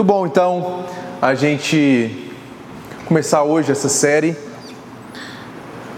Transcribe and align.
Muito 0.00 0.08
bom, 0.08 0.26
então, 0.26 0.86
a 1.20 1.34
gente 1.34 2.32
começar 3.04 3.42
hoje 3.42 3.70
essa 3.70 3.90
série. 3.90 4.34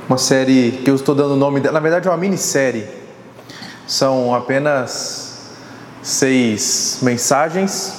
Uma 0.09 0.19
série 0.19 0.73
que 0.85 0.91
eu 0.91 0.97
estou 0.97 1.15
dando 1.15 1.35
o 1.35 1.37
nome 1.37 1.61
dela, 1.61 1.75
na 1.75 1.79
verdade 1.79 2.09
é 2.09 2.11
uma 2.11 2.17
minissérie. 2.17 2.85
São 3.87 4.35
apenas 4.35 5.53
seis 6.03 6.99
mensagens, 7.01 7.95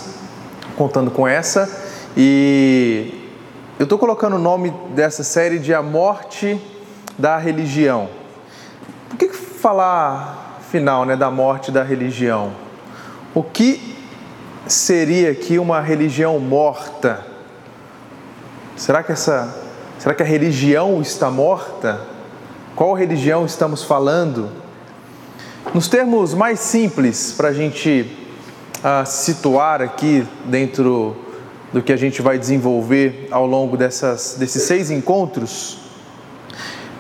contando 0.76 1.10
com 1.10 1.26
essa. 1.26 1.72
E 2.18 3.32
eu 3.80 3.86
estou 3.86 3.98
colocando 3.98 4.36
o 4.36 4.40
nome 4.40 4.74
dessa 4.94 5.24
série 5.24 5.58
de 5.58 5.74
A 5.74 5.82
Morte 5.82 6.60
da 7.18 7.38
Religião. 7.38 8.10
Por 9.08 9.18
que 9.20 9.30
falar 9.30 10.60
final 10.70 11.06
né, 11.06 11.16
da 11.16 11.32
morte 11.32 11.72
da 11.72 11.82
religião? 11.82 12.52
O 13.34 13.42
que 13.42 13.93
seria 14.68 15.32
aqui 15.32 15.60
uma 15.60 15.82
religião 15.82 16.40
morta? 16.40 17.26
Será 18.76 19.04
que 19.04 19.12
essa 19.12 19.54
será 20.00 20.16
que 20.16 20.24
a 20.24 20.26
religião 20.26 21.02
está 21.02 21.30
morta? 21.30 22.02
Qual 22.76 22.94
religião 22.94 23.46
estamos 23.46 23.84
falando? 23.84 24.50
Nos 25.74 25.88
termos 25.88 26.34
mais 26.34 26.60
simples, 26.60 27.34
para 27.36 27.50
a 27.50 27.54
gente 27.54 28.12
uh, 28.80 29.06
situar 29.06 29.82
aqui 29.82 30.26
dentro 30.46 31.16
do 31.72 31.82
que 31.82 31.92
a 31.92 31.98
gente 31.98 32.22
vai 32.22 32.38
desenvolver 32.38 33.28
ao 33.32 33.46
longo 33.46 33.78
dessas, 33.78 34.36
desses 34.38 34.64
seis 34.64 34.92
encontros, 34.92 35.80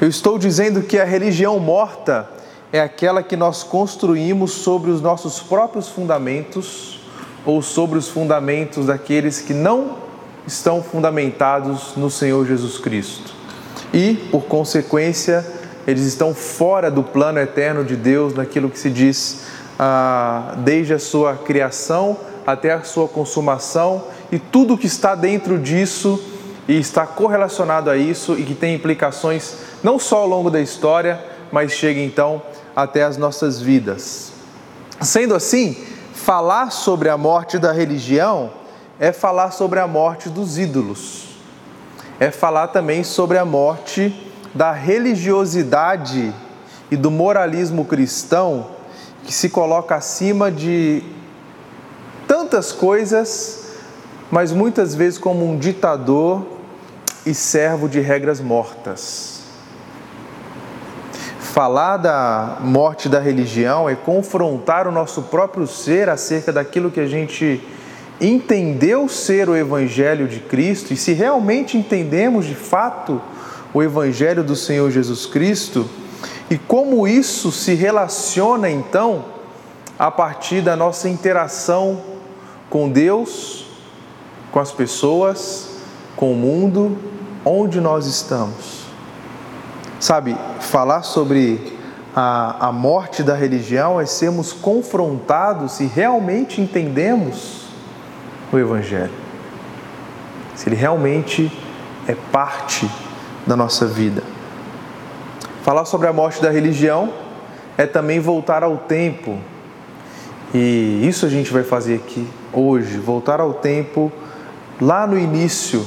eu 0.02 0.08
estou 0.08 0.38
dizendo 0.38 0.82
que 0.82 1.00
a 1.00 1.06
religião 1.06 1.60
morta 1.60 2.30
é 2.72 2.80
aquela 2.80 3.22
que 3.22 3.36
nós 3.36 3.64
construímos 3.64 4.52
sobre 4.52 4.92
os 4.92 5.02
nossos 5.02 5.40
próprios 5.40 5.88
fundamentos 5.90 6.93
ou 7.46 7.62
sobre 7.62 7.98
os 7.98 8.10
fundamentos 8.10 8.88
daqueles 8.88 9.40
que 9.40 9.54
não 9.54 9.98
estão 10.48 10.82
fundamentados 10.82 11.96
no 11.96 12.10
Senhor 12.10 12.46
Jesus 12.46 12.78
Cristo. 12.78 13.34
E, 13.94 14.16
por 14.32 14.44
consequência, 14.44 15.46
eles 15.86 16.04
estão 16.04 16.34
fora 16.34 16.90
do 16.90 17.04
plano 17.04 17.40
eterno 17.40 17.84
de 17.84 17.96
Deus, 17.96 18.34
naquilo 18.34 18.70
que 18.70 18.80
se 18.80 18.90
diz 18.90 19.44
ah, 19.78 20.56
desde 20.60 20.94
a 20.94 21.00
sua 21.00 21.36
criação 21.36 22.18
até 22.46 22.72
a 22.74 22.84
sua 22.84 23.08
consumação 23.08 24.04
e 24.32 24.38
tudo 24.38 24.78
que 24.78 24.88
está 24.88 25.16
dentro 25.16 25.58
disso 25.58 26.22
e 26.68 26.78
está 26.78 27.06
correlacionado 27.06 27.90
a 27.90 27.98
isso 27.98 28.38
e 28.38 28.44
que 28.44 28.54
tem 28.54 28.76
implicações 28.76 29.56
não 29.84 30.00
só 30.00 30.20
ao 30.20 30.28
longo 30.28 30.50
da 30.50 30.62
história, 30.62 31.20
mas 31.52 31.72
chega 31.72 32.00
então 32.00 32.42
até 32.76 33.04
as 33.04 33.18
nossas 33.18 33.62
vidas. 33.62 34.32
Sendo 35.02 35.36
assim, 35.36 35.78
falar 36.14 36.72
sobre 36.72 37.10
a 37.10 37.18
morte 37.18 37.58
da 37.58 37.72
religião 37.72 38.52
é 39.00 39.12
falar 39.12 39.52
sobre 39.52 39.80
a 39.80 39.88
morte 39.88 40.30
dos 40.30 40.58
ídolos, 40.58 41.36
é 42.20 42.30
falar 42.30 42.68
também 42.68 43.04
sobre 43.04 43.38
a 43.38 43.44
morte 43.44 44.32
da 44.54 44.72
religiosidade 44.72 46.34
e 46.92 46.96
do 46.96 47.10
moralismo 47.10 47.84
cristão 47.86 48.68
que 49.24 49.34
se 49.34 49.50
coloca 49.50 49.96
acima 49.96 50.52
de 50.52 51.04
tantas 52.28 52.72
coisas, 52.72 53.72
mas 54.30 54.52
muitas 54.52 54.94
vezes 54.94 55.18
como 55.18 55.50
um 55.50 55.58
ditador 55.58 56.46
e 57.26 57.34
servo 57.34 57.90
de 57.90 58.00
regras 58.00 58.40
mortas. 58.40 59.43
Falar 61.54 61.98
da 61.98 62.58
morte 62.62 63.08
da 63.08 63.20
religião 63.20 63.88
é 63.88 63.94
confrontar 63.94 64.88
o 64.88 64.92
nosso 64.92 65.22
próprio 65.22 65.68
ser 65.68 66.10
acerca 66.10 66.52
daquilo 66.52 66.90
que 66.90 67.00
a 67.00 67.06
gente 67.06 67.62
entendeu 68.20 69.08
ser 69.08 69.48
o 69.48 69.56
Evangelho 69.56 70.28
de 70.28 70.40
Cristo 70.40 70.94
e 70.94 70.98
se 70.98 71.14
realmente 71.14 71.78
entendemos 71.78 72.48
de 72.48 72.56
fato 72.56 73.22
o 73.72 73.84
Evangelho 73.84 74.44
do 74.44 74.56
Senhor 74.56 74.90
Jesus 74.90 75.28
Cristo 75.28 75.88
e 76.50 76.58
como 76.58 77.08
isso 77.08 77.52
se 77.52 77.76
relaciona 77.76 78.68
então 78.68 79.24
a 80.00 80.10
partir 80.10 80.62
da 80.62 80.76
nossa 80.76 81.08
interação 81.08 82.02
com 82.68 82.90
Deus, 82.90 83.68
com 84.52 84.60
as 84.60 84.72
pessoas, 84.72 85.68
com 86.16 86.32
o 86.32 86.36
mundo, 86.36 86.98
onde 87.46 87.80
nós 87.80 88.08
estamos. 88.08 88.83
Sabe, 90.04 90.36
falar 90.60 91.02
sobre 91.04 91.78
a, 92.14 92.68
a 92.68 92.72
morte 92.74 93.24
da 93.24 93.36
religião 93.36 94.02
é 94.02 94.06
sermos 94.06 94.52
confrontados 94.52 95.72
se 95.72 95.86
realmente 95.86 96.60
entendemos 96.60 97.68
o 98.52 98.60
Evangelho, 98.60 99.14
se 100.56 100.68
ele 100.68 100.76
realmente 100.76 101.50
é 102.06 102.18
parte 102.34 102.86
da 103.48 103.56
nossa 103.56 103.86
vida. 103.88 104.22
Falar 105.64 105.86
sobre 105.86 106.10
a 106.10 106.12
morte 106.12 106.42
da 106.42 106.50
religião 106.50 107.10
é 107.78 107.86
também 107.86 108.20
voltar 108.20 108.62
ao 108.62 108.76
tempo, 108.80 109.40
e 110.54 111.00
isso 111.08 111.26
a 111.26 111.30
gente 111.30 111.50
vai 111.50 111.64
fazer 111.64 111.96
aqui 111.96 112.28
hoje 112.52 112.98
voltar 112.98 113.40
ao 113.40 113.54
tempo 113.54 114.12
lá 114.82 115.08
no 115.08 115.18
início 115.18 115.82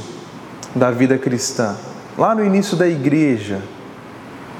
da 0.74 0.90
vida 0.90 1.18
cristã, 1.18 1.76
lá 2.16 2.34
no 2.34 2.42
início 2.42 2.78
da 2.78 2.88
igreja 2.88 3.75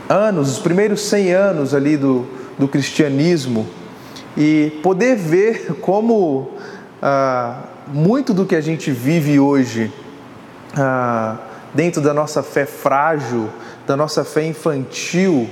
anos, 0.09 0.53
os 0.53 0.59
primeiros 0.59 1.03
100 1.03 1.33
anos 1.33 1.75
ali 1.75 1.97
do, 1.97 2.27
do 2.59 2.69
cristianismo 2.69 3.67
e 4.37 4.79
poder 4.83 5.17
ver 5.17 5.75
como 5.81 6.51
ah, 7.03 7.63
muito 7.89 8.33
do 8.35 8.45
que 8.45 8.55
a 8.55 8.61
gente 8.61 8.91
vive 8.91 9.39
hoje, 9.39 9.93
ah, 10.77 11.37
dentro 11.75 12.01
da 12.01 12.13
nossa 12.13 12.43
fé 12.43 12.67
frágil, 12.67 13.49
da 13.87 13.97
nossa 13.97 14.25
fé 14.25 14.45
infantil, 14.47 15.49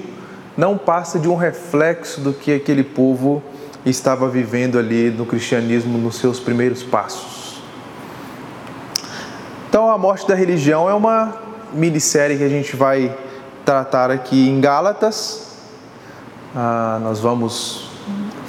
não 0.56 0.78
passa 0.78 1.19
de 1.19 1.28
um 1.28 1.36
reflexo 1.36 2.21
do 2.21 2.32
que 2.32 2.53
aquele 2.53 2.84
povo 2.84 3.42
estava 3.84 4.28
vivendo 4.28 4.78
ali 4.78 5.10
no 5.10 5.26
cristianismo 5.26 5.98
nos 5.98 6.16
seus 6.16 6.41
primeiros 6.41 6.82
passos. 6.82 7.62
Então, 9.69 9.91
a 9.91 9.98
morte 9.98 10.26
da 10.26 10.34
religião 10.34 10.88
é 10.88 10.94
uma 10.94 11.34
minissérie 11.72 12.38
que 12.38 12.44
a 12.44 12.48
gente 12.48 12.76
vai 12.76 13.15
tratar 13.65 14.11
aqui 14.11 14.49
em 14.49 14.61
Gálatas. 14.61 15.55
Ah, 16.55 16.99
nós 17.03 17.21
vamos 17.21 17.89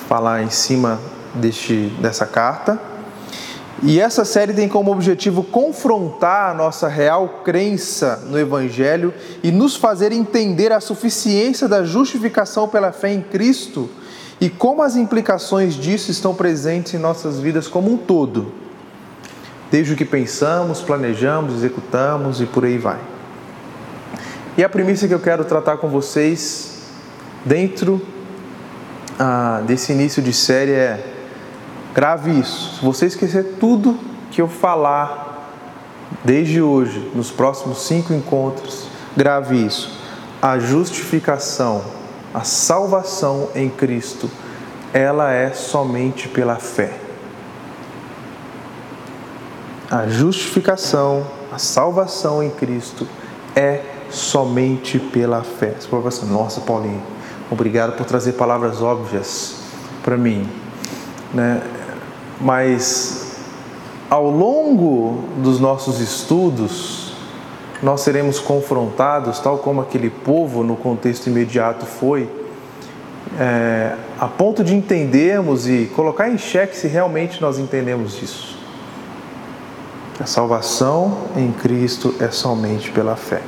falar 0.08 0.44
em 0.44 0.50
cima 0.50 1.00
deste, 1.34 1.88
dessa 2.00 2.26
carta. 2.26 2.80
E 3.84 4.00
essa 4.00 4.24
série 4.24 4.54
tem 4.54 4.70
como 4.70 4.92
objetivo 4.92 5.44
confrontar 5.44 6.52
a 6.52 6.54
nossa 6.54 6.88
real 6.88 7.42
crença 7.44 8.24
no 8.28 8.40
Evangelho 8.40 9.14
e 9.44 9.52
nos 9.52 9.76
fazer 9.76 10.12
entender 10.12 10.72
a 10.72 10.80
suficiência 10.80 11.68
da 11.68 11.84
justificação 11.84 12.68
pela 12.68 12.92
fé 12.92 13.14
em 13.14 13.22
Cristo 13.22 13.90
e 14.40 14.50
como 14.50 14.82
as 14.82 14.96
implicações 14.96 15.76
disso 15.76 16.10
estão 16.10 16.34
presentes 16.34 16.94
em 16.94 16.98
nossas 16.98 17.40
vidas 17.40 17.68
como 17.68 17.92
um 17.92 17.98
todo, 17.98 18.52
desde 19.70 19.94
o 19.94 19.96
que 19.96 20.06
pensamos, 20.06 20.82
planejamos, 20.82 21.56
executamos 21.56 22.42
e 22.42 22.46
por 22.46 22.66
aí 22.66 22.78
vai. 22.78 23.15
E 24.58 24.64
a 24.64 24.70
premissa 24.70 25.06
que 25.06 25.14
eu 25.14 25.20
quero 25.20 25.44
tratar 25.44 25.78
com 25.78 25.90
vocês 25.90 26.84
dentro 27.44 28.02
ah, 29.20 29.62
desse 29.68 29.92
início 29.92 30.22
de 30.22 30.32
série 30.32 30.72
é: 30.72 31.14
grave 31.94 32.40
isso. 32.40 32.78
Se 32.78 32.86
você 32.86 33.06
esquecer 33.06 33.58
tudo 33.60 34.00
que 34.32 34.42
eu 34.42 34.48
falar 34.48 35.52
desde 36.24 36.62
hoje, 36.62 37.12
nos 37.14 37.32
próximos 37.32 37.86
cinco 37.86 38.14
encontros, 38.14 38.88
grave 39.16 39.58
isso. 39.58 40.00
A 40.42 40.58
justificação, 40.58 41.84
a 42.34 42.42
salvação 42.46 43.50
em 43.56 43.70
Cristo, 43.70 44.30
ela 44.94 45.34
é 45.34 45.52
somente 45.52 46.30
pela 46.30 46.56
fé. 46.56 46.94
A 49.92 50.08
justificação, 50.08 51.28
a 51.52 51.58
salvação 51.58 52.42
em 52.42 52.50
Cristo 52.50 53.06
é 53.54 53.95
somente 54.10 55.00
pela 55.00 55.44
fé. 55.44 55.76
Você 55.80 55.88
pode 55.88 56.08
assim, 56.08 56.32
nossa 56.32 56.62
Paulinho, 56.62 57.02
obrigado 57.50 57.96
por 57.96 58.06
trazer 58.06 58.34
palavras 58.34 58.82
óbvias 58.82 59.56
para 60.04 60.18
mim. 60.18 60.50
Né? 61.34 61.62
Mas 62.40 63.38
ao 64.10 64.30
longo 64.30 65.24
dos 65.38 65.60
nossos 65.60 66.00
estudos, 66.00 67.14
nós 67.82 68.02
seremos 68.02 68.40
confrontados, 68.40 69.40
tal 69.40 69.58
como 69.58 69.82
aquele 69.82 70.10
povo 70.10 70.64
no 70.64 70.76
contexto 70.76 71.28
imediato 71.28 71.86
foi, 71.86 72.30
é, 73.40 73.96
a 74.20 74.28
ponto 74.28 74.64
de 74.64 74.76
entendermos 74.76 75.68
e 75.68 75.92
colocar 75.96 76.30
em 76.30 76.38
xeque 76.38 76.76
se 76.78 76.88
realmente 76.88 77.42
nós 77.42 77.60
entendemos 77.60 78.22
isso. 78.22 78.56
A 80.20 80.26
salvação 80.26 81.18
em 81.36 81.52
Cristo 81.52 82.16
é 82.20 82.30
somente 82.32 82.92
pela 82.92 83.16
fé. 83.16 83.42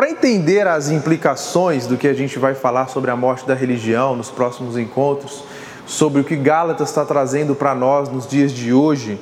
Para 0.00 0.08
entender 0.08 0.66
as 0.66 0.88
implicações 0.90 1.86
do 1.86 1.98
que 1.98 2.08
a 2.08 2.14
gente 2.14 2.38
vai 2.38 2.54
falar 2.54 2.88
sobre 2.88 3.10
a 3.10 3.16
morte 3.16 3.46
da 3.46 3.54
religião 3.54 4.16
nos 4.16 4.30
próximos 4.30 4.78
encontros, 4.78 5.44
sobre 5.84 6.22
o 6.22 6.24
que 6.24 6.36
Gálatas 6.36 6.88
está 6.88 7.04
trazendo 7.04 7.54
para 7.54 7.74
nós 7.74 8.08
nos 8.08 8.26
dias 8.26 8.50
de 8.50 8.72
hoje, 8.72 9.20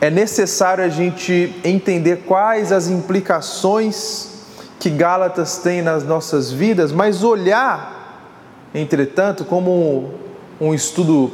é 0.00 0.10
necessário 0.10 0.82
a 0.82 0.88
gente 0.88 1.54
entender 1.62 2.24
quais 2.26 2.72
as 2.72 2.88
implicações 2.88 4.42
que 4.80 4.90
Gálatas 4.90 5.58
tem 5.58 5.82
nas 5.82 6.02
nossas 6.02 6.50
vidas, 6.50 6.90
mas 6.90 7.22
olhar, 7.22 8.34
entretanto, 8.74 9.44
como 9.44 10.14
um, 10.60 10.74
estudo 10.74 11.30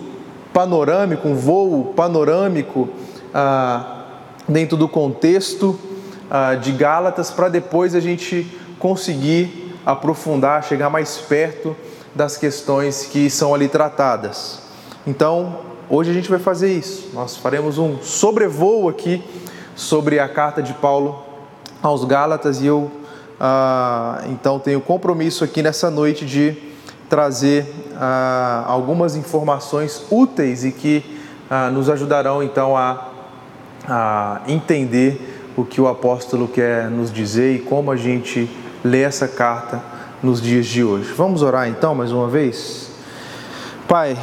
panorâmico, 0.53 1.27
um 1.27 1.35
voo 1.35 1.95
panorâmico 1.97 2.87
ah, 3.33 4.05
dentro 4.47 4.77
do 4.77 4.87
contexto 4.87 5.88
de 6.61 6.73
Gálatas, 6.73 7.31
para 7.31 7.49
depois 7.49 7.95
a 7.95 8.01
gente 8.01 8.47
conseguir 8.79 9.75
aprofundar, 9.85 10.63
chegar 10.63 10.91
mais 10.91 11.17
perto 11.17 11.75
das 12.15 12.37
questões 12.37 13.07
que 13.07 13.31
são 13.31 13.55
ali 13.55 13.69
tratadas. 13.69 14.61
Então, 15.07 15.61
hoje 15.89 16.11
a 16.11 16.13
gente 16.13 16.29
vai 16.29 16.39
fazer 16.39 16.73
isso. 16.73 17.11
Nós 17.15 17.37
faremos 17.37 17.79
um 17.79 17.99
sobrevoo 18.03 18.89
aqui 18.89 19.23
sobre 19.75 20.19
a 20.19 20.29
carta 20.29 20.63
de 20.63 20.75
Paulo 20.75 21.25
aos 21.83 22.05
Gálatas 22.05 22.61
e 22.61 22.67
eu 22.67 22.91
ah, 23.41 24.25
então 24.27 24.59
tenho 24.59 24.81
compromisso 24.81 25.45
aqui 25.45 25.63
nessa 25.63 25.91
noite 25.91 26.27
de 26.27 26.57
trazer 27.09 27.73
ah, 27.97 28.65
algumas 28.67 29.15
informações 29.15 30.05
úteis 30.11 30.65
e 30.65 30.73
que 30.73 31.21
ah, 31.49 31.71
nos 31.71 31.89
ajudarão 31.89 32.43
então 32.43 32.77
a, 32.77 33.09
a 33.87 34.41
entender 34.49 35.38
o 35.59 35.65
que 35.65 35.81
o 35.81 35.89
apóstolo 35.89 36.47
quer 36.47 36.89
nos 36.89 37.13
dizer 37.13 37.57
e 37.57 37.59
como 37.59 37.91
a 37.91 37.97
gente 37.97 38.49
lê 38.85 39.03
essa 39.03 39.27
carta 39.27 39.83
nos 40.23 40.41
dias 40.41 40.67
de 40.67 40.85
hoje. 40.85 41.13
Vamos 41.13 41.43
orar 41.43 41.69
então 41.69 41.97
mais 41.97 42.13
uma 42.13 42.29
vez? 42.29 42.93
Pai, 43.89 44.17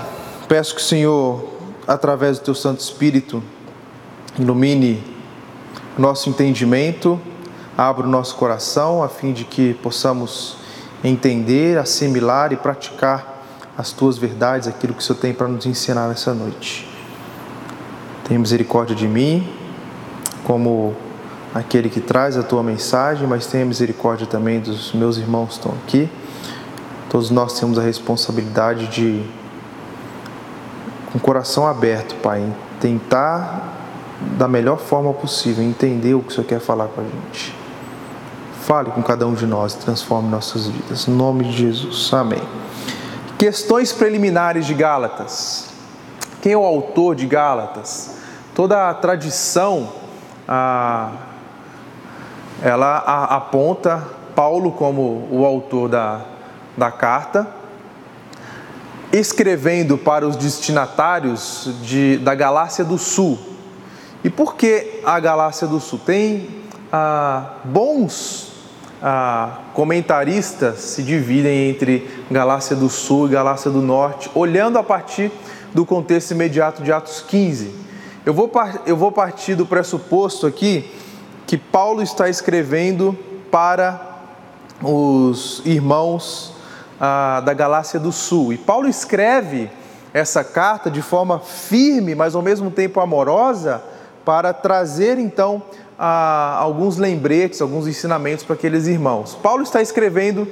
peço 0.47 0.73
que 0.73 0.81
o 0.81 0.83
Senhor 0.83 1.55
através 1.85 2.39
do 2.39 2.45
teu 2.45 2.55
Santo 2.55 2.79
Espírito, 2.79 3.43
ilumine 4.39 5.03
nosso 5.97 6.29
entendimento, 6.29 7.19
abra 7.77 8.07
o 8.07 8.09
nosso 8.09 8.35
coração 8.35 9.03
a 9.03 9.09
fim 9.09 9.33
de 9.33 9.43
que 9.43 9.73
possamos 9.75 10.57
entender, 11.03 11.77
assimilar 11.77 12.53
e 12.53 12.55
praticar 12.55 13.43
as 13.77 13.91
tuas 13.91 14.17
verdades, 14.17 14.67
aquilo 14.67 14.93
que 14.93 14.99
o 14.99 15.03
Senhor 15.03 15.19
tem 15.19 15.33
para 15.33 15.47
nos 15.47 15.65
ensinar 15.65 16.07
nessa 16.07 16.33
noite. 16.33 16.89
Tenha 18.23 18.39
misericórdia 18.39 18.95
de 18.95 19.07
mim, 19.07 19.47
como 20.45 20.95
aquele 21.55 21.89
que 21.89 22.01
traz 22.01 22.35
a 22.35 22.43
tua 22.43 22.61
mensagem, 22.61 23.25
mas 23.25 23.47
tenha 23.47 23.65
misericórdia 23.65 24.27
também 24.27 24.59
dos 24.59 24.91
meus 24.91 25.15
irmãos 25.15 25.47
que 25.47 25.53
estão 25.53 25.71
aqui. 25.71 26.09
Todos 27.09 27.29
nós 27.29 27.57
temos 27.57 27.79
a 27.79 27.81
responsabilidade 27.81 28.87
de 28.87 29.25
com 31.13 31.17
o 31.17 31.21
coração 31.21 31.65
aberto, 31.65 32.13
Pai, 32.15 32.45
tentar 32.81 33.73
da 34.37 34.49
melhor 34.49 34.77
forma 34.77 35.13
possível 35.13 35.63
entender 35.63 36.13
o 36.13 36.21
que 36.21 36.27
o 36.27 36.31
Senhor 36.31 36.45
quer 36.45 36.59
falar 36.59 36.89
com 36.89 36.99
a 36.99 37.03
gente. 37.05 37.55
Fale 38.63 38.91
com 38.91 39.01
cada 39.01 39.25
um 39.25 39.33
de 39.33 39.45
nós 39.45 39.75
e 39.75 39.77
transforme 39.77 40.27
nossas 40.27 40.67
vidas. 40.67 41.07
Em 41.07 41.11
nome 41.11 41.45
de 41.45 41.53
Jesus. 41.53 42.13
Amém. 42.13 42.41
Questões 43.37 43.93
preliminares 43.93 44.65
de 44.65 44.73
Gálatas. 44.73 45.69
Quem 46.41 46.51
é 46.51 46.57
o 46.57 46.65
autor 46.65 47.15
de 47.15 47.25
Gálatas? 47.25 48.17
Toda 48.53 48.89
a 48.89 48.93
tradição 48.93 49.89
ah, 50.47 51.11
ela 52.61 52.97
aponta 52.97 54.03
Paulo 54.35 54.71
como 54.71 55.27
o 55.31 55.45
autor 55.45 55.89
da, 55.89 56.21
da 56.77 56.91
carta 56.91 57.47
escrevendo 59.11 59.97
para 59.97 60.27
os 60.27 60.35
destinatários 60.35 61.69
de, 61.83 62.17
da 62.17 62.35
Galácia 62.35 62.83
do 62.83 62.97
Sul. 62.97 63.39
E 64.23 64.29
por 64.29 64.55
que 64.55 64.99
a 65.05 65.19
Galácia 65.19 65.67
do 65.67 65.79
Sul? 65.79 65.99
Tem 65.99 66.49
ah, 66.91 67.53
bons 67.63 68.51
ah, 69.01 69.59
comentaristas 69.73 70.79
se 70.79 71.03
dividem 71.03 71.69
entre 71.69 72.09
Galácia 72.29 72.75
do 72.75 72.89
Sul 72.89 73.27
e 73.27 73.31
Galácia 73.31 73.71
do 73.71 73.81
Norte, 73.81 74.29
olhando 74.33 74.77
a 74.77 74.83
partir 74.83 75.31
do 75.73 75.85
contexto 75.85 76.31
imediato 76.31 76.83
de 76.83 76.91
Atos 76.91 77.21
15. 77.21 77.73
Eu 78.25 78.33
vou, 78.33 78.51
eu 78.85 78.97
vou 78.97 79.11
partir 79.11 79.55
do 79.55 79.65
pressuposto 79.65 80.47
aqui 80.47 80.91
que 81.45 81.57
Paulo 81.57 82.01
está 82.01 82.29
escrevendo 82.29 83.17
para 83.51 84.15
os 84.81 85.61
irmãos 85.65 86.53
ah, 86.99 87.41
da 87.45 87.53
Galácia 87.53 87.99
do 87.99 88.11
Sul. 88.11 88.53
E 88.53 88.57
Paulo 88.57 88.87
escreve 88.87 89.69
essa 90.13 90.43
carta 90.43 90.89
de 90.89 91.01
forma 91.01 91.39
firme, 91.39 92.15
mas 92.15 92.35
ao 92.35 92.41
mesmo 92.41 92.71
tempo 92.71 92.99
amorosa, 92.99 93.83
para 94.23 94.53
trazer 94.53 95.17
então 95.19 95.61
ah, 95.99 96.57
alguns 96.59 96.97
lembretes, 96.97 97.61
alguns 97.61 97.87
ensinamentos 97.87 98.43
para 98.43 98.55
aqueles 98.55 98.87
irmãos. 98.87 99.35
Paulo 99.35 99.63
está 99.63 99.81
escrevendo 99.81 100.47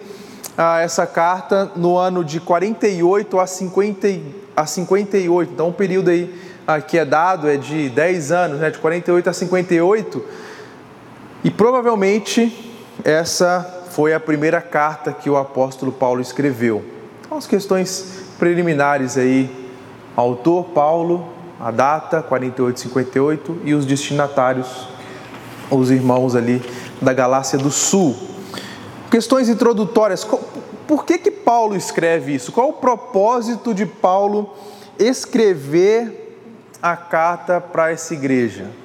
ah, 0.58 0.80
essa 0.80 1.08
carta 1.08 1.72
no 1.76 1.98
ano 1.98 2.24
de 2.24 2.40
48 2.40 3.40
a, 3.40 3.48
50, 3.48 4.08
a 4.56 4.66
58, 4.66 5.54
então 5.54 5.70
o 5.70 5.74
período 5.74 6.10
aí 6.10 6.34
ah, 6.68 6.80
que 6.80 6.98
é 6.98 7.06
dado 7.06 7.50
é 7.50 7.58
de 7.58 7.90
10 7.90 8.32
anos, 8.32 8.60
né, 8.60 8.70
de 8.70 8.78
48 8.78 9.30
a 9.30 9.34
58, 9.34 10.26
e 11.44 11.52
provavelmente 11.52 12.74
essa 13.04 13.84
foi 13.92 14.14
a 14.14 14.20
primeira 14.20 14.62
carta 14.62 15.12
que 15.12 15.30
o 15.30 15.38
apóstolo 15.38 15.92
Paulo 15.92 16.22
escreveu. 16.22 16.84
Então, 17.22 17.38
as 17.38 17.46
questões 17.46 18.24
preliminares 18.40 19.18
aí, 19.18 19.50
autor 20.16 20.66
Paulo, 20.66 21.28
a 21.60 21.70
data 21.70 22.22
4858 22.22 23.62
e 23.64 23.74
os 23.74 23.86
destinatários, 23.86 24.88
os 25.70 25.92
irmãos 25.92 26.36
ali 26.36 26.62
da 27.02 27.14
Galácia 27.14 27.58
do 27.58 27.72
Sul. 27.72 28.16
Questões 29.12 29.50
introdutórias. 29.50 30.28
Por 30.88 31.06
que 31.06 31.18
que 31.18 31.32
Paulo 31.32 31.76
escreve 31.76 32.36
isso? 32.36 32.52
Qual 32.52 32.70
o 32.70 32.74
propósito 32.74 33.74
de 33.74 33.86
Paulo 33.86 34.54
escrever 34.98 36.38
a 36.82 36.96
carta 36.96 37.62
para 37.62 37.92
essa 37.92 38.14
igreja? 38.14 38.83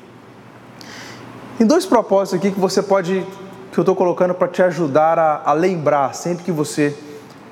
Tem 1.58 1.66
dois 1.66 1.84
propósitos 1.84 2.38
aqui 2.38 2.52
que 2.52 2.60
você 2.60 2.80
pode 2.80 3.26
que 3.72 3.78
eu 3.78 3.82
estou 3.82 3.96
colocando 3.96 4.32
para 4.32 4.46
te 4.46 4.62
ajudar 4.62 5.18
a, 5.18 5.42
a 5.44 5.52
lembrar 5.52 6.14
sempre 6.14 6.44
que 6.44 6.52
você 6.52 6.96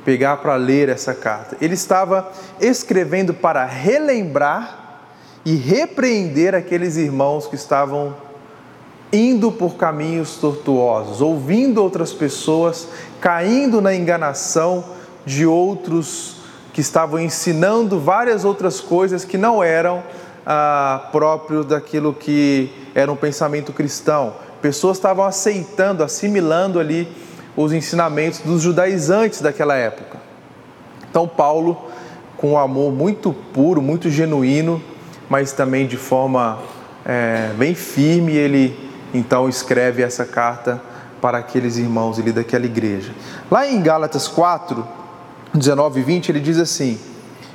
pegar 0.05 0.37
para 0.37 0.55
ler 0.55 0.89
essa 0.89 1.13
carta. 1.13 1.57
Ele 1.61 1.75
estava 1.75 2.31
escrevendo 2.61 3.35
para 3.35 3.65
relembrar 3.65 5.01
e 5.45 5.57
repreender 5.57 6.55
aqueles 6.55 6.97
irmãos 6.97 7.49
que 7.49 7.57
estavam 7.57 8.15
indo 9.13 9.51
por 9.51 9.75
caminhos 9.75 10.37
tortuosos, 10.37 11.21
ouvindo 11.21 11.83
outras 11.83 12.13
pessoas, 12.13 12.87
caindo 13.21 13.81
na 13.81 13.93
enganação 13.93 14.85
de 15.25 15.45
outros 15.45 16.37
que 16.73 16.81
estavam 16.81 17.19
ensinando 17.19 17.99
várias 17.99 18.45
outras 18.45 18.81
coisas 18.81 19.25
que 19.25 19.37
não 19.37 19.65
eram 19.65 20.05
ah, 20.47 21.09
próprio 21.11 21.65
daquilo 21.65 22.15
que 22.15 22.71
era 22.95 23.11
um 23.11 23.17
pensamento 23.17 23.73
cristão 23.73 24.47
pessoas 24.67 24.97
estavam 24.97 25.25
aceitando, 25.25 26.03
assimilando 26.03 26.81
ali 26.81 27.09
os 27.57 27.73
ensinamentos 27.73 28.41
dos 28.41 28.63
judaizantes 28.63 29.41
daquela 29.41 29.77
época. 29.77 30.19
Então, 31.09 31.29
Paulo, 31.29 31.87
com 32.37 32.53
um 32.53 32.59
amor 32.59 32.93
muito 32.93 33.33
puro, 33.33 33.81
muito 33.81 34.11
genuíno, 34.11 34.83
mas 35.29 35.53
também 35.53 35.87
de 35.87 35.97
forma 35.97 36.59
é, 37.05 37.51
bem 37.57 37.75
firme, 37.75 38.35
ele 38.35 38.91
então 39.15 39.49
escreve 39.49 40.03
essa 40.03 40.25
carta 40.25 40.83
para 41.21 41.39
aqueles 41.39 41.79
irmãos 41.79 42.19
ali 42.19 42.33
daquela 42.33 42.67
igreja. 42.67 43.13
Lá 43.51 43.67
em 43.67 43.81
Gálatas 43.81 44.27
4, 44.27 44.87
19 45.55 46.01
e 46.01 46.03
20, 46.03 46.29
ele 46.29 46.41
diz 46.41 46.59
assim: 46.59 46.99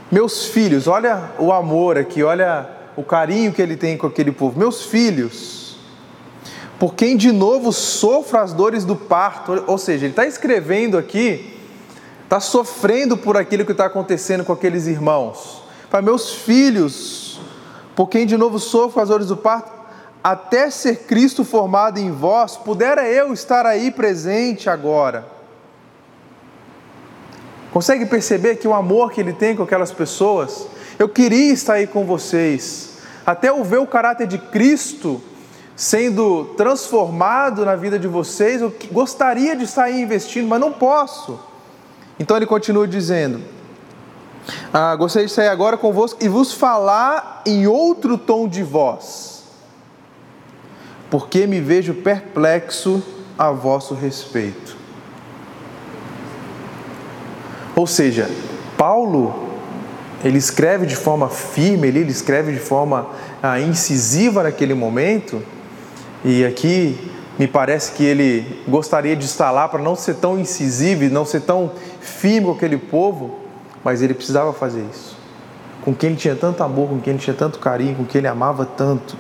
Meus 0.10 0.46
filhos, 0.46 0.88
olha 0.88 1.32
o 1.38 1.52
amor 1.52 1.98
aqui, 1.98 2.24
olha 2.24 2.81
o 2.96 3.04
carinho 3.04 3.54
que 3.54 3.62
ele 3.62 3.76
tem 3.76 3.98
com 3.98 4.08
aquele 4.08 4.32
povo. 4.32 4.58
Meus 4.58 4.84
filhos, 4.84 5.78
por 6.82 6.96
quem 6.96 7.16
de 7.16 7.32
novo 7.32 7.72
sofra 7.72 8.42
as 8.42 8.54
dores 8.54 8.84
do 8.84 8.96
parto. 8.96 9.64
Ou 9.68 9.78
seja, 9.78 10.06
ele 10.06 10.14
está 10.14 10.26
escrevendo 10.26 10.98
aqui, 10.98 11.56
está 12.24 12.40
sofrendo 12.40 13.16
por 13.16 13.38
aquilo 13.38 13.66
que 13.66 13.72
está 13.72 13.86
acontecendo 13.86 14.44
com 14.44 14.52
aqueles 14.52 14.88
irmãos. 14.88 15.62
Para 15.90 16.02
meus 16.02 16.34
filhos, 16.34 17.40
por 17.96 18.08
quem 18.08 18.26
de 18.26 18.36
novo 18.36 18.58
sofro 18.58 19.02
as 19.02 19.10
dores 19.10 19.28
do 19.28 19.38
parto, 19.38 19.72
até 20.24 20.70
ser 20.70 21.04
Cristo 21.04 21.44
formado 21.44 22.00
em 22.00 22.12
vós, 22.12 22.58
pudera 22.58 23.08
eu 23.08 23.34
estar 23.34 23.66
aí 23.66 23.92
presente 23.92 24.70
agora. 24.70 25.26
Consegue 27.72 28.06
perceber 28.06 28.56
que 28.56 28.68
o 28.68 28.74
amor 28.74 29.12
que 29.12 29.22
ele 29.22 29.34
tem 29.34 29.56
com 29.56 29.64
aquelas 29.64 29.92
pessoas? 29.92 30.68
Eu 31.01 31.10
queria 31.10 31.51
estar 31.51 31.74
aí 31.74 31.88
com 31.88 32.05
vocês, 32.05 33.00
até 33.25 33.50
eu 33.50 33.63
ver 33.63 33.79
o 33.79 33.88
caráter 33.88 34.27
de 34.27 34.38
Cristo 34.38 35.20
sendo 35.75 36.53
transformado 36.55 37.65
na 37.65 37.75
vida 37.75 37.98
de 37.98 38.08
vocês, 38.08 38.62
eu 38.62 38.72
gostaria 38.91 39.55
de 39.55 39.65
sair 39.65 40.00
investindo, 40.00 40.48
mas 40.48 40.60
não 40.60 40.72
posso. 40.72 41.39
Então 42.20 42.38
ele 42.38 42.46
continua 42.46 42.88
dizendo: 42.88 43.41
ah, 44.72 44.96
Gostaria 44.96 45.27
de 45.27 45.34
sair 45.34 45.48
agora 45.48 45.75
convosco 45.75 46.24
e 46.24 46.27
vos 46.27 46.53
falar 46.53 47.41
em 47.48 47.65
outro 47.65 48.15
tom 48.15 48.48
de 48.48 48.62
voz. 48.62 49.43
porque 51.10 51.48
me 51.48 51.60
vejo 51.60 51.96
perplexo 51.96 53.03
a 53.39 53.50
vosso 53.50 53.96
respeito. 53.96 54.77
Ou 57.75 57.88
seja, 57.88 58.29
Paulo, 58.77 59.50
ele 60.24 60.38
escreve 60.38 60.86
de 60.86 60.96
forma 60.96 61.30
firme, 61.30 61.88
ele, 61.88 62.00
escreve 62.12 62.51
de 62.51 62.60
forma 62.60 63.10
ah, 63.42 63.60
incisiva 63.60 64.44
naquele 64.44 64.74
momento, 64.74 65.42
e 66.24 66.46
aqui 66.46 67.12
me 67.40 67.48
parece 67.48 67.94
que 67.94 68.04
ele 68.04 68.63
gostaria 68.68 69.16
de 69.16 69.25
estar 69.25 69.50
lá 69.50 69.68
para 69.68 69.82
não 69.82 69.96
ser 69.96 70.16
tão 70.16 70.40
incisivo 70.40 71.04
e 71.04 71.10
não 71.10 71.25
ser 71.25 71.42
tão 71.42 71.72
firme 72.00 72.48
com 72.48 72.51
aquele 72.54 72.78
povo, 72.78 73.40
mas 73.84 74.01
ele 74.01 74.13
precisava 74.13 74.54
fazer 74.54 74.86
isso. 74.92 75.18
Com 75.84 75.96
quem 75.96 76.12
ele 76.12 76.20
tinha 76.20 76.36
tanto 76.36 76.63
amor, 76.63 76.90
com 76.90 77.00
quem 77.00 77.13
ele 77.13 77.22
tinha 77.22 77.36
tanto 77.36 77.58
carinho, 77.58 77.96
com 77.96 78.06
quem 78.06 78.20
ele 78.20 78.28
amava 78.28 78.66
tanto. 78.66 79.18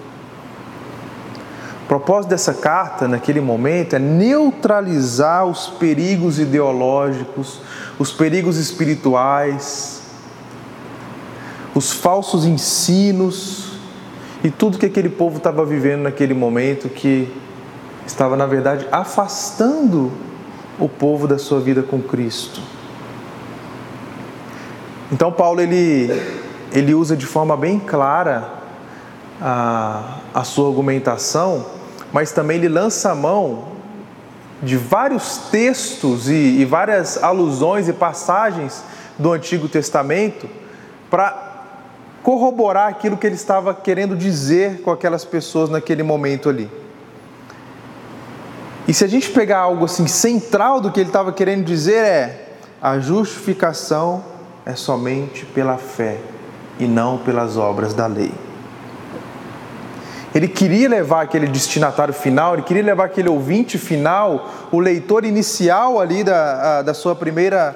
O 1.83 1.87
propósito 1.87 2.29
dessa 2.29 2.53
carta, 2.53 3.07
naquele 3.07 3.41
momento, 3.41 3.95
é 3.95 3.99
neutralizar 3.99 5.45
os 5.45 5.67
perigos 5.67 6.37
ideológicos, 6.37 7.59
os 7.97 8.11
perigos 8.11 8.57
espirituais, 8.57 10.00
os 11.73 11.91
falsos 11.91 12.45
ensinos 12.45 13.71
e 14.43 14.49
tudo 14.49 14.77
que 14.77 14.85
aquele 14.85 15.09
povo 15.09 15.37
estava 15.37 15.65
vivendo 15.65 16.01
naquele 16.01 16.33
momento 16.33 16.89
que 16.89 17.31
estava, 18.05 18.35
na 18.35 18.45
verdade, 18.45 18.87
afastando 18.91 20.11
o 20.79 20.89
povo 20.89 21.27
da 21.27 21.37
sua 21.37 21.59
vida 21.59 21.83
com 21.83 22.01
Cristo. 22.01 22.61
Então, 25.11 25.31
Paulo 25.31 25.61
ele, 25.61 26.09
ele 26.71 26.93
usa 26.93 27.15
de 27.15 27.25
forma 27.25 27.55
bem 27.55 27.79
clara 27.79 28.49
a, 29.39 30.17
a 30.33 30.43
sua 30.43 30.69
argumentação, 30.69 31.65
mas 32.11 32.31
também 32.31 32.57
ele 32.57 32.69
lança 32.69 33.11
a 33.11 33.15
mão 33.15 33.65
de 34.61 34.77
vários 34.77 35.37
textos 35.49 36.29
e, 36.29 36.33
e 36.33 36.65
várias 36.65 37.21
alusões 37.21 37.87
e 37.87 37.93
passagens 37.93 38.83
do 39.17 39.31
Antigo 39.31 39.67
Testamento 39.67 40.47
para 41.09 41.50
corroborar 42.23 42.87
aquilo 42.87 43.17
que 43.17 43.25
ele 43.25 43.35
estava 43.35 43.73
querendo 43.73 44.15
dizer 44.15 44.81
com 44.81 44.91
aquelas 44.91 45.25
pessoas 45.25 45.69
naquele 45.69 46.03
momento 46.03 46.49
ali. 46.49 46.69
E 48.87 48.93
se 48.93 49.03
a 49.03 49.07
gente 49.07 49.29
pegar 49.29 49.59
algo 49.59 49.85
assim 49.85 50.07
central 50.07 50.81
do 50.81 50.91
que 50.91 50.99
ele 50.99 51.09
estava 51.09 51.31
querendo 51.31 51.63
dizer 51.63 52.03
é 52.03 52.47
a 52.81 52.99
justificação 52.99 54.23
é 54.65 54.75
somente 54.75 55.45
pela 55.45 55.77
fé 55.77 56.17
e 56.79 56.85
não 56.85 57.17
pelas 57.17 57.57
obras 57.57 57.93
da 57.93 58.07
lei. 58.07 58.33
Ele 60.33 60.47
queria 60.47 60.87
levar 60.87 61.21
aquele 61.21 61.45
destinatário 61.45 62.13
final, 62.13 62.53
ele 62.53 62.61
queria 62.63 62.83
levar 62.83 63.05
aquele 63.05 63.29
ouvinte 63.29 63.77
final, 63.77 64.49
o 64.71 64.79
leitor 64.79 65.25
inicial 65.25 65.99
ali 65.99 66.23
da, 66.23 66.81
da 66.81 66.93
sua 66.93 67.13
primeira, 67.13 67.75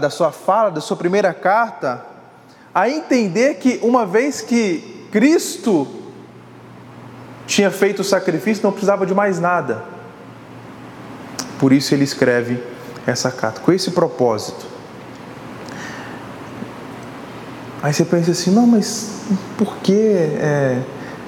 da 0.00 0.08
sua 0.08 0.30
fala, 0.30 0.70
da 0.70 0.80
sua 0.80 0.96
primeira 0.96 1.34
carta, 1.34 2.04
a 2.78 2.88
entender 2.88 3.54
que 3.54 3.80
uma 3.82 4.06
vez 4.06 4.40
que 4.40 5.08
Cristo 5.10 5.84
tinha 7.44 7.72
feito 7.72 8.02
o 8.02 8.04
sacrifício, 8.04 8.62
não 8.62 8.70
precisava 8.70 9.04
de 9.04 9.12
mais 9.12 9.40
nada. 9.40 9.82
Por 11.58 11.72
isso 11.72 11.92
ele 11.92 12.04
escreve 12.04 12.62
essa 13.04 13.32
carta, 13.32 13.60
com 13.62 13.72
esse 13.72 13.90
propósito. 13.90 14.64
Aí 17.82 17.92
você 17.92 18.04
pensa 18.04 18.30
assim, 18.30 18.52
não, 18.52 18.64
mas 18.64 19.22
por 19.56 19.78
que 19.78 20.12
é, 20.38 20.80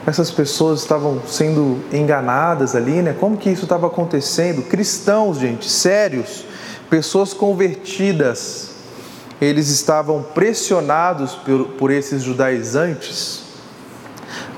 essas 0.07 0.31
pessoas 0.31 0.83
estavam 0.83 1.21
sendo 1.27 1.81
enganadas 1.93 2.77
ali, 2.77 3.03
né? 3.03 3.13
Como 3.19 3.37
que 3.37 3.51
isso 3.51 3.65
estava 3.65 3.89
acontecendo? 3.89 4.63
Cristãos, 4.63 5.39
gente, 5.39 5.69
sérios, 5.69 6.45
pessoas 6.89 7.35
convertidas, 7.35 8.70
eles 9.41 9.69
estavam 9.69 10.23
pressionados 10.23 11.35
por, 11.35 11.65
por 11.71 11.91
esses 11.91 12.23
judaizantes 12.23 13.43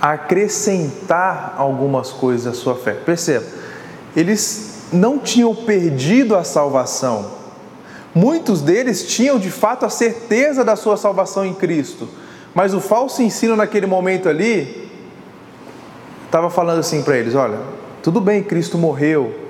a 0.00 0.12
acrescentar 0.12 1.54
algumas 1.56 2.10
coisas 2.10 2.46
à 2.48 2.54
sua 2.54 2.74
fé. 2.74 2.92
Perceba, 2.92 3.46
eles 4.16 4.88
não 4.92 5.18
tinham 5.18 5.54
perdido 5.54 6.34
a 6.34 6.42
salvação. 6.42 7.30
Muitos 8.14 8.60
deles 8.60 9.06
tinham 9.06 9.38
de 9.38 9.50
fato 9.50 9.86
a 9.86 9.88
certeza 9.88 10.64
da 10.64 10.76
sua 10.76 10.96
salvação 10.96 11.46
em 11.46 11.54
Cristo, 11.54 12.08
mas 12.54 12.74
o 12.74 12.80
falso 12.80 13.22
ensino 13.22 13.56
naquele 13.56 13.86
momento 13.86 14.28
ali 14.28 14.90
estava 16.26 16.50
falando 16.50 16.80
assim 16.80 17.02
para 17.02 17.16
eles: 17.16 17.34
olha, 17.34 17.58
tudo 18.02 18.20
bem, 18.20 18.42
Cristo 18.42 18.76
morreu. 18.76 19.40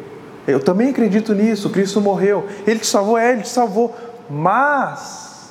Eu 0.47 0.61
também 0.61 0.91
acredito 0.91 1.35
nisso, 1.35 1.71
Cristo 1.71 2.01
morreu. 2.01 2.47
Ele 2.67 2.81
te 2.81 2.87
salvou, 2.87 3.17
é, 3.17 3.33
ele 3.33 3.43
te 3.43 3.49
salvou. 3.49 3.95
Mas 4.35 5.51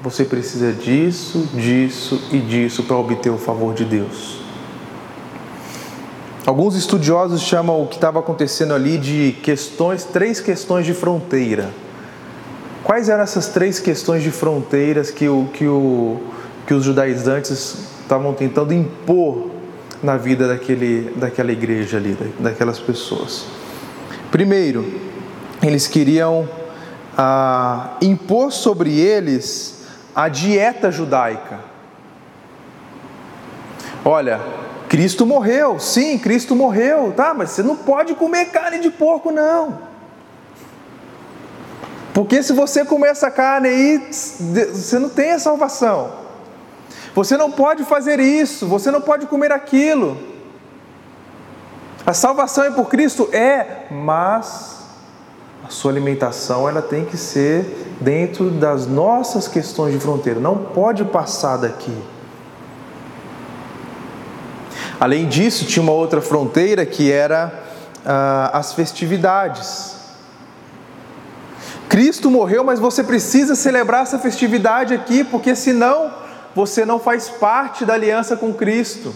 você 0.00 0.24
precisa 0.24 0.72
disso, 0.72 1.48
disso 1.52 2.22
e 2.30 2.38
disso 2.38 2.84
para 2.84 2.96
obter 2.96 3.30
o 3.30 3.38
favor 3.38 3.74
de 3.74 3.84
Deus. 3.84 4.40
Alguns 6.46 6.76
estudiosos 6.76 7.42
chamam 7.42 7.82
o 7.82 7.88
que 7.88 7.96
estava 7.96 8.20
acontecendo 8.20 8.72
ali 8.72 8.98
de 8.98 9.32
questões, 9.42 10.04
três 10.04 10.38
questões 10.38 10.86
de 10.86 10.94
fronteira. 10.94 11.70
Quais 12.84 13.08
eram 13.08 13.24
essas 13.24 13.48
três 13.48 13.80
questões 13.80 14.22
de 14.22 14.30
fronteiras 14.30 15.10
que, 15.10 15.28
o, 15.28 15.48
que, 15.52 15.66
o, 15.66 16.20
que 16.68 16.72
os 16.72 16.84
judaizantes 16.84 17.90
estavam 18.00 18.32
tentando 18.32 18.72
impor 18.72 19.50
na 20.00 20.16
vida 20.16 20.46
daquele, 20.46 21.12
daquela 21.16 21.50
igreja 21.50 21.96
ali, 21.96 22.16
daquelas 22.38 22.78
pessoas. 22.78 23.44
Primeiro, 24.30 24.86
eles 25.60 25.88
queriam 25.88 26.48
ah, 27.16 27.96
impor 28.00 28.52
sobre 28.52 28.98
eles 28.98 29.84
a 30.14 30.28
dieta 30.28 30.90
judaica. 30.90 31.60
Olha, 34.04 34.40
Cristo 34.88 35.26
morreu, 35.26 35.78
sim, 35.80 36.18
Cristo 36.18 36.54
morreu, 36.54 37.12
tá? 37.16 37.34
Mas 37.34 37.50
você 37.50 37.62
não 37.62 37.76
pode 37.76 38.14
comer 38.14 38.46
carne 38.46 38.78
de 38.78 38.90
porco, 38.90 39.30
não. 39.30 39.78
Porque 42.14 42.42
se 42.42 42.52
você 42.52 42.84
comer 42.84 43.08
essa 43.08 43.30
carne 43.30 43.68
aí, 43.68 43.98
você 44.08 44.98
não 44.98 45.08
tem 45.08 45.32
a 45.32 45.38
salvação. 45.38 46.12
Você 47.14 47.36
não 47.36 47.50
pode 47.50 47.84
fazer 47.84 48.20
isso, 48.20 48.66
você 48.66 48.90
não 48.90 49.00
pode 49.00 49.26
comer 49.26 49.52
aquilo. 49.52 50.16
A 52.06 52.14
salvação 52.14 52.64
é 52.64 52.70
por 52.70 52.88
Cristo? 52.88 53.28
É, 53.32 53.86
mas 53.90 54.75
a 55.66 55.68
sua 55.68 55.90
alimentação 55.90 56.68
ela 56.68 56.80
tem 56.80 57.04
que 57.04 57.16
ser 57.16 57.96
dentro 58.00 58.50
das 58.50 58.86
nossas 58.86 59.48
questões 59.48 59.92
de 59.92 59.98
fronteira, 59.98 60.38
não 60.38 60.56
pode 60.56 61.04
passar 61.04 61.56
daqui. 61.56 61.92
Além 65.00 65.26
disso, 65.26 65.64
tinha 65.64 65.82
uma 65.82 65.92
outra 65.92 66.22
fronteira 66.22 66.86
que 66.86 67.10
era 67.10 67.52
ah, 68.04 68.50
as 68.54 68.74
festividades. 68.74 69.96
Cristo 71.88 72.30
morreu, 72.30 72.62
mas 72.62 72.78
você 72.78 73.02
precisa 73.02 73.56
celebrar 73.56 74.02
essa 74.02 74.20
festividade 74.20 74.94
aqui, 74.94 75.24
porque 75.24 75.56
senão 75.56 76.14
você 76.54 76.84
não 76.84 77.00
faz 77.00 77.28
parte 77.28 77.84
da 77.84 77.94
aliança 77.94 78.36
com 78.36 78.54
Cristo. 78.54 79.12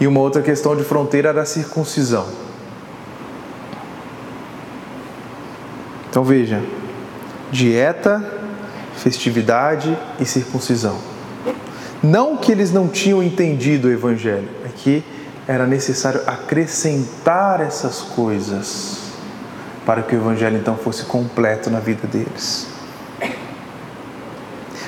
E 0.00 0.06
uma 0.06 0.20
outra 0.20 0.42
questão 0.42 0.76
de 0.76 0.84
fronteira 0.84 1.30
era 1.30 1.42
a 1.42 1.46
circuncisão. 1.46 2.47
Então 6.18 6.26
veja: 6.26 6.60
dieta, 7.52 8.20
festividade 8.96 9.96
e 10.18 10.24
circuncisão. 10.24 10.98
Não 12.02 12.36
que 12.36 12.50
eles 12.50 12.72
não 12.72 12.88
tinham 12.88 13.22
entendido 13.22 13.86
o 13.86 13.90
Evangelho, 13.92 14.48
é 14.64 14.68
que 14.68 15.04
era 15.46 15.64
necessário 15.64 16.20
acrescentar 16.26 17.60
essas 17.60 18.00
coisas 18.00 19.12
para 19.86 20.02
que 20.02 20.16
o 20.16 20.18
Evangelho 20.18 20.56
então 20.56 20.76
fosse 20.76 21.04
completo 21.04 21.70
na 21.70 21.78
vida 21.78 22.08
deles. 22.08 22.66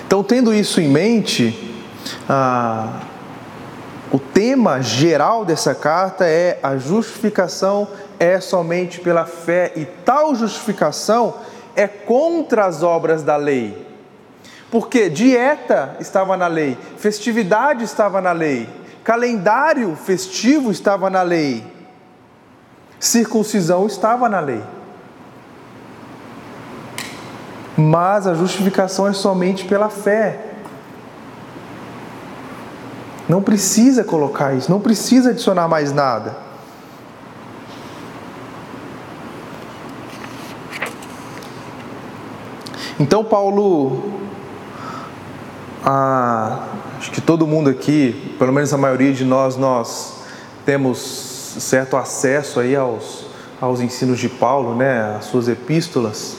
Então, 0.05 0.25
tendo 0.25 0.53
isso 0.53 0.81
em 0.81 0.89
mente, 0.89 1.81
ah, 2.29 3.03
o 4.11 4.19
tema 4.19 4.83
geral 4.83 5.45
dessa 5.45 5.77
carta 5.77 6.25
é 6.25 6.59
a 6.61 6.77
justificação 6.77 7.87
é 8.21 8.39
somente 8.39 9.01
pela 9.01 9.27
fé 9.27 9.73
e 9.75 9.85
tal 9.85 10.37
justificação 10.37 11.35
é 11.75 11.89
contra 11.89 12.67
as 12.67 12.85
obras 12.85 13.25
da 13.25 13.35
lei. 13.35 13.89
Porque 14.71 15.11
dieta 15.11 15.97
estava 15.99 16.37
na 16.37 16.47
lei, 16.47 16.79
festividade 16.97 17.83
estava 17.83 18.21
na 18.21 18.31
lei, 18.31 18.69
calendário 19.03 19.97
festivo 19.97 20.71
estava 20.71 21.11
na 21.11 21.23
lei, 21.23 21.67
circuncisão 23.01 23.87
estava 23.89 24.29
na 24.29 24.39
lei. 24.39 24.63
mas 27.81 28.27
a 28.27 28.35
justificação 28.35 29.09
é 29.09 29.13
somente 29.13 29.65
pela 29.65 29.89
fé. 29.89 30.47
Não 33.29 33.43
precisa 33.43 34.05
colocar 34.05 34.55
isso, 34.55 34.71
não 34.71 34.81
precisa 34.81 35.31
adicionar 35.31 35.69
mais 35.69 35.93
nada. 35.93 36.37
Então, 43.01 43.25
Paulo, 43.25 44.11
acho 46.99 47.11
que 47.11 47.23
todo 47.23 47.47
mundo 47.47 47.71
aqui, 47.71 48.37
pelo 48.39 48.53
menos 48.53 48.75
a 48.75 48.77
maioria 48.77 49.11
de 49.11 49.25
nós, 49.25 49.57
nós 49.57 50.17
temos 50.67 50.99
certo 50.99 51.97
acesso 51.97 52.61
aí 52.61 52.77
aos, 52.77 53.25
aos 53.59 53.81
ensinos 53.81 54.19
de 54.19 54.29
Paulo, 54.29 54.75
né, 54.75 55.17
as 55.17 55.25
suas 55.25 55.49
epístolas. 55.49 56.37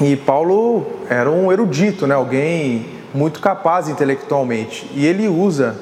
E 0.00 0.16
Paulo 0.16 0.84
era 1.08 1.30
um 1.30 1.52
erudito, 1.52 2.08
né, 2.08 2.16
alguém 2.16 2.84
muito 3.14 3.38
capaz 3.38 3.88
intelectualmente. 3.88 4.90
E 4.96 5.06
ele 5.06 5.28
usa 5.28 5.76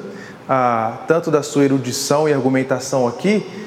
ah, 0.46 0.98
tanto 1.08 1.30
da 1.30 1.42
sua 1.42 1.64
erudição 1.64 2.28
e 2.28 2.34
argumentação 2.34 3.08
aqui, 3.08 3.63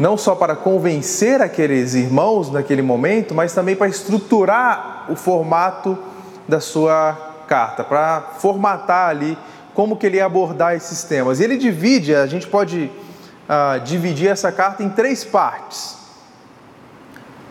não 0.00 0.16
só 0.16 0.34
para 0.34 0.56
convencer 0.56 1.42
aqueles 1.42 1.92
irmãos 1.92 2.50
naquele 2.50 2.80
momento, 2.80 3.34
mas 3.34 3.52
também 3.52 3.76
para 3.76 3.86
estruturar 3.86 5.04
o 5.10 5.14
formato 5.14 5.96
da 6.48 6.58
sua 6.58 7.12
carta, 7.46 7.84
para 7.84 8.22
formatar 8.38 9.10
ali 9.10 9.36
como 9.74 9.98
que 9.98 10.06
ele 10.06 10.16
ia 10.16 10.24
abordar 10.24 10.74
esses 10.74 11.04
temas. 11.04 11.38
E 11.38 11.44
ele 11.44 11.58
divide, 11.58 12.14
a 12.14 12.26
gente 12.26 12.46
pode 12.46 12.90
ah, 13.46 13.76
dividir 13.76 14.28
essa 14.28 14.50
carta 14.50 14.82
em 14.82 14.88
três 14.88 15.22
partes. 15.22 15.98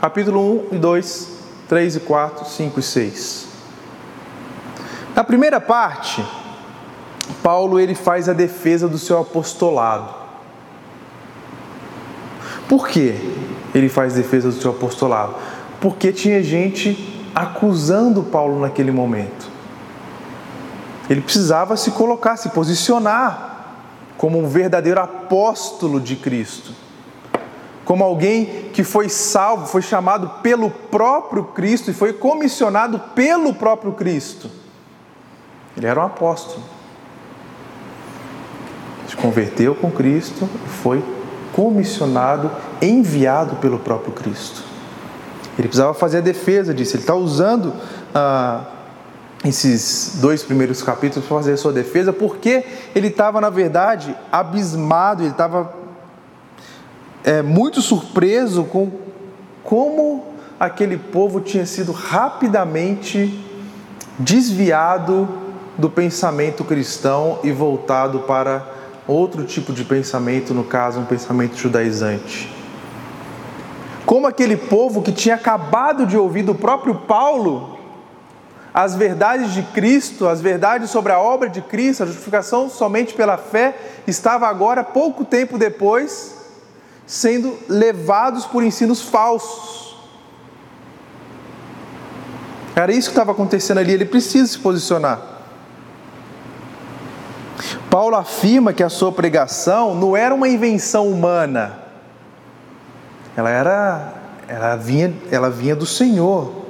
Capítulo 0.01 0.69
1 0.71 0.75
e 0.75 0.79
2, 0.79 1.27
3 1.69 1.95
e 1.97 1.99
4, 1.99 2.45
5 2.47 2.79
e 2.79 2.83
6. 2.83 3.47
Na 5.15 5.23
primeira 5.23 5.61
parte, 5.61 6.25
Paulo 7.43 7.79
ele 7.79 7.93
faz 7.93 8.27
a 8.27 8.33
defesa 8.33 8.87
do 8.87 8.97
seu 8.97 9.19
apostolado. 9.19 10.18
Por 12.69 12.87
que 12.87 13.15
ele 13.73 13.89
faz 13.89 14.13
defesa 14.13 14.49
do 14.49 14.61
seu 14.61 14.69
apostolado? 14.69 15.33
Porque 15.81 16.13
tinha 16.13 16.43
gente 16.43 17.19
acusando 17.33 18.21
Paulo 18.21 18.59
naquele 18.59 18.91
momento. 18.91 19.49
Ele 21.09 21.19
precisava 21.19 21.75
se 21.75 21.89
colocar, 21.89 22.37
se 22.37 22.49
posicionar 22.49 23.49
como 24.19 24.37
um 24.37 24.47
verdadeiro 24.47 25.01
apóstolo 25.01 25.99
de 25.99 26.15
Cristo. 26.15 26.71
Como 27.83 28.03
alguém 28.03 28.69
que 28.71 28.83
foi 28.83 29.09
salvo, 29.09 29.65
foi 29.65 29.81
chamado 29.81 30.29
pelo 30.43 30.69
próprio 30.69 31.45
Cristo 31.45 31.89
e 31.89 31.93
foi 31.93 32.13
comissionado 32.13 32.99
pelo 33.15 33.51
próprio 33.55 33.93
Cristo. 33.93 34.47
Ele 35.75 35.87
era 35.87 35.99
um 35.99 36.05
apóstolo. 36.05 36.61
Se 39.07 39.15
converteu 39.15 39.73
com 39.73 39.89
Cristo 39.89 40.47
e 40.67 40.69
foi 40.69 41.03
comissionado, 41.59 42.49
enviado 42.81 43.57
pelo 43.57 43.79
próprio 43.79 44.13
Cristo. 44.13 44.63
Ele 45.57 45.67
precisava 45.67 45.93
fazer 45.93 46.19
a 46.19 46.21
defesa 46.21 46.73
disso. 46.73 46.95
Ele 46.95 47.03
está 47.03 47.15
usando 47.15 47.73
ah, 48.15 48.63
esses 49.43 50.19
dois 50.21 50.41
primeiros 50.41 50.81
capítulos 50.81 51.27
para 51.27 51.35
fazer 51.35 51.51
a 51.51 51.57
sua 51.57 51.73
defesa, 51.73 52.13
porque 52.13 52.63
ele 52.95 53.07
estava, 53.07 53.41
na 53.41 53.49
verdade, 53.49 54.15
abismado, 54.31 55.21
ele 55.21 55.31
estava 55.31 55.73
é, 57.25 57.41
muito 57.41 57.81
surpreso 57.81 58.63
com 58.63 58.89
como 59.61 60.27
aquele 60.57 60.95
povo 60.95 61.41
tinha 61.41 61.65
sido 61.65 61.91
rapidamente 61.91 63.37
desviado 64.17 65.27
do 65.77 65.89
pensamento 65.89 66.63
cristão 66.63 67.39
e 67.43 67.51
voltado 67.51 68.19
para 68.19 68.78
outro 69.09 69.43
tipo 69.43 69.73
de 69.73 69.83
pensamento, 69.83 70.53
no 70.53 70.63
caso, 70.63 70.99
um 70.99 71.05
pensamento 71.05 71.57
judaizante. 71.57 72.53
Como 74.05 74.27
aquele 74.27 74.55
povo 74.55 75.01
que 75.01 75.11
tinha 75.11 75.35
acabado 75.35 76.05
de 76.05 76.17
ouvir 76.17 76.43
do 76.43 76.55
próprio 76.55 76.95
Paulo 76.95 77.77
as 78.73 78.95
verdades 78.95 79.53
de 79.53 79.63
Cristo, 79.63 80.27
as 80.27 80.41
verdades 80.41 80.91
sobre 80.91 81.11
a 81.11 81.19
obra 81.19 81.49
de 81.49 81.61
Cristo, 81.61 82.03
a 82.03 82.05
justificação 82.05 82.69
somente 82.69 83.13
pela 83.15 83.37
fé, 83.37 83.75
estava 84.05 84.47
agora, 84.47 84.83
pouco 84.83 85.25
tempo 85.25 85.57
depois, 85.57 86.35
sendo 87.05 87.57
levados 87.67 88.45
por 88.45 88.63
ensinos 88.63 89.01
falsos. 89.01 89.97
Era 92.75 92.91
isso 92.91 93.09
que 93.09 93.13
estava 93.13 93.31
acontecendo 93.31 93.79
ali, 93.79 93.91
ele 93.91 94.05
precisa 94.05 94.47
se 94.47 94.59
posicionar. 94.59 95.38
Paulo 97.89 98.15
afirma 98.15 98.71
que 98.71 98.83
a 98.83 98.89
sua 98.89 99.11
pregação 99.11 99.95
não 99.95 100.15
era 100.15 100.33
uma 100.33 100.47
invenção 100.47 101.07
humana, 101.07 101.79
ela 103.35 103.49
era, 103.49 104.13
ela 104.47 104.75
vinha, 104.75 105.13
ela 105.31 105.49
vinha 105.49 105.75
do 105.75 105.85
Senhor. 105.85 106.65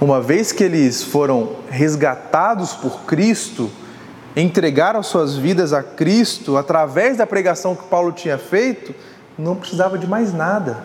Uma 0.00 0.20
vez 0.20 0.52
que 0.52 0.64
eles 0.64 1.02
foram 1.02 1.56
resgatados 1.68 2.72
por 2.72 3.02
Cristo, 3.02 3.70
entregaram 4.34 5.02
suas 5.02 5.36
vidas 5.36 5.72
a 5.72 5.82
Cristo 5.82 6.56
através 6.56 7.16
da 7.16 7.26
pregação 7.26 7.74
que 7.74 7.84
Paulo 7.84 8.12
tinha 8.12 8.38
feito, 8.38 8.94
não 9.36 9.54
precisava 9.54 9.98
de 9.98 10.06
mais 10.06 10.32
nada. 10.32 10.78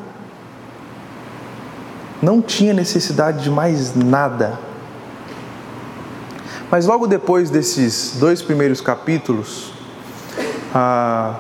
Não 2.22 2.42
tinha 2.42 2.74
necessidade 2.74 3.44
de 3.44 3.50
mais 3.50 3.96
nada. 3.96 4.60
Mas 6.74 6.88
logo 6.88 7.06
depois 7.06 7.52
desses 7.52 8.16
dois 8.20 8.42
primeiros 8.42 8.82
capítulos, 8.82 9.72
a, 10.74 11.40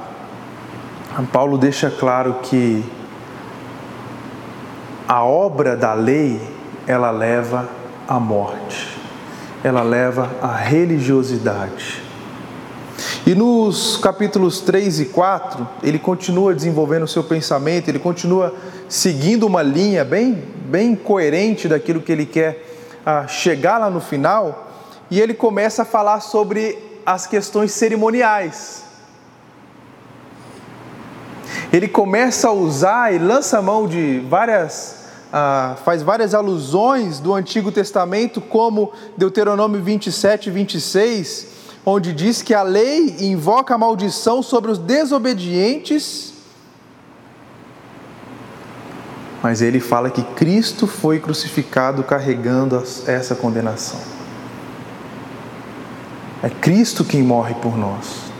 a 1.17 1.23
Paulo 1.23 1.57
deixa 1.57 1.89
claro 1.89 2.35
que 2.43 2.85
a 5.07 5.23
obra 5.23 5.75
da 5.75 5.95
lei 5.95 6.39
ela 6.85 7.09
leva 7.09 7.67
à 8.07 8.19
morte, 8.19 8.95
ela 9.63 9.81
leva 9.81 10.29
à 10.39 10.55
religiosidade. 10.55 12.03
E 13.25 13.33
nos 13.33 13.97
capítulos 13.97 14.59
3 14.59 14.99
e 14.99 15.05
4, 15.05 15.67
ele 15.81 15.97
continua 15.97 16.53
desenvolvendo 16.53 17.05
o 17.05 17.07
seu 17.07 17.23
pensamento, 17.23 17.87
ele 17.89 17.97
continua 17.97 18.53
seguindo 18.87 19.47
uma 19.47 19.63
linha 19.63 20.05
bem, 20.05 20.43
bem 20.67 20.95
coerente 20.95 21.67
daquilo 21.67 22.01
que 22.01 22.11
ele 22.11 22.27
quer 22.27 22.63
ah, 23.03 23.25
chegar 23.25 23.79
lá 23.79 23.89
no 23.89 23.99
final 23.99 24.69
e 25.13 25.21
ele 25.21 25.35
começa 25.35 25.83
a 25.83 25.85
falar 25.85 26.21
sobre 26.21 26.75
as 27.05 27.27
questões 27.27 27.71
cerimoniais. 27.71 28.83
Ele 31.71 31.87
começa 31.87 32.47
a 32.47 32.51
usar 32.51 33.13
e 33.13 33.19
lança 33.19 33.61
mão 33.61 33.87
de 33.87 34.25
várias, 34.27 35.05
ah, 35.31 35.75
faz 35.85 36.01
várias 36.01 36.33
alusões 36.33 37.19
do 37.19 37.31
Antigo 37.31 37.71
Testamento, 37.71 38.41
como 38.41 38.91
Deuteronômio 39.15 39.83
27 39.83 40.47
e 40.47 40.51
26, 40.51 41.47
onde 41.85 42.11
diz 42.11 42.41
que 42.41 42.55
a 42.55 42.63
lei 42.63 43.17
invoca 43.19 43.75
a 43.75 43.77
maldição 43.77 44.41
sobre 44.41 44.71
os 44.71 44.79
desobedientes, 44.79 46.33
mas 49.43 49.61
ele 49.61 49.79
fala 49.79 50.09
que 50.09 50.23
Cristo 50.23 50.87
foi 50.87 51.19
crucificado 51.19 52.03
carregando 52.03 52.81
essa 53.05 53.35
condenação. 53.35 54.12
É 56.43 56.49
Cristo 56.49 57.05
quem 57.05 57.23
morre 57.23 57.53
por 57.55 57.77
nós. 57.77 58.33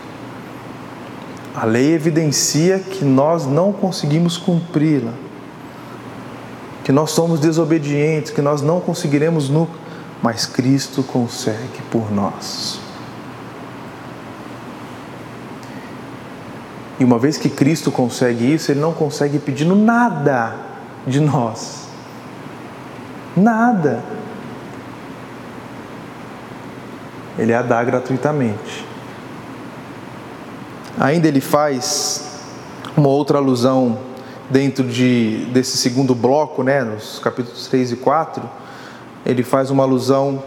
A 1.54 1.64
lei 1.64 1.94
evidencia 1.94 2.78
que 2.78 3.02
nós 3.02 3.46
não 3.46 3.72
conseguimos 3.72 4.36
cumpri-la, 4.36 5.14
que 6.84 6.92
nós 6.92 7.12
somos 7.12 7.40
desobedientes, 7.40 8.30
que 8.30 8.42
nós 8.42 8.60
não 8.60 8.78
conseguiremos 8.78 9.48
nunca, 9.48 9.72
mas 10.22 10.44
Cristo 10.44 11.02
consegue 11.02 11.80
por 11.90 12.12
nós. 12.12 12.78
E 17.00 17.04
uma 17.04 17.18
vez 17.18 17.38
que 17.38 17.48
Cristo 17.48 17.90
consegue 17.90 18.52
isso, 18.52 18.70
Ele 18.70 18.80
não 18.80 18.92
consegue 18.92 19.38
pedindo 19.38 19.74
nada 19.74 20.56
de 21.06 21.20
nós. 21.20 21.88
Nada. 23.34 24.02
Ele 27.38 27.52
a 27.52 27.62
dá 27.62 27.82
gratuitamente. 27.82 28.86
Ainda 30.98 31.26
ele 31.26 31.40
faz 31.40 32.40
uma 32.96 33.08
outra 33.08 33.38
alusão 33.38 33.98
dentro 34.48 34.84
de, 34.84 35.46
desse 35.46 35.76
segundo 35.76 36.14
bloco, 36.14 36.62
né, 36.62 36.82
nos 36.82 37.18
capítulos 37.18 37.66
3 37.66 37.92
e 37.92 37.96
4, 37.96 38.42
ele 39.24 39.42
faz 39.42 39.70
uma 39.70 39.82
alusão, 39.82 40.42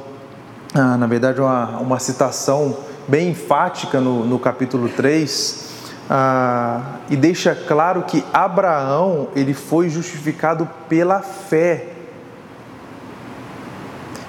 ah, 0.73 0.97
na 0.97 1.07
verdade, 1.07 1.41
uma, 1.41 1.79
uma 1.79 1.99
citação 1.99 2.77
bem 3.07 3.31
enfática 3.31 3.99
no, 3.99 4.25
no 4.25 4.39
capítulo 4.39 4.87
3, 4.89 5.67
ah, 6.09 6.81
e 7.09 7.17
deixa 7.17 7.53
claro 7.53 8.03
que 8.03 8.23
Abraão 8.31 9.27
ele 9.35 9.53
foi 9.53 9.89
justificado 9.89 10.69
pela 10.87 11.21
fé. 11.21 11.89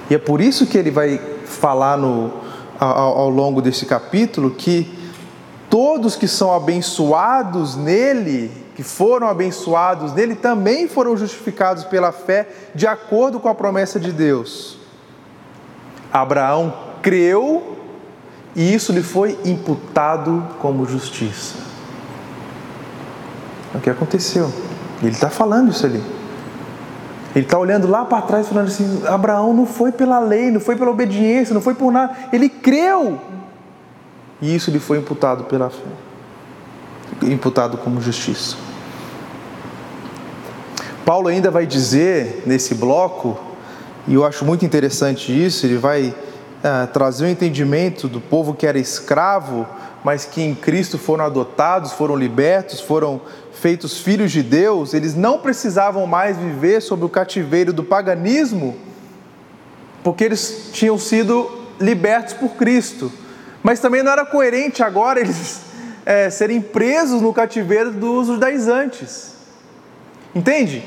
E 0.09 0.15
é 0.15 0.17
por 0.17 0.41
isso 0.41 0.65
que 0.65 0.77
ele 0.77 0.91
vai 0.91 1.21
falar 1.45 1.95
no, 1.97 2.31
ao, 2.79 3.19
ao 3.19 3.29
longo 3.29 3.61
desse 3.61 3.85
capítulo 3.85 4.51
que 4.51 4.97
todos 5.69 6.15
que 6.15 6.27
são 6.27 6.53
abençoados 6.53 7.75
nele, 7.75 8.51
que 8.75 8.81
foram 8.81 9.27
abençoados 9.27 10.13
nele, 10.13 10.35
também 10.35 10.87
foram 10.87 11.15
justificados 11.15 11.83
pela 11.83 12.11
fé, 12.11 12.47
de 12.73 12.87
acordo 12.87 13.39
com 13.39 13.49
a 13.49 13.55
promessa 13.55 13.99
de 13.99 14.11
Deus. 14.11 14.77
Abraão 16.11 16.73
creu 17.01 17.77
e 18.55 18.73
isso 18.73 18.91
lhe 18.91 19.03
foi 19.03 19.37
imputado 19.45 20.47
como 20.59 20.85
justiça. 20.85 21.55
É 23.73 23.77
o 23.77 23.81
que 23.81 23.89
aconteceu. 23.89 24.51
Ele 25.01 25.11
está 25.11 25.29
falando 25.29 25.69
isso 25.69 25.85
ali. 25.85 26.18
Ele 27.35 27.45
está 27.45 27.57
olhando 27.59 27.87
lá 27.87 28.05
para 28.05 28.21
trás, 28.23 28.47
falando 28.47 28.67
assim: 28.67 29.03
Abraão 29.07 29.53
não 29.53 29.65
foi 29.65 29.91
pela 29.91 30.19
lei, 30.19 30.49
não 30.51 30.59
foi 30.59 30.75
pela 30.75 30.91
obediência, 30.91 31.53
não 31.53 31.61
foi 31.61 31.75
por 31.75 31.91
nada. 31.91 32.15
Ele 32.33 32.49
creu. 32.49 33.19
E 34.41 34.55
isso 34.55 34.71
lhe 34.71 34.79
foi 34.79 34.97
imputado 34.97 35.43
pela 35.43 35.69
fé 35.69 36.09
imputado 37.23 37.77
como 37.77 38.01
justiça. 38.01 38.55
Paulo 41.05 41.27
ainda 41.27 41.49
vai 41.49 41.65
dizer 41.65 42.43
nesse 42.45 42.75
bloco, 42.75 43.37
e 44.07 44.13
eu 44.13 44.25
acho 44.25 44.45
muito 44.45 44.65
interessante 44.65 45.31
isso, 45.31 45.65
ele 45.65 45.77
vai 45.77 46.13
é, 46.63 46.85
trazer 46.87 47.25
o 47.25 47.27
um 47.27 47.31
entendimento 47.31 48.07
do 48.07 48.21
povo 48.21 48.53
que 48.53 48.67
era 48.67 48.77
escravo, 48.77 49.65
mas 50.03 50.23
que 50.23 50.41
em 50.41 50.53
Cristo 50.53 50.97
foram 50.97 51.25
adotados, 51.25 51.91
foram 51.93 52.15
libertos, 52.15 52.79
foram 52.79 53.19
feitos 53.59 53.99
filhos 53.99 54.31
de 54.31 54.41
Deus, 54.41 54.93
eles 54.93 55.13
não 55.13 55.39
precisavam 55.39 56.07
mais 56.07 56.37
viver 56.37 56.81
sob 56.81 57.05
o 57.05 57.09
cativeiro 57.09 57.71
do 57.71 57.83
paganismo, 57.83 58.75
porque 60.03 60.23
eles 60.23 60.69
tinham 60.71 60.97
sido 60.97 61.49
libertos 61.79 62.33
por 62.33 62.55
Cristo. 62.55 63.11
Mas 63.61 63.79
também 63.79 64.01
não 64.01 64.11
era 64.11 64.25
coerente 64.25 64.81
agora 64.81 65.19
eles 65.21 65.61
é, 66.05 66.29
serem 66.29 66.61
presos 66.61 67.21
no 67.21 67.33
cativeiro 67.33 67.91
dos 67.91 68.27
judaizantes. 68.27 69.33
Entende? 70.33 70.83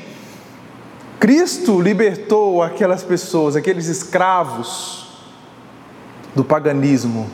Cristo 1.19 1.79
libertou 1.79 2.61
aquelas 2.61 3.03
pessoas, 3.03 3.55
aqueles 3.55 3.87
escravos 3.87 5.07
do 6.35 6.43
paganismo, 6.43 7.29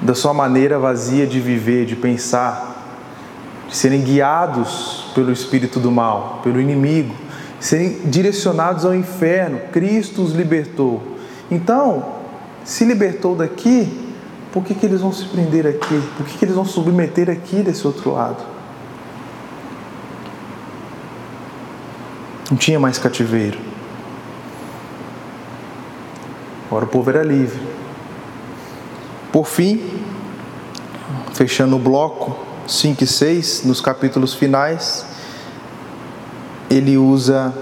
da 0.00 0.14
sua 0.14 0.32
maneira 0.32 0.78
vazia 0.78 1.26
de 1.26 1.38
viver, 1.38 1.84
de 1.84 1.94
pensar, 1.94 2.79
de 3.70 3.76
serem 3.76 4.02
guiados 4.02 5.06
pelo 5.14 5.32
espírito 5.32 5.78
do 5.78 5.92
mal, 5.92 6.40
pelo 6.42 6.60
inimigo, 6.60 7.14
serem 7.60 8.00
direcionados 8.04 8.84
ao 8.84 8.94
inferno. 8.94 9.60
Cristo 9.72 10.22
os 10.22 10.32
libertou. 10.32 11.00
Então, 11.48 12.04
se 12.64 12.84
libertou 12.84 13.36
daqui, 13.36 14.10
por 14.52 14.64
que, 14.64 14.74
que 14.74 14.84
eles 14.84 15.00
vão 15.00 15.12
se 15.12 15.24
prender 15.26 15.66
aqui? 15.66 16.02
Por 16.16 16.26
que, 16.26 16.36
que 16.36 16.44
eles 16.44 16.56
vão 16.56 16.64
submeter 16.64 17.30
aqui 17.30 17.62
desse 17.62 17.86
outro 17.86 18.12
lado? 18.12 18.44
Não 22.50 22.56
tinha 22.56 22.80
mais 22.80 22.98
cativeiro. 22.98 23.58
Agora 26.66 26.84
o 26.84 26.88
povo 26.88 27.08
era 27.08 27.22
livre. 27.22 27.60
Por 29.32 29.46
fim, 29.46 30.02
fechando 31.32 31.76
o 31.76 31.78
bloco 31.78 32.49
5 32.70 33.02
e 33.02 33.06
6, 33.06 33.64
nos 33.64 33.80
capítulos 33.80 34.32
finais, 34.32 35.04
ele 36.70 36.96
usa 36.96 37.52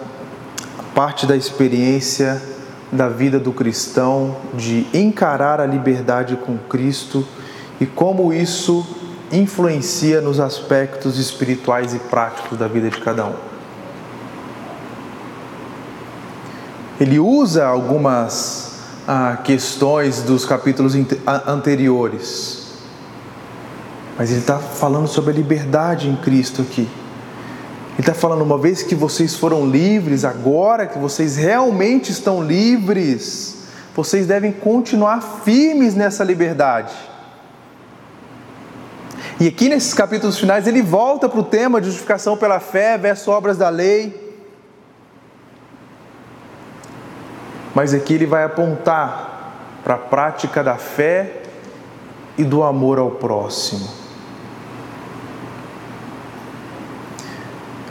parte 0.95 1.25
da 1.25 1.35
experiência 1.35 2.43
da 2.93 3.09
vida 3.09 3.39
do 3.39 3.51
cristão 3.51 4.37
de 4.53 4.87
encarar 4.93 5.63
a 5.63 5.67
liberdade 5.67 6.37
com 6.37 6.59
Cristo 6.59 7.27
e 7.81 7.87
como 7.87 8.35
isso 8.35 8.87
influencia 9.33 10.21
nos 10.21 10.39
aspectos 10.39 11.19
espirituais 11.19 11.95
e 11.95 11.99
práticos 11.99 12.59
da 12.59 12.69
vida 12.69 12.91
de 12.91 13.01
cada 13.01 13.25
um. 13.25 13.35
Ele 17.01 17.19
usa 17.19 17.67
algumas 17.67 18.73
ah, 19.07 19.39
questões 19.43 20.23
dos 20.23 20.45
capítulos 20.45 20.95
anteriores, 21.47 22.68
mas 24.19 24.33
ele 24.33 24.41
está 24.41 24.59
falando 24.59 25.07
sobre 25.07 25.31
a 25.31 25.35
liberdade 25.35 26.09
em 26.09 26.17
Cristo 26.17 26.63
aqui. 26.63 26.89
Ele 27.93 28.01
está 28.01 28.13
falando, 28.13 28.43
uma 28.43 28.59
vez 28.59 28.83
que 28.83 28.97
vocês 28.97 29.37
foram 29.37 29.65
livres, 29.65 30.25
agora 30.25 30.89
que 30.89 30.99
vocês 30.99 31.37
realmente 31.37 32.11
estão 32.11 32.43
livres, 32.43 33.59
vocês 33.95 34.27
devem 34.27 34.51
continuar 34.51 35.21
firmes 35.45 35.95
nessa 35.95 36.25
liberdade. 36.25 36.93
E 39.39 39.47
aqui 39.47 39.69
nesses 39.69 39.95
capítulos 39.95 40.37
finais 40.37 40.67
ele 40.67 40.83
volta 40.83 41.29
para 41.29 41.39
o 41.39 41.45
tema 41.45 41.81
de 41.81 41.87
justificação 41.87 42.37
pela 42.37 42.59
fé 42.59 42.99
versus 42.99 43.29
obras 43.29 43.57
da 43.57 43.69
lei. 43.69 44.37
Mas 47.73 47.95
aqui 47.95 48.15
ele 48.15 48.27
vai 48.27 48.43
apontar 48.43 49.53
para 49.85 49.95
a 49.95 49.99
prática 49.99 50.65
da 50.65 50.75
fé 50.75 51.43
e 52.37 52.43
do 52.43 52.65
amor 52.65 52.99
ao 52.99 53.13
próximo. 53.13 53.98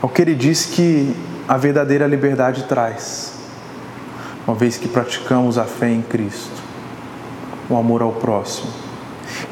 É 0.00 0.06
o 0.06 0.08
que 0.08 0.22
ele 0.22 0.34
diz 0.34 0.66
que 0.66 1.14
a 1.48 1.56
verdadeira 1.56 2.06
liberdade 2.06 2.64
traz, 2.64 3.34
uma 4.46 4.54
vez 4.54 4.76
que 4.76 4.86
praticamos 4.86 5.58
a 5.58 5.64
fé 5.64 5.90
em 5.90 6.02
Cristo, 6.02 6.62
o 7.68 7.76
amor 7.76 8.02
ao 8.02 8.12
próximo. 8.12 8.70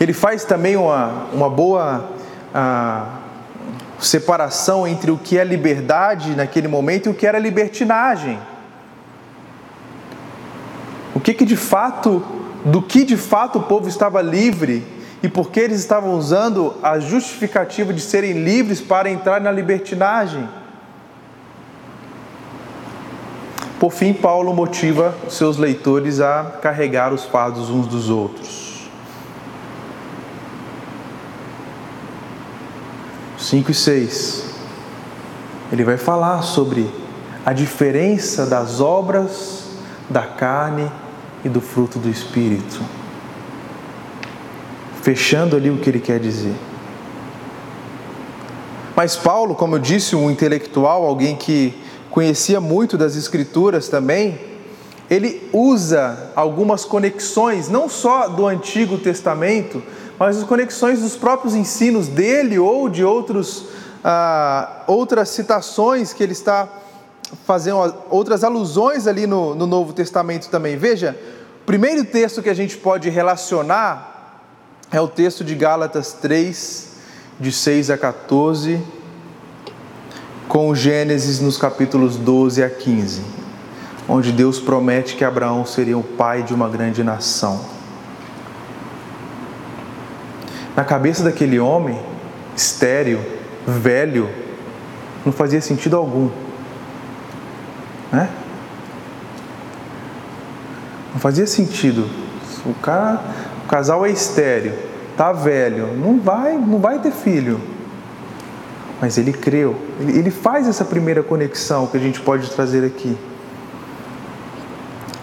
Ele 0.00 0.12
faz 0.12 0.44
também 0.44 0.76
uma, 0.76 1.26
uma 1.32 1.50
boa 1.50 2.10
a, 2.54 3.06
separação 3.98 4.86
entre 4.86 5.10
o 5.10 5.18
que 5.18 5.36
é 5.36 5.44
liberdade 5.44 6.36
naquele 6.36 6.68
momento 6.68 7.06
e 7.06 7.10
o 7.10 7.14
que 7.14 7.26
era 7.26 7.38
libertinagem. 7.38 8.38
O 11.14 11.20
que, 11.20 11.34
que 11.34 11.44
de 11.44 11.56
fato, 11.56 12.22
do 12.64 12.80
que 12.80 13.04
de 13.04 13.16
fato 13.16 13.58
o 13.58 13.62
povo 13.62 13.88
estava 13.88 14.22
livre 14.22 14.86
e 15.26 15.28
porque 15.28 15.58
eles 15.58 15.80
estavam 15.80 16.14
usando 16.14 16.76
a 16.80 17.00
justificativa 17.00 17.92
de 17.92 18.00
serem 18.00 18.44
livres 18.44 18.80
para 18.80 19.10
entrar 19.10 19.40
na 19.40 19.50
libertinagem. 19.50 20.48
Por 23.80 23.92
fim, 23.92 24.14
Paulo 24.14 24.54
motiva 24.54 25.12
seus 25.28 25.56
leitores 25.56 26.20
a 26.20 26.58
carregar 26.62 27.12
os 27.12 27.24
fardos 27.24 27.70
uns 27.70 27.88
dos 27.88 28.08
outros. 28.08 28.88
5 33.36 33.72
e 33.72 33.74
6. 33.74 34.44
Ele 35.72 35.82
vai 35.82 35.96
falar 35.96 36.42
sobre 36.42 36.88
a 37.44 37.52
diferença 37.52 38.46
das 38.46 38.80
obras 38.80 39.70
da 40.08 40.22
carne 40.22 40.88
e 41.44 41.48
do 41.48 41.60
fruto 41.60 41.98
do 41.98 42.08
espírito 42.08 42.80
fechando 45.06 45.54
ali 45.54 45.70
o 45.70 45.78
que 45.78 45.88
ele 45.88 46.00
quer 46.00 46.18
dizer. 46.18 46.52
Mas 48.96 49.14
Paulo, 49.14 49.54
como 49.54 49.76
eu 49.76 49.78
disse, 49.78 50.16
um 50.16 50.28
intelectual, 50.28 51.04
alguém 51.04 51.36
que 51.36 51.72
conhecia 52.10 52.60
muito 52.60 52.98
das 52.98 53.14
Escrituras 53.14 53.88
também, 53.88 54.36
ele 55.08 55.48
usa 55.52 56.32
algumas 56.34 56.84
conexões, 56.84 57.68
não 57.68 57.88
só 57.88 58.26
do 58.26 58.48
Antigo 58.48 58.98
Testamento, 58.98 59.80
mas 60.18 60.38
as 60.38 60.42
conexões 60.42 61.00
dos 61.00 61.14
próprios 61.14 61.54
ensinos 61.54 62.08
dele 62.08 62.58
ou 62.58 62.88
de 62.88 63.04
outros, 63.04 63.66
ah, 64.02 64.82
outras 64.88 65.28
citações 65.28 66.12
que 66.12 66.20
ele 66.20 66.32
está 66.32 66.68
fazendo, 67.44 67.94
outras 68.10 68.42
alusões 68.42 69.06
ali 69.06 69.24
no, 69.24 69.54
no 69.54 69.68
Novo 69.68 69.92
Testamento 69.92 70.48
também. 70.48 70.76
Veja, 70.76 71.16
o 71.62 71.64
primeiro 71.64 72.04
texto 72.04 72.42
que 72.42 72.50
a 72.50 72.54
gente 72.54 72.76
pode 72.76 73.08
relacionar 73.08 74.15
é 74.90 75.00
o 75.00 75.08
texto 75.08 75.44
de 75.44 75.54
Gálatas 75.54 76.12
3, 76.12 76.88
de 77.40 77.50
6 77.50 77.90
a 77.90 77.98
14, 77.98 78.80
com 80.48 80.74
Gênesis 80.74 81.40
nos 81.40 81.58
capítulos 81.58 82.16
12 82.16 82.62
a 82.62 82.70
15, 82.70 83.22
onde 84.08 84.30
Deus 84.30 84.60
promete 84.60 85.16
que 85.16 85.24
Abraão 85.24 85.66
seria 85.66 85.98
o 85.98 86.02
pai 86.02 86.42
de 86.42 86.54
uma 86.54 86.68
grande 86.68 87.02
nação. 87.02 87.60
Na 90.76 90.84
cabeça 90.84 91.24
daquele 91.24 91.58
homem, 91.58 91.98
estéril, 92.54 93.20
velho, 93.66 94.30
não 95.24 95.32
fazia 95.32 95.60
sentido 95.60 95.96
algum. 95.96 96.30
Né? 98.12 98.30
Não 101.12 101.18
fazia 101.18 101.46
sentido. 101.46 102.08
O 102.64 102.74
cara 102.74 103.22
o 103.66 103.68
casal 103.68 104.06
é 104.06 104.10
estéreo, 104.12 104.74
tá 105.16 105.32
velho, 105.32 105.88
não 105.96 106.20
vai, 106.20 106.56
não 106.56 106.78
vai 106.78 107.00
ter 107.00 107.10
filho. 107.10 107.60
Mas 109.00 109.18
ele 109.18 109.32
creu. 109.32 109.74
Ele 109.98 110.30
faz 110.30 110.68
essa 110.68 110.84
primeira 110.84 111.20
conexão 111.20 111.88
que 111.88 111.96
a 111.96 112.00
gente 112.00 112.20
pode 112.20 112.48
trazer 112.48 112.86
aqui. 112.86 113.18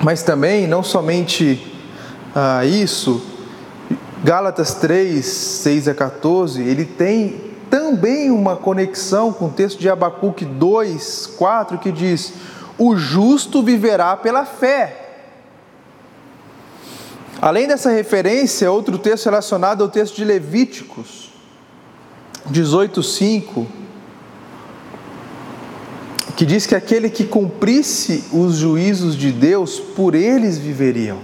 Mas 0.03 0.23
também, 0.23 0.67
não 0.67 0.83
somente 0.83 1.73
a 2.35 2.65
isso, 2.65 3.25
Gálatas 4.21 4.73
3, 4.73 5.25
6 5.25 5.87
a 5.87 5.93
14, 5.93 6.61
ele 6.61 6.83
tem 6.83 7.53
também 7.69 8.29
uma 8.29 8.57
conexão 8.57 9.31
com 9.31 9.45
o 9.45 9.51
texto 9.51 9.79
de 9.79 9.89
Abacuque 9.89 10.43
2, 10.43 11.27
4, 11.37 11.77
que 11.77 11.93
diz: 11.93 12.33
O 12.77 12.97
justo 12.97 13.63
viverá 13.63 14.17
pela 14.17 14.43
fé. 14.43 15.02
Além 17.43 17.67
dessa 17.67 17.89
referência, 17.89 18.71
outro 18.71 18.97
texto 18.97 19.25
relacionado 19.25 19.83
ao 19.83 19.89
texto 19.89 20.15
de 20.15 20.23
Levíticos 20.23 21.29
18, 22.45 23.03
5, 23.03 23.67
que 26.37 26.45
diz 26.45 26.65
que 26.65 26.73
aquele 26.73 27.09
que 27.09 27.25
cumprisse 27.25 28.23
os 28.31 28.55
juízos 28.55 29.17
de 29.17 29.29
Deus, 29.29 29.77
por 29.77 30.15
eles 30.15 30.57
viveriam. 30.57 31.19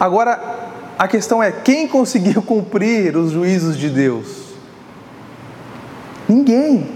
Agora, 0.00 0.70
a 0.98 1.06
questão 1.06 1.42
é: 1.42 1.52
quem 1.52 1.86
conseguiu 1.86 2.40
cumprir 2.48 3.18
os 3.18 3.30
juízos 3.30 3.76
de 3.76 3.90
Deus? 3.90 4.54
Ninguém. 6.26 6.88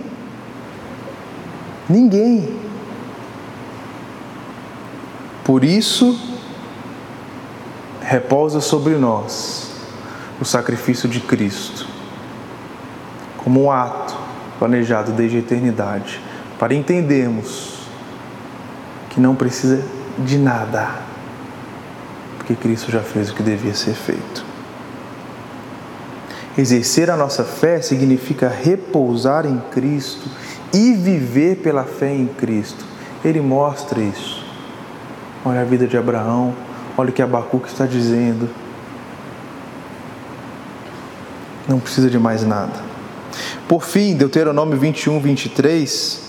Ninguém. 1.90 2.58
Por 5.44 5.62
isso, 5.62 6.37
repousa 8.08 8.60
sobre 8.60 8.94
nós 8.94 9.70
o 10.40 10.44
sacrifício 10.44 11.06
de 11.08 11.20
Cristo, 11.20 11.86
como 13.36 13.64
um 13.64 13.70
ato 13.70 14.16
planejado 14.58 15.12
desde 15.12 15.36
a 15.36 15.40
eternidade, 15.40 16.20
para 16.58 16.74
entendermos 16.74 17.80
que 19.10 19.20
não 19.20 19.34
precisa 19.34 19.84
de 20.18 20.38
nada 20.38 21.06
porque 22.38 22.54
Cristo 22.54 22.90
já 22.90 23.00
fez 23.00 23.28
o 23.28 23.34
que 23.34 23.42
devia 23.42 23.74
ser 23.74 23.92
feito. 23.92 24.42
Exercer 26.56 27.10
a 27.10 27.16
nossa 27.16 27.44
fé 27.44 27.82
significa 27.82 28.48
repousar 28.48 29.44
em 29.44 29.58
Cristo 29.70 30.26
e 30.72 30.94
viver 30.94 31.56
pela 31.56 31.84
fé 31.84 32.14
em 32.14 32.26
Cristo. 32.26 32.86
Ele 33.22 33.42
mostra 33.42 34.00
isso. 34.00 34.42
Olha 35.44 35.60
a 35.60 35.64
vida 35.64 35.86
de 35.86 35.98
Abraão, 35.98 36.54
olha 36.98 37.10
o 37.10 37.12
que 37.12 37.22
Abacuque 37.22 37.68
está 37.68 37.86
dizendo. 37.86 38.50
Não 41.68 41.78
precisa 41.78 42.10
de 42.10 42.18
mais 42.18 42.44
nada. 42.44 42.74
Por 43.68 43.84
fim, 43.84 44.16
Deuteronômio 44.16 44.76
21, 44.76 45.20
23 45.20 46.26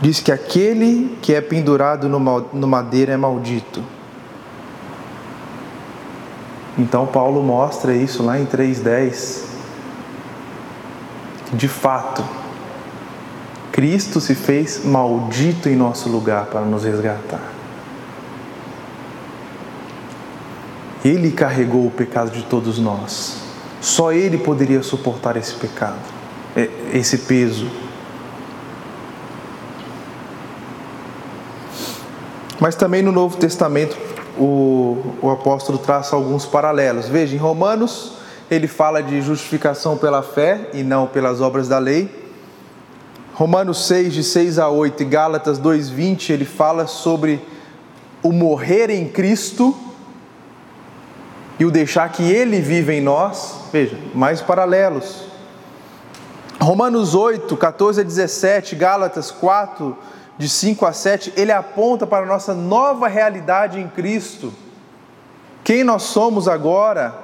diz 0.00 0.20
que 0.20 0.32
aquele 0.32 1.16
que 1.20 1.34
é 1.34 1.40
pendurado 1.40 2.08
no 2.08 2.66
madeira 2.66 3.12
é 3.12 3.16
maldito. 3.16 3.82
Então 6.78 7.06
Paulo 7.06 7.42
mostra 7.42 7.94
isso 7.94 8.22
lá 8.22 8.38
em 8.38 8.46
3:10. 8.46 9.44
De 11.52 11.68
fato, 11.68 12.24
Cristo 13.70 14.20
se 14.20 14.34
fez 14.34 14.84
maldito 14.84 15.68
em 15.68 15.76
nosso 15.76 16.08
lugar 16.08 16.46
para 16.46 16.62
nos 16.62 16.84
resgatar. 16.84 17.53
Ele 21.04 21.30
carregou 21.30 21.86
o 21.86 21.90
pecado 21.90 22.30
de 22.30 22.42
todos 22.44 22.78
nós. 22.78 23.36
Só 23.80 24.10
ele 24.10 24.38
poderia 24.38 24.82
suportar 24.82 25.36
esse 25.36 25.52
pecado, 25.54 26.00
esse 26.92 27.18
peso. 27.18 27.70
Mas 32.58 32.74
também 32.74 33.02
no 33.02 33.12
Novo 33.12 33.36
Testamento 33.36 33.94
o, 34.38 34.96
o 35.20 35.30
apóstolo 35.30 35.76
traça 35.76 36.16
alguns 36.16 36.46
paralelos. 36.46 37.06
Veja, 37.06 37.34
em 37.34 37.38
Romanos, 37.38 38.12
ele 38.50 38.66
fala 38.66 39.02
de 39.02 39.20
justificação 39.20 39.96
pela 39.98 40.22
fé 40.22 40.70
e 40.72 40.82
não 40.82 41.06
pelas 41.06 41.40
obras 41.40 41.68
da 41.68 41.78
lei. 41.78 42.24
Romanos 43.34 43.86
6, 43.86 44.14
de 44.14 44.22
6 44.22 44.58
a 44.58 44.68
8 44.68 45.02
e 45.02 45.06
Gálatas 45.06 45.58
2,20, 45.60 46.30
ele 46.30 46.44
fala 46.44 46.86
sobre 46.86 47.40
o 48.22 48.32
morrer 48.32 48.90
em 48.90 49.08
Cristo 49.08 49.76
e 51.64 51.66
o 51.66 51.70
deixar 51.70 52.12
que 52.12 52.22
Ele 52.22 52.60
vive 52.60 52.92
em 52.92 53.00
nós. 53.00 53.60
Veja, 53.72 53.98
mais 54.14 54.42
paralelos. 54.42 55.24
Romanos 56.60 57.14
8, 57.14 57.56
14 57.56 58.02
a 58.02 58.04
17, 58.04 58.76
Gálatas 58.76 59.30
4, 59.30 59.96
de 60.36 60.46
5 60.46 60.84
a 60.84 60.92
7, 60.92 61.32
ele 61.36 61.52
aponta 61.52 62.06
para 62.06 62.24
a 62.24 62.28
nossa 62.28 62.54
nova 62.54 63.08
realidade 63.08 63.80
em 63.80 63.88
Cristo. 63.88 64.52
Quem 65.62 65.82
nós 65.82 66.02
somos 66.02 66.48
agora. 66.48 67.14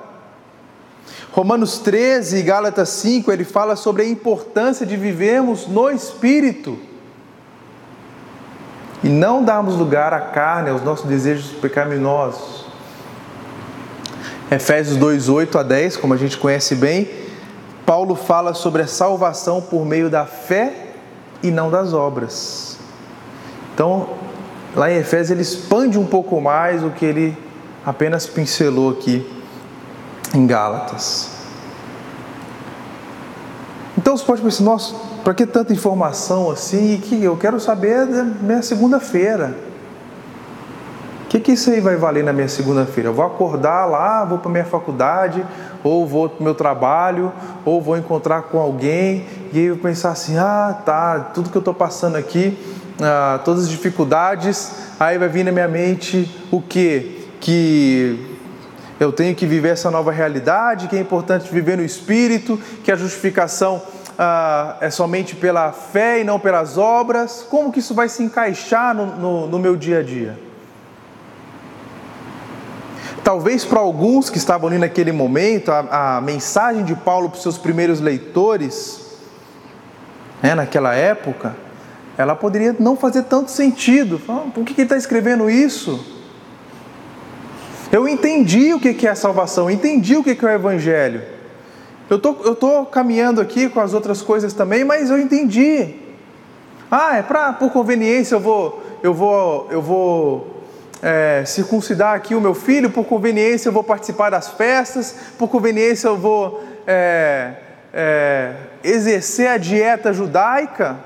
Romanos 1.32 1.78
13 1.78 2.38
e 2.38 2.42
Gálatas 2.42 2.88
5, 2.88 3.30
ele 3.30 3.44
fala 3.44 3.76
sobre 3.76 4.02
a 4.02 4.08
importância 4.08 4.86
de 4.86 4.96
vivermos 4.96 5.66
no 5.66 5.90
Espírito 5.90 6.78
e 9.04 9.08
não 9.08 9.44
darmos 9.44 9.76
lugar 9.76 10.14
à 10.14 10.20
carne, 10.20 10.70
aos 10.70 10.82
nossos 10.82 11.06
desejos 11.06 11.52
pecaminosos. 11.52 12.69
Efésios 14.50 14.96
2, 14.96 15.28
8 15.28 15.58
a 15.58 15.62
10, 15.62 15.96
como 15.96 16.12
a 16.12 16.16
gente 16.16 16.36
conhece 16.36 16.74
bem, 16.74 17.08
Paulo 17.86 18.16
fala 18.16 18.52
sobre 18.52 18.82
a 18.82 18.86
salvação 18.86 19.62
por 19.62 19.86
meio 19.86 20.10
da 20.10 20.26
fé 20.26 20.88
e 21.42 21.50
não 21.50 21.70
das 21.70 21.92
obras. 21.92 22.78
Então, 23.72 24.08
lá 24.74 24.90
em 24.90 24.96
Efésios, 24.96 25.30
ele 25.30 25.42
expande 25.42 25.98
um 25.98 26.06
pouco 26.06 26.40
mais 26.40 26.82
o 26.82 26.90
que 26.90 27.04
ele 27.04 27.38
apenas 27.86 28.26
pincelou 28.26 28.90
aqui 28.90 29.24
em 30.34 30.46
Gálatas. 30.46 31.30
Então 33.96 34.16
você 34.16 34.24
pode 34.24 34.42
pensar, 34.42 34.64
nossa, 34.64 34.94
para 35.22 35.34
que 35.34 35.46
tanta 35.46 35.72
informação 35.72 36.50
assim? 36.50 36.94
E 36.94 36.98
que 36.98 37.22
eu 37.22 37.36
quero 37.36 37.60
saber 37.60 38.06
minha 38.40 38.62
segunda-feira. 38.62 39.69
Que, 41.30 41.38
que 41.38 41.52
isso 41.52 41.70
aí 41.70 41.80
vai 41.80 41.94
valer 41.94 42.24
na 42.24 42.32
minha 42.32 42.48
segunda-feira? 42.48 43.08
Eu 43.08 43.14
vou 43.14 43.24
acordar 43.24 43.86
lá, 43.86 44.24
vou 44.24 44.38
para 44.38 44.50
minha 44.50 44.64
faculdade, 44.64 45.46
ou 45.84 46.04
vou 46.04 46.28
para 46.28 46.40
o 46.40 46.42
meu 46.42 46.56
trabalho, 46.56 47.32
ou 47.64 47.80
vou 47.80 47.96
encontrar 47.96 48.42
com 48.42 48.58
alguém, 48.58 49.24
e 49.52 49.58
aí 49.60 49.66
eu 49.66 49.76
pensar 49.76 50.10
assim, 50.10 50.36
ah, 50.36 50.76
tá, 50.84 51.30
tudo 51.32 51.48
que 51.48 51.56
eu 51.56 51.60
estou 51.60 51.72
passando 51.72 52.16
aqui 52.16 52.58
ah, 53.00 53.38
todas 53.44 53.62
as 53.62 53.70
dificuldades, 53.70 54.72
aí 54.98 55.18
vai 55.18 55.28
vir 55.28 55.44
na 55.44 55.52
minha 55.52 55.68
mente 55.68 56.28
o 56.50 56.60
que? 56.60 57.28
Que 57.38 58.26
eu 58.98 59.12
tenho 59.12 59.32
que 59.36 59.46
viver 59.46 59.68
essa 59.68 59.88
nova 59.88 60.10
realidade, 60.10 60.88
que 60.88 60.96
é 60.96 61.00
importante 61.00 61.48
viver 61.48 61.76
no 61.76 61.84
Espírito, 61.84 62.58
que 62.82 62.90
a 62.90 62.96
justificação 62.96 63.80
ah, 64.18 64.78
é 64.80 64.90
somente 64.90 65.36
pela 65.36 65.70
fé 65.70 66.22
e 66.22 66.24
não 66.24 66.40
pelas 66.40 66.76
obras. 66.76 67.46
Como 67.48 67.70
que 67.70 67.78
isso 67.78 67.94
vai 67.94 68.08
se 68.08 68.20
encaixar 68.20 68.92
no, 68.96 69.06
no, 69.06 69.46
no 69.46 69.60
meu 69.60 69.76
dia 69.76 70.00
a 70.00 70.02
dia? 70.02 70.49
Talvez 73.22 73.64
para 73.64 73.78
alguns 73.78 74.30
que 74.30 74.38
estavam 74.38 74.68
ali 74.68 74.78
naquele 74.78 75.12
momento, 75.12 75.70
a, 75.70 76.16
a 76.16 76.20
mensagem 76.20 76.84
de 76.84 76.94
Paulo 76.94 77.28
para 77.28 77.36
os 77.36 77.42
seus 77.42 77.58
primeiros 77.58 78.00
leitores, 78.00 79.18
né, 80.42 80.54
naquela 80.54 80.94
época, 80.94 81.54
ela 82.16 82.34
poderia 82.34 82.74
não 82.78 82.96
fazer 82.96 83.24
tanto 83.24 83.50
sentido. 83.50 84.18
Por 84.54 84.64
que 84.64 84.72
ele 84.72 84.82
está 84.82 84.96
escrevendo 84.96 85.50
isso? 85.50 86.18
Eu 87.92 88.08
entendi 88.08 88.72
o 88.72 88.80
que 88.80 89.06
é 89.06 89.10
a 89.10 89.14
salvação, 89.14 89.64
eu 89.68 89.70
entendi 89.70 90.16
o 90.16 90.22
que 90.22 90.30
é 90.30 90.48
o 90.48 90.52
Evangelho. 90.52 91.22
Eu 92.08 92.18
tô, 92.18 92.32
estou 92.32 92.54
tô 92.54 92.84
caminhando 92.86 93.40
aqui 93.40 93.68
com 93.68 93.80
as 93.80 93.94
outras 93.94 94.22
coisas 94.22 94.52
também, 94.52 94.84
mas 94.84 95.10
eu 95.10 95.18
entendi. 95.18 95.94
Ah, 96.90 97.16
é 97.16 97.22
para 97.22 97.52
por 97.52 97.70
conveniência 97.70 98.34
eu 98.34 98.40
vou, 98.40 98.82
eu 99.02 99.14
vou, 99.14 99.68
eu 99.70 99.80
vou 99.80 100.49
é, 101.02 101.44
circuncidar 101.46 102.14
aqui 102.14 102.34
o 102.34 102.40
meu 102.40 102.54
filho, 102.54 102.90
por 102.90 103.04
conveniência 103.04 103.68
eu 103.68 103.72
vou 103.72 103.84
participar 103.84 104.30
das 104.30 104.48
festas, 104.48 105.14
por 105.38 105.48
conveniência 105.48 106.08
eu 106.08 106.16
vou 106.16 106.62
é, 106.86 107.54
é, 107.92 108.52
exercer 108.84 109.48
a 109.48 109.56
dieta 109.56 110.12
judaica. 110.12 110.98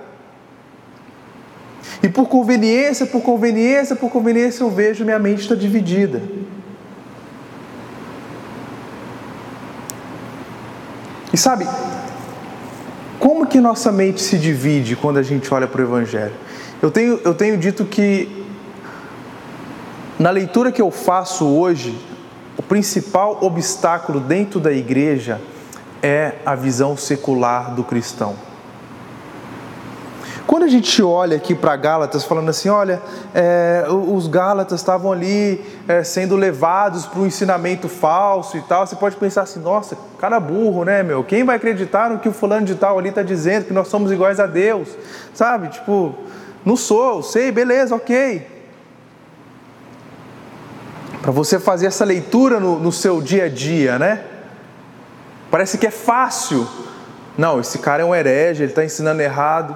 E 2.03 2.09
por 2.09 2.29
conveniência, 2.29 3.07
por 3.07 3.23
conveniência, 3.23 3.95
por 3.95 4.11
conveniência, 4.11 4.63
eu 4.63 4.71
vejo 4.71 5.05
minha 5.05 5.19
mente 5.19 5.43
está 5.43 5.55
dividida. 5.55 6.23
E 11.33 11.37
sabe, 11.37 11.67
como 13.19 13.47
que 13.47 13.61
nossa 13.61 13.91
mente 13.91 14.23
se 14.23 14.39
divide 14.39 14.97
quando 14.97 15.19
a 15.19 15.23
gente 15.23 15.53
olha 15.53 15.67
para 15.67 15.81
o 15.81 15.85
Evangelho? 15.85 16.35
Eu 16.81 16.91
tenho, 16.91 17.21
eu 17.25 17.35
tenho 17.35 17.57
dito 17.57 17.85
que, 17.85 18.44
na 20.19 20.31
leitura 20.31 20.71
que 20.71 20.81
eu 20.81 20.91
faço 20.91 21.47
hoje, 21.47 21.99
o 22.57 22.63
principal 22.63 23.39
obstáculo 23.41 24.21
dentro 24.21 24.61
da 24.61 24.73
igreja 24.73 25.41
é 26.03 26.35
a 26.47 26.55
visão 26.55 26.97
secular 26.97 27.75
do 27.75 27.83
cristão. 27.83 28.37
Quando 30.47 30.65
a 30.65 30.69
gente 30.69 31.03
olha 31.03 31.39
aqui 31.39 31.55
para 31.55 31.75
Gálatas, 31.75 32.23
falando 32.23 32.51
assim, 32.51 32.69
olha, 32.69 33.03
é, 33.35 33.87
os 33.89 34.27
Gálatas 34.29 34.79
estavam 34.79 35.11
ali 35.11 35.65
é, 35.89 36.05
sendo 36.05 36.37
levados 36.37 37.07
para 37.07 37.21
um 37.21 37.27
ensinamento 37.27 37.89
falso 37.89 38.57
e 38.57 38.61
tal, 38.61 38.87
você 38.87 38.95
pode 38.95 39.17
pensar 39.17 39.43
assim, 39.43 39.59
nossa, 39.59 39.97
cara 40.19 40.39
burro, 40.39 40.85
né, 40.85 41.03
meu? 41.03 41.25
Quem 41.25 41.43
vai 41.43 41.57
acreditar 41.57 42.11
no 42.11 42.19
que 42.19 42.29
o 42.29 42.33
fulano 42.33 42.67
de 42.67 42.75
tal 42.75 42.99
ali 42.99 43.09
está 43.09 43.23
dizendo, 43.23 43.65
que 43.65 43.73
nós 43.73 43.89
somos 43.89 44.13
iguais 44.13 44.39
a 44.39 44.47
Deus, 44.47 44.89
sabe? 45.33 45.69
Tipo, 45.69 46.15
não 46.65 46.77
sou, 46.77 47.23
sei, 47.23 47.51
beleza, 47.51 47.95
ok. 47.95 48.54
Para 51.25 51.33
você 51.33 51.59
fazer 51.59 51.87
essa 51.87 52.05
leitura 52.05 52.61
no, 52.61 52.79
no 52.79 52.93
seu 52.93 53.19
dia 53.23 53.47
a 53.47 53.49
dia, 53.49 53.99
né? 53.99 54.23
Parece 55.51 55.79
que 55.79 55.87
é 55.87 55.91
fácil. 55.91 56.69
Não, 57.39 57.59
esse 57.59 57.79
cara 57.79 58.03
é 58.03 58.05
um 58.05 58.15
herege, 58.15 58.63
ele 58.63 58.73
está 58.73 58.85
ensinando 58.85 59.23
errado. 59.23 59.75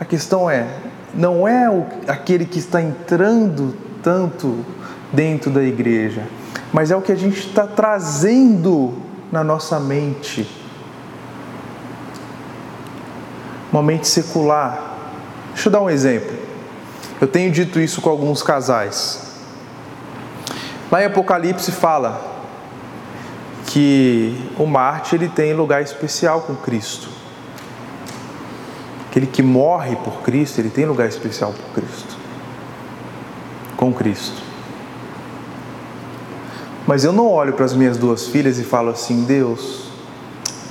A 0.00 0.04
questão 0.04 0.50
é, 0.50 0.66
não 1.14 1.46
é 1.46 1.70
o, 1.70 1.86
aquele 2.08 2.44
que 2.44 2.58
está 2.58 2.82
entrando 2.82 3.76
tanto 4.02 4.66
dentro 5.12 5.52
da 5.52 5.62
igreja, 5.62 6.26
mas 6.72 6.90
é 6.90 6.96
o 6.96 7.00
que 7.00 7.12
a 7.12 7.16
gente 7.16 7.38
está 7.38 7.64
trazendo 7.64 9.00
na 9.30 9.44
nossa 9.44 9.78
mente. 9.78 10.50
Uma 13.72 13.84
mente 13.84 14.08
secular. 14.08 14.96
Deixa 15.54 15.68
eu 15.68 15.72
dar 15.72 15.80
um 15.80 15.88
exemplo. 15.88 16.36
Eu 17.20 17.28
tenho 17.28 17.52
dito 17.52 17.78
isso 17.78 18.00
com 18.02 18.10
alguns 18.10 18.42
casais. 18.42 19.29
Lá 20.90 21.02
em 21.02 21.06
Apocalipse 21.06 21.70
fala 21.70 22.20
que 23.66 24.50
o 24.58 24.66
Marte 24.66 25.14
ele 25.14 25.28
tem 25.28 25.54
lugar 25.54 25.82
especial 25.82 26.40
com 26.40 26.56
Cristo. 26.56 27.08
Aquele 29.08 29.26
que 29.26 29.42
morre 29.42 29.94
por 29.96 30.22
Cristo, 30.22 30.58
ele 30.58 30.70
tem 30.70 30.86
lugar 30.86 31.08
especial 31.08 31.52
por 31.52 31.82
Cristo. 31.82 32.16
Com 33.76 33.92
Cristo. 33.92 34.42
Mas 36.86 37.04
eu 37.04 37.12
não 37.12 37.28
olho 37.28 37.52
para 37.52 37.64
as 37.64 37.72
minhas 37.72 37.96
duas 37.96 38.26
filhas 38.26 38.58
e 38.58 38.64
falo 38.64 38.90
assim: 38.90 39.22
Deus, 39.22 39.90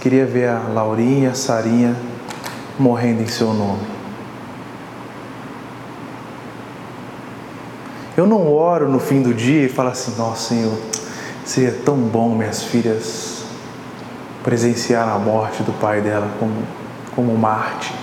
queria 0.01 0.25
ver 0.25 0.49
a 0.49 0.59
Laurinha 0.59 1.31
a 1.31 1.33
Sarinha 1.33 1.95
morrendo 2.77 3.21
em 3.21 3.27
seu 3.27 3.53
nome. 3.53 3.98
Eu 8.19 8.27
não 8.27 8.53
oro 8.53 8.89
no 8.89 8.99
fim 8.99 9.21
do 9.21 9.33
dia 9.33 9.65
e 9.65 9.69
falo 9.69 9.87
assim: 9.87 10.13
Nossa, 10.17 10.49
Senhor, 10.49 10.77
seria 11.45 11.71
tão 11.71 11.95
bom 11.95 12.35
minhas 12.35 12.61
filhas 12.61 13.45
presenciar 14.43 15.07
a 15.07 15.17
morte 15.17 15.63
do 15.63 15.71
pai 15.71 16.01
dela 16.01 16.29
como, 16.37 16.53
como 17.15 17.37
Marte. 17.37 17.95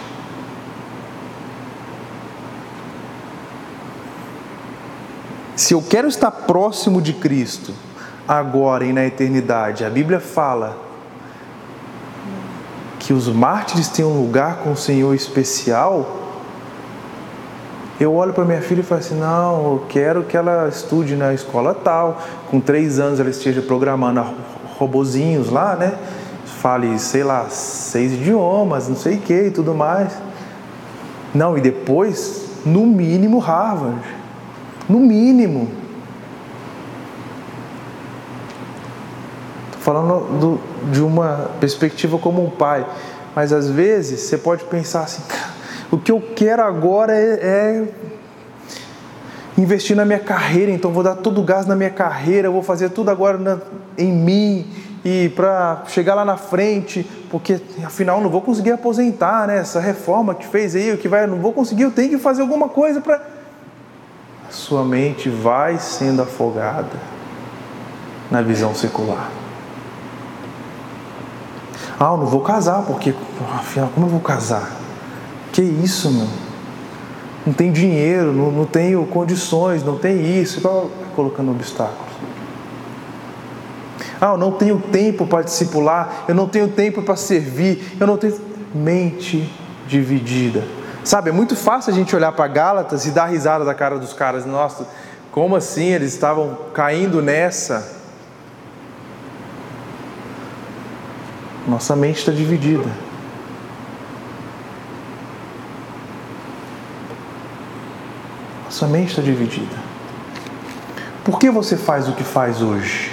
Se 5.55 5.74
eu 5.74 5.83
quero 5.83 6.09
estar 6.09 6.31
próximo 6.31 7.02
de 7.02 7.12
Cristo, 7.12 7.74
agora 8.26 8.87
e 8.87 8.94
na 8.94 9.05
eternidade, 9.05 9.85
a 9.85 9.90
Bíblia 9.90 10.18
fala 10.18 10.79
que 12.98 13.12
os 13.12 13.29
mártires 13.29 13.88
têm 13.88 14.07
um 14.07 14.18
lugar 14.18 14.61
com 14.64 14.72
o 14.72 14.76
Senhor 14.79 15.14
especial. 15.14 16.26
Eu 17.98 18.14
olho 18.14 18.35
para 18.35 18.44
minha 18.44 18.61
filha 18.61 18.80
e 18.80 18.82
falo 18.82 19.00
assim: 19.00 19.18
não, 19.18 19.72
eu 19.72 19.87
quero 19.88 20.22
que 20.24 20.37
ela 20.37 20.68
estude 20.68 21.16
na 21.16 21.32
escola 21.32 21.74
tal, 21.74 22.20
com 22.50 22.61
três 22.61 22.98
anos 22.98 23.18
ela 23.18 23.30
esteja 23.30 23.62
programando 23.62 24.22
robozinhos 24.78 25.50
lá, 25.50 25.74
né? 25.76 25.96
Fale, 26.44 26.98
sei 26.98 27.24
lá, 27.24 27.48
seis 27.48 28.12
idiomas, 28.12 28.88
não 28.88 28.96
sei 28.96 29.16
o 29.16 29.20
que 29.20 29.46
e 29.46 29.50
tudo 29.50 29.74
mais. 29.74 30.12
Não, 31.35 31.56
e 31.56 31.61
depois, 31.61 32.61
no 32.66 32.87
mínimo, 32.87 33.38
Harvard. 33.38 34.00
No 34.88 35.00
mínimo. 35.00 35.70
Estou 39.66 39.80
falando 39.80 40.38
do, 40.38 40.61
de 40.90 41.00
uma 41.00 41.50
perspectiva 41.61 42.18
como 42.18 42.44
um 42.44 42.50
pai. 42.50 42.87
Mas 43.35 43.52
às 43.52 43.70
vezes 43.70 44.20
você 44.20 44.37
pode 44.37 44.64
pensar 44.64 45.02
assim: 45.02 45.22
o 45.90 45.99
que 45.99 46.11
eu 46.11 46.20
quero 46.35 46.62
agora 46.62 47.14
é, 47.14 47.38
é 47.42 47.85
investir 49.59 49.96
na 49.96 50.05
minha 50.05 50.18
carreira, 50.18 50.70
então 50.70 50.90
vou 50.90 51.03
dar 51.03 51.16
todo 51.16 51.40
o 51.40 51.44
gás 51.44 51.66
na 51.66 51.75
minha 51.75 51.90
carreira, 51.90 52.51
vou 52.51 52.62
fazer 52.62 52.90
tudo 52.90 53.11
agora 53.11 53.38
na, 53.38 53.59
em 53.96 54.12
mim 54.12 54.66
e 55.05 55.29
para 55.31 55.85
chegar 55.87 56.14
lá 56.14 56.25
na 56.25 56.37
frente, 56.37 57.07
porque 57.31 57.61
afinal 57.85 58.20
não 58.20 58.29
vou 58.29 58.42
conseguir 58.42 58.72
aposentar, 58.72 59.46
né? 59.46 59.59
Essa 59.59 59.81
reforma 59.81 60.35
que 60.35 60.46
fez 60.46 60.75
aí, 60.75 60.92
o 60.92 60.99
que 60.99 61.09
vai, 61.09 61.27
não 61.27 61.38
vou 61.38 61.53
conseguir, 61.53 61.85
eu 61.85 61.90
tenho 61.90 62.11
que 62.11 62.18
fazer 62.18 62.42
alguma 62.42 62.68
coisa 62.68 63.01
para 63.01 63.37
sua 64.51 64.85
mente 64.85 65.29
vai 65.29 65.79
sendo 65.79 66.22
afogada 66.22 66.96
na 68.31 68.42
visão 68.42 68.75
secular. 68.75 69.31
Ah, 71.99 72.12
eu 72.12 72.16
não 72.16 72.27
vou 72.27 72.40
casar, 72.40 72.83
porque 72.83 73.14
afinal, 73.55 73.90
como 73.94 74.07
eu 74.07 74.11
vou 74.11 74.20
casar? 74.20 74.76
Que 75.57 75.62
isso, 75.62 76.11
meu? 76.11 76.29
Não 77.47 77.55
tem 77.55 77.73
dinheiro, 77.73 78.31
não, 78.31 78.51
não 78.51 78.66
tenho 78.66 79.07
condições, 79.07 79.83
não 79.83 79.97
tem 79.97 80.38
isso, 80.38 80.61
vai 80.61 80.87
colocando 81.14 81.51
obstáculos. 81.51 82.12
Ah, 84.21 84.33
eu 84.33 84.37
não 84.37 84.53
tenho 84.53 84.79
tempo 84.79 85.27
para 85.27 85.42
discipular, 85.42 86.25
eu 86.29 86.35
não 86.35 86.47
tenho 86.47 86.69
tempo 86.69 87.01
para 87.01 87.16
servir, 87.16 87.97
eu 87.99 88.07
não 88.07 88.19
tenho. 88.19 88.38
Mente 88.75 89.51
dividida. 89.88 90.62
Sabe, 91.03 91.31
é 91.31 91.33
muito 91.33 91.57
fácil 91.57 91.90
a 91.90 91.97
gente 91.97 92.14
olhar 92.14 92.33
para 92.33 92.47
Gálatas 92.49 93.07
e 93.07 93.11
dar 93.11 93.25
risada 93.25 93.64
da 93.64 93.73
cara 93.73 93.99
dos 93.99 94.12
caras. 94.12 94.45
Nossa, 94.45 94.87
como 95.33 95.57
assim 95.57 95.87
eles 95.87 96.12
estavam 96.12 96.55
caindo 96.75 97.23
nessa? 97.23 97.97
Nossa 101.66 101.97
mente 101.97 102.19
está 102.19 102.31
dividida. 102.31 103.06
Nossa 108.66 108.87
mente 108.87 109.11
está 109.11 109.22
dividida. 109.22 109.76
Por 111.24 111.38
que 111.38 111.50
você 111.50 111.76
faz 111.76 112.09
o 112.09 112.12
que 112.12 112.22
faz 112.22 112.62
hoje? 112.62 113.11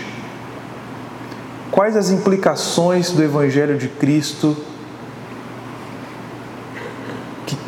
Quais 1.72 1.96
as 1.96 2.12
implicações 2.12 3.12
do 3.12 3.24
Evangelho 3.24 3.78
de 3.78 3.88
Cristo 3.88 4.56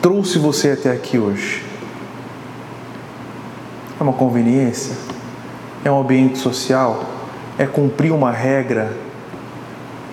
trouxe 0.05 0.37
você 0.37 0.69
até 0.69 0.91
aqui 0.91 1.17
hoje? 1.17 1.63
É 3.99 4.03
uma 4.03 4.13
conveniência? 4.13 4.95
É 5.83 5.89
um 5.91 5.99
ambiente 5.99 6.37
social? 6.37 7.03
É 7.57 7.65
cumprir 7.65 8.11
uma 8.11 8.31
regra 8.31 8.95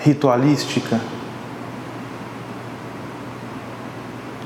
ritualística? 0.01 0.99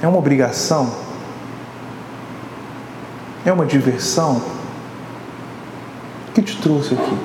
É 0.03 0.09
uma 0.09 0.19
obrigação? 0.19 1.06
É 3.47 3.53
uma 3.53 3.65
diversão? 3.65 4.43
O 6.29 6.33
que 6.33 6.43
te 6.43 6.61
trouxe 6.61 6.95
aqui? 6.95 7.19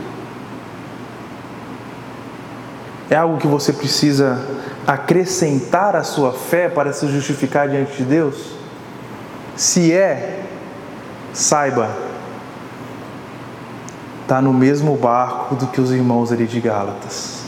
É 3.10 3.16
algo 3.16 3.40
que 3.40 3.48
você 3.48 3.74
precisa 3.74 4.40
acrescentar 4.86 5.96
a 5.96 6.04
sua 6.04 6.32
fé 6.32 6.70
para 6.70 6.94
se 6.94 7.08
justificar 7.08 7.68
diante 7.68 7.98
de 7.98 8.04
Deus? 8.04 8.54
Se 9.56 9.92
é, 9.92 10.44
saiba, 11.34 11.90
está 14.22 14.40
no 14.44 14.54
mesmo 14.54 14.96
barco 14.96 15.56
do 15.56 15.66
que 15.68 15.82
os 15.82 15.92
irmãos 15.92 16.32
ali 16.32 16.46
de 16.46 16.60
Gálatas. 16.60 17.42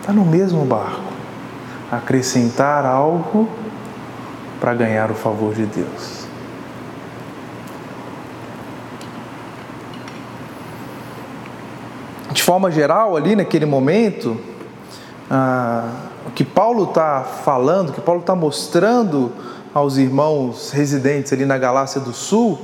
Está 0.00 0.12
no 0.12 0.24
mesmo 0.24 0.64
barco. 0.64 1.12
Acrescentar 1.90 2.84
algo 2.84 3.48
para 4.60 4.74
ganhar 4.74 5.08
o 5.12 5.14
favor 5.14 5.54
de 5.54 5.66
Deus. 5.66 6.25
Forma 12.46 12.70
geral, 12.70 13.16
ali 13.16 13.34
naquele 13.34 13.66
momento, 13.66 14.36
ah, 15.28 15.90
o 16.28 16.30
que 16.30 16.44
Paulo 16.44 16.84
está 16.84 17.24
falando, 17.24 17.88
o 17.88 17.92
que 17.92 18.00
Paulo 18.00 18.20
está 18.20 18.36
mostrando 18.36 19.32
aos 19.74 19.96
irmãos 19.96 20.70
residentes 20.70 21.32
ali 21.32 21.44
na 21.44 21.58
Galácia 21.58 22.00
do 22.00 22.12
Sul, 22.12 22.56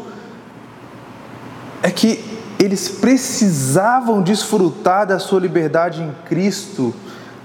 é 1.83 1.91
que 1.91 2.25
eles 2.61 2.91
precisavam 2.91 4.23
desfrutar 4.23 5.05
da 5.05 5.19
sua 5.19 5.41
liberdade 5.41 6.01
em 6.01 6.13
Cristo, 6.27 6.95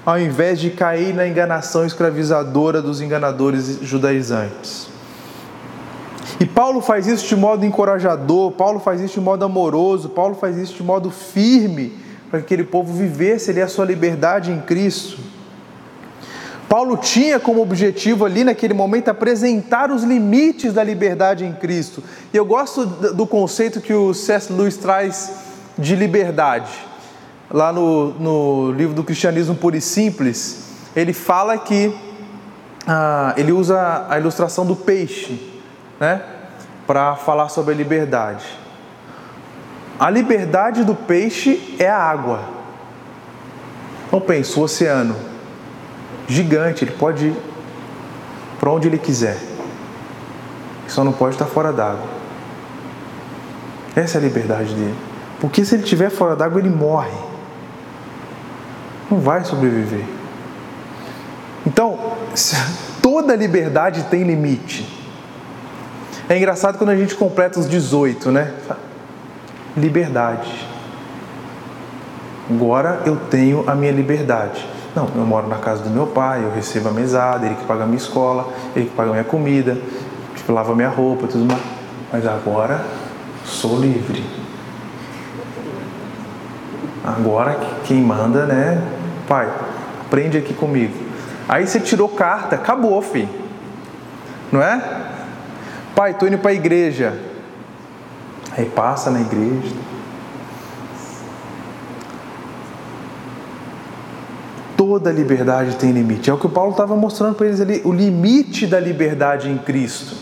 ao 0.05 0.19
invés 0.19 0.59
de 0.59 0.69
cair 0.69 1.15
na 1.15 1.27
enganação 1.27 1.87
escravizadora 1.87 2.83
dos 2.83 3.01
enganadores 3.01 3.79
judaizantes. 3.81 4.87
E 6.39 6.45
Paulo 6.45 6.81
faz 6.81 7.07
isso 7.07 7.27
de 7.27 7.35
modo 7.35 7.65
encorajador, 7.65 8.51
Paulo 8.51 8.79
faz 8.79 9.01
isso 9.01 9.15
de 9.15 9.21
modo 9.21 9.43
amoroso, 9.43 10.09
Paulo 10.09 10.35
faz 10.35 10.55
isso 10.55 10.75
de 10.75 10.83
modo 10.83 11.09
firme 11.09 12.05
para 12.29 12.39
que 12.39 12.45
aquele 12.45 12.63
povo 12.63 12.93
vivesse 12.93 13.51
ali 13.51 13.61
a 13.61 13.67
sua 13.67 13.85
liberdade 13.85 14.51
em 14.51 14.59
Cristo. 14.61 15.17
Paulo 16.67 16.97
tinha 16.97 17.39
como 17.39 17.61
objetivo 17.61 18.25
ali 18.25 18.43
naquele 18.43 18.73
momento 18.73 19.07
apresentar 19.07 19.89
os 19.89 20.03
limites 20.03 20.73
da 20.73 20.83
liberdade 20.83 21.45
em 21.45 21.53
Cristo. 21.53 22.03
E 22.33 22.37
eu 22.37 22.43
gosto 22.45 22.85
do 22.85 23.25
conceito 23.25 23.79
que 23.79 23.93
o 23.93 24.13
C.S. 24.13 24.51
Lewis 24.51 24.75
traz 24.75 25.31
de 25.77 25.95
liberdade. 25.95 26.69
Lá 27.49 27.71
no, 27.71 28.09
no 28.19 28.71
livro 28.73 28.93
do 28.93 29.03
Cristianismo 29.03 29.55
Puro 29.55 29.77
e 29.77 29.81
Simples, 29.81 30.65
ele 30.93 31.13
fala 31.13 31.57
que 31.57 31.95
ah, 32.85 33.33
ele 33.37 33.53
usa 33.53 34.05
a 34.09 34.19
ilustração 34.19 34.65
do 34.65 34.75
peixe, 34.75 35.39
né, 35.99 36.21
para 36.85 37.15
falar 37.15 37.47
sobre 37.47 37.73
a 37.73 37.77
liberdade. 37.77 38.45
A 39.99 40.09
liberdade 40.09 40.83
do 40.83 40.93
peixe 40.93 41.75
é 41.79 41.89
a 41.89 41.97
água. 41.97 42.41
Não 44.11 44.21
pense, 44.21 44.57
o 44.57 44.63
oceano 44.63 45.15
gigante, 46.27 46.83
ele 46.83 46.91
pode 46.91 47.27
ir 47.27 47.35
para 48.59 48.69
onde 48.69 48.87
ele 48.87 48.97
quiser. 48.97 49.37
Só 50.87 51.03
não 51.03 51.11
pode 51.11 51.35
estar 51.35 51.45
fora 51.45 51.73
d'água. 51.73 52.07
Essa 53.95 54.17
é 54.17 54.21
a 54.21 54.23
liberdade 54.23 54.73
dele. 54.73 54.95
Porque 55.39 55.65
se 55.65 55.75
ele 55.75 55.83
estiver 55.83 56.09
fora 56.09 56.35
d'água, 56.35 56.59
ele 56.59 56.69
morre. 56.69 57.17
Não 59.09 59.19
vai 59.19 59.43
sobreviver. 59.43 60.05
Então, 61.65 62.17
toda 63.01 63.35
liberdade 63.35 64.03
tem 64.03 64.23
limite. 64.23 64.87
É 66.29 66.37
engraçado 66.37 66.77
quando 66.77 66.89
a 66.89 66.95
gente 66.95 67.15
completa 67.15 67.59
os 67.59 67.69
18, 67.69 68.31
né? 68.31 68.53
Liberdade. 69.77 70.67
Agora 72.49 73.01
eu 73.05 73.15
tenho 73.15 73.63
a 73.67 73.75
minha 73.75 73.91
liberdade. 73.91 74.65
Não, 74.95 75.07
eu 75.15 75.25
moro 75.25 75.47
na 75.47 75.57
casa 75.57 75.83
do 75.83 75.89
meu 75.89 76.07
pai, 76.07 76.43
eu 76.43 76.51
recebo 76.51 76.89
a 76.89 76.91
mesada, 76.91 77.45
ele 77.45 77.55
que 77.55 77.65
paga 77.65 77.83
a 77.83 77.85
minha 77.85 77.97
escola, 77.97 78.51
ele 78.75 78.85
que 78.85 78.95
paga 78.95 79.09
a 79.09 79.13
minha 79.13 79.23
comida, 79.23 79.77
tipo, 80.35 80.51
lava 80.51 80.71
a 80.71 80.75
minha 80.75 80.89
roupa, 80.89 81.27
tudo 81.27 81.45
mais. 81.45 81.61
Mas 82.11 82.25
agora 82.25 82.83
sou 83.45 83.79
livre. 83.79 84.23
Agora 87.03 87.59
quem 87.85 88.01
manda, 88.01 88.45
né? 88.45 88.81
Pai, 89.27 89.47
aprende 90.05 90.37
aqui 90.37 90.53
comigo. 90.53 90.95
Aí 91.47 91.67
você 91.67 91.79
tirou 91.79 92.09
carta, 92.09 92.55
acabou, 92.55 93.01
filho. 93.01 93.29
Não 94.51 94.61
é? 94.61 94.81
Pai, 95.95 96.13
tô 96.13 96.25
indo 96.27 96.37
para 96.37 96.51
a 96.51 96.53
igreja. 96.53 97.26
Passa 98.65 99.11
na 99.11 99.21
igreja. 99.21 99.75
toda 104.77 105.11
liberdade 105.11 105.75
tem 105.75 105.91
limite. 105.91 106.29
É 106.29 106.33
o 106.33 106.37
que 106.37 106.45
o 106.45 106.49
Paulo 106.49 106.71
estava 106.71 106.95
mostrando 106.95 107.35
para 107.35 107.47
eles 107.47 107.59
ali, 107.59 107.81
o 107.83 107.91
limite 107.91 108.65
da 108.65 108.79
liberdade 108.79 109.49
em 109.49 109.57
Cristo. 109.57 110.15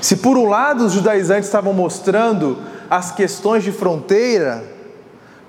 Se 0.00 0.16
por 0.16 0.36
um 0.36 0.48
lado 0.48 0.84
os 0.84 0.92
judaizantes 0.92 1.44
estavam 1.44 1.72
mostrando 1.72 2.58
as 2.90 3.12
questões 3.12 3.62
de 3.62 3.70
fronteira, 3.70 4.64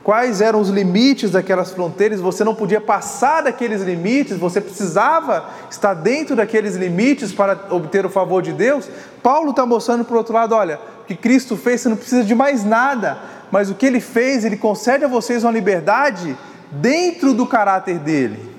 quais 0.04 0.42
eram 0.42 0.60
os 0.60 0.70
limites 0.70 1.32
daquelas 1.32 1.72
fronteiras, 1.72 2.20
você 2.20 2.44
não 2.44 2.54
podia 2.54 2.82
passar 2.82 3.44
daqueles 3.44 3.82
limites, 3.82 4.38
você 4.38 4.60
precisava 4.60 5.46
estar 5.70 5.94
dentro 5.94 6.36
daqueles 6.36 6.76
limites 6.76 7.32
para 7.32 7.68
obter 7.70 8.06
o 8.06 8.10
favor 8.10 8.42
de 8.42 8.52
Deus. 8.52 8.90
Paulo 9.22 9.52
está 9.52 9.66
mostrando 9.66 10.04
por 10.04 10.18
outro 10.18 10.34
lado: 10.34 10.54
olha, 10.54 10.80
o 11.04 11.06
que 11.06 11.16
Cristo 11.16 11.56
fez, 11.56 11.82
você 11.82 11.90
não 11.90 11.96
precisa 11.96 12.24
de 12.24 12.36
mais 12.36 12.66
nada, 12.66 13.18
mas 13.50 13.70
o 13.70 13.76
que 13.76 13.86
ele 13.86 14.02
fez, 14.02 14.44
ele 14.44 14.58
concede 14.58 15.06
a 15.06 15.08
vocês 15.08 15.44
uma 15.44 15.52
liberdade 15.52 16.38
dentro 16.70 17.34
do 17.34 17.46
caráter 17.46 17.98
dele. 17.98 18.52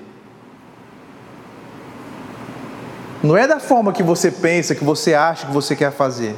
Não 3.21 3.37
é 3.37 3.47
da 3.47 3.59
forma 3.59 3.91
que 3.91 4.03
você 4.03 4.31
pensa, 4.31 4.75
que 4.75 4.83
você 4.83 5.13
acha 5.13 5.47
que 5.47 5.53
você 5.53 5.75
quer 5.75 5.91
fazer. 5.91 6.35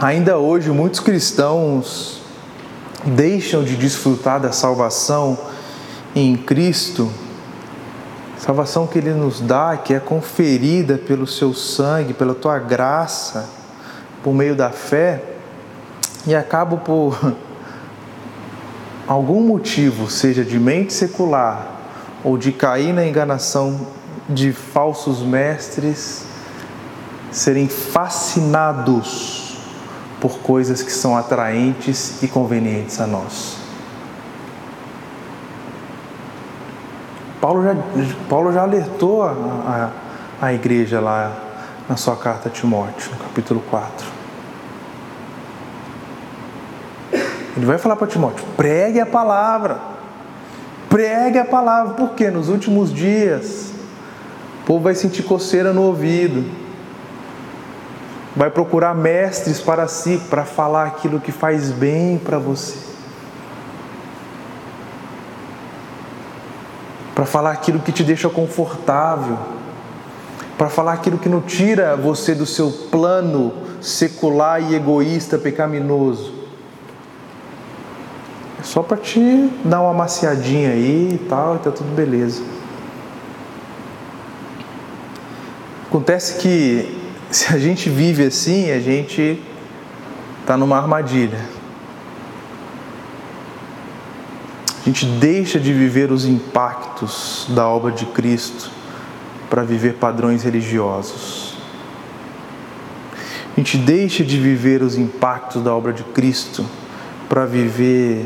Ainda 0.00 0.38
hoje, 0.38 0.70
muitos 0.70 1.00
cristãos 1.00 2.22
deixam 3.04 3.64
de 3.64 3.74
desfrutar 3.74 4.38
da 4.38 4.52
salvação 4.52 5.36
em 6.14 6.36
Cristo, 6.36 7.10
salvação 8.36 8.86
que 8.86 8.96
Ele 8.96 9.12
nos 9.12 9.40
dá, 9.40 9.76
que 9.76 9.92
é 9.92 9.98
conferida 9.98 10.96
pelo 10.96 11.26
Seu 11.26 11.52
sangue, 11.52 12.14
pela 12.14 12.32
Tua 12.32 12.60
graça 12.60 13.48
por 14.22 14.32
meio 14.32 14.54
da 14.54 14.70
fé 14.70 15.20
e 16.24 16.32
acabo 16.32 16.76
por 16.76 17.34
algum 19.04 19.40
motivo, 19.40 20.08
seja 20.08 20.44
de 20.44 20.60
mente 20.60 20.92
secular 20.92 21.72
ou 22.22 22.38
de 22.38 22.52
cair 22.52 22.92
na 22.92 23.04
enganação 23.04 23.88
de 24.28 24.52
falsos 24.52 25.22
mestres, 25.22 26.24
serem 27.32 27.68
fascinados 27.68 29.47
por 30.20 30.38
coisas 30.38 30.82
que 30.82 30.92
são 30.92 31.16
atraentes 31.16 32.22
e 32.22 32.28
convenientes 32.28 33.00
a 33.00 33.06
nós. 33.06 33.56
Paulo 37.40 37.62
já, 37.62 37.76
Paulo 38.28 38.52
já 38.52 38.62
alertou 38.62 39.22
a, 39.22 39.90
a, 40.40 40.46
a 40.46 40.52
igreja 40.52 41.00
lá 41.00 41.32
na 41.88 41.96
sua 41.96 42.16
carta 42.16 42.48
a 42.48 42.52
Timóteo, 42.52 43.10
no 43.12 43.18
capítulo 43.18 43.62
4. 43.70 44.06
Ele 47.56 47.66
vai 47.66 47.78
falar 47.78 47.96
para 47.96 48.06
Timóteo: 48.06 48.44
pregue 48.56 49.00
a 49.00 49.06
palavra. 49.06 49.98
Pregue 50.88 51.38
a 51.38 51.44
palavra, 51.44 51.94
porque 51.94 52.30
nos 52.30 52.48
últimos 52.48 52.92
dias 52.92 53.72
o 54.62 54.66
povo 54.66 54.84
vai 54.84 54.94
sentir 54.94 55.22
coceira 55.22 55.72
no 55.72 55.82
ouvido, 55.82 56.44
vai 58.38 58.50
procurar 58.50 58.94
mestres 58.94 59.58
para 59.58 59.88
si, 59.88 60.16
para 60.30 60.44
falar 60.44 60.86
aquilo 60.86 61.18
que 61.18 61.32
faz 61.32 61.72
bem 61.72 62.16
para 62.16 62.38
você, 62.38 62.76
para 67.16 67.26
falar 67.26 67.50
aquilo 67.50 67.80
que 67.80 67.90
te 67.90 68.04
deixa 68.04 68.28
confortável, 68.28 69.36
para 70.56 70.68
falar 70.68 70.92
aquilo 70.92 71.18
que 71.18 71.28
não 71.28 71.40
tira 71.40 71.96
você 71.96 72.32
do 72.32 72.46
seu 72.46 72.70
plano 72.92 73.52
secular 73.80 74.62
e 74.62 74.76
egoísta 74.76 75.36
pecaminoso. 75.36 76.32
Só 78.62 78.84
para 78.84 78.98
te 78.98 79.50
dar 79.64 79.80
uma 79.80 79.94
maciadinha 79.94 80.70
aí 80.70 81.14
e 81.14 81.26
tal, 81.28 81.56
e 81.56 81.58
tá 81.58 81.72
tudo 81.72 81.92
beleza. 81.92 82.40
Acontece 85.88 86.38
que 86.38 86.97
se 87.30 87.52
a 87.52 87.58
gente 87.58 87.90
vive 87.90 88.24
assim, 88.24 88.70
a 88.70 88.80
gente 88.80 89.42
está 90.40 90.56
numa 90.56 90.76
armadilha. 90.78 91.40
A 94.80 94.84
gente 94.84 95.04
deixa 95.04 95.60
de 95.60 95.72
viver 95.72 96.10
os 96.10 96.24
impactos 96.24 97.46
da 97.50 97.68
obra 97.68 97.92
de 97.92 98.06
Cristo 98.06 98.70
para 99.50 99.62
viver 99.62 99.94
padrões 99.94 100.42
religiosos. 100.42 101.54
A 103.54 103.60
gente 103.60 103.76
deixa 103.76 104.24
de 104.24 104.38
viver 104.38 104.82
os 104.82 104.96
impactos 104.96 105.62
da 105.62 105.74
obra 105.74 105.92
de 105.92 106.04
Cristo 106.04 106.64
para 107.28 107.44
viver 107.44 108.24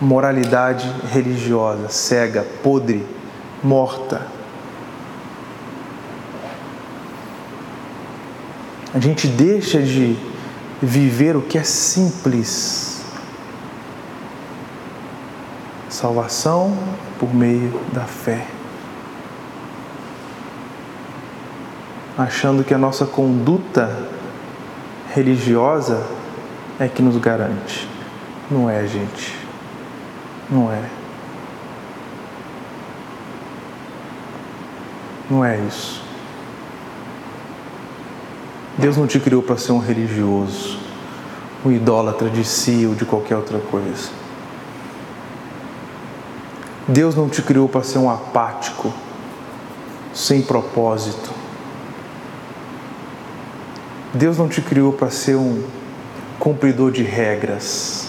moralidade 0.00 0.90
religiosa, 1.12 1.88
cega, 1.88 2.46
podre, 2.62 3.04
morta. 3.62 4.35
A 8.96 8.98
gente 8.98 9.28
deixa 9.28 9.82
de 9.82 10.16
viver 10.80 11.36
o 11.36 11.42
que 11.42 11.58
é 11.58 11.62
simples. 11.62 13.04
Salvação 15.90 16.74
por 17.18 17.34
meio 17.34 17.78
da 17.92 18.04
fé. 18.04 18.46
Achando 22.16 22.64
que 22.64 22.72
a 22.72 22.78
nossa 22.78 23.04
conduta 23.04 24.08
religiosa 25.14 26.02
é 26.80 26.88
que 26.88 27.02
nos 27.02 27.18
garante. 27.18 27.86
Não 28.50 28.70
é, 28.70 28.86
gente. 28.86 29.36
Não 30.48 30.72
é. 30.72 30.82
Não 35.28 35.44
é 35.44 35.58
isso. 35.58 36.05
Deus 38.78 38.96
não 38.98 39.06
te 39.06 39.18
criou 39.18 39.42
para 39.42 39.56
ser 39.56 39.72
um 39.72 39.78
religioso, 39.78 40.78
um 41.64 41.72
idólatra 41.72 42.28
de 42.28 42.44
si 42.44 42.84
ou 42.86 42.94
de 42.94 43.06
qualquer 43.06 43.36
outra 43.36 43.58
coisa. 43.58 44.10
Deus 46.86 47.14
não 47.14 47.26
te 47.26 47.40
criou 47.40 47.68
para 47.68 47.82
ser 47.82 47.98
um 47.98 48.10
apático, 48.10 48.92
sem 50.12 50.42
propósito. 50.42 51.30
Deus 54.12 54.36
não 54.36 54.46
te 54.46 54.60
criou 54.60 54.92
para 54.92 55.10
ser 55.10 55.36
um 55.36 55.64
cumpridor 56.38 56.92
de 56.92 57.02
regras. 57.02 58.08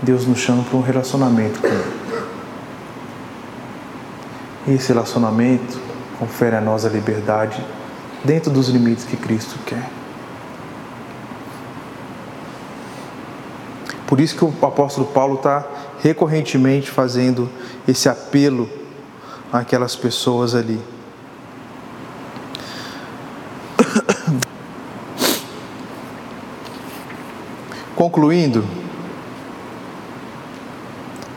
Deus 0.00 0.26
nos 0.26 0.38
chama 0.38 0.64
para 0.64 0.76
um 0.78 0.82
relacionamento 0.82 1.60
com 1.60 1.68
Ele. 1.68 2.02
E 4.68 4.72
esse 4.72 4.88
relacionamento 4.88 5.78
confere 6.18 6.56
a 6.56 6.60
nós 6.62 6.86
a 6.86 6.88
liberdade 6.88 7.62
dentro 8.24 8.50
dos 8.50 8.68
limites 8.68 9.04
que 9.04 9.16
Cristo 9.16 9.58
quer. 9.66 9.90
Por 14.06 14.20
isso 14.20 14.36
que 14.36 14.44
o 14.44 14.52
apóstolo 14.66 15.06
Paulo 15.06 15.36
está 15.36 15.66
recorrentemente 16.02 16.90
fazendo 16.90 17.48
esse 17.88 18.10
apelo 18.10 18.68
àquelas 19.50 19.96
pessoas 19.96 20.54
ali. 20.54 20.78
Concluindo, 27.96 28.62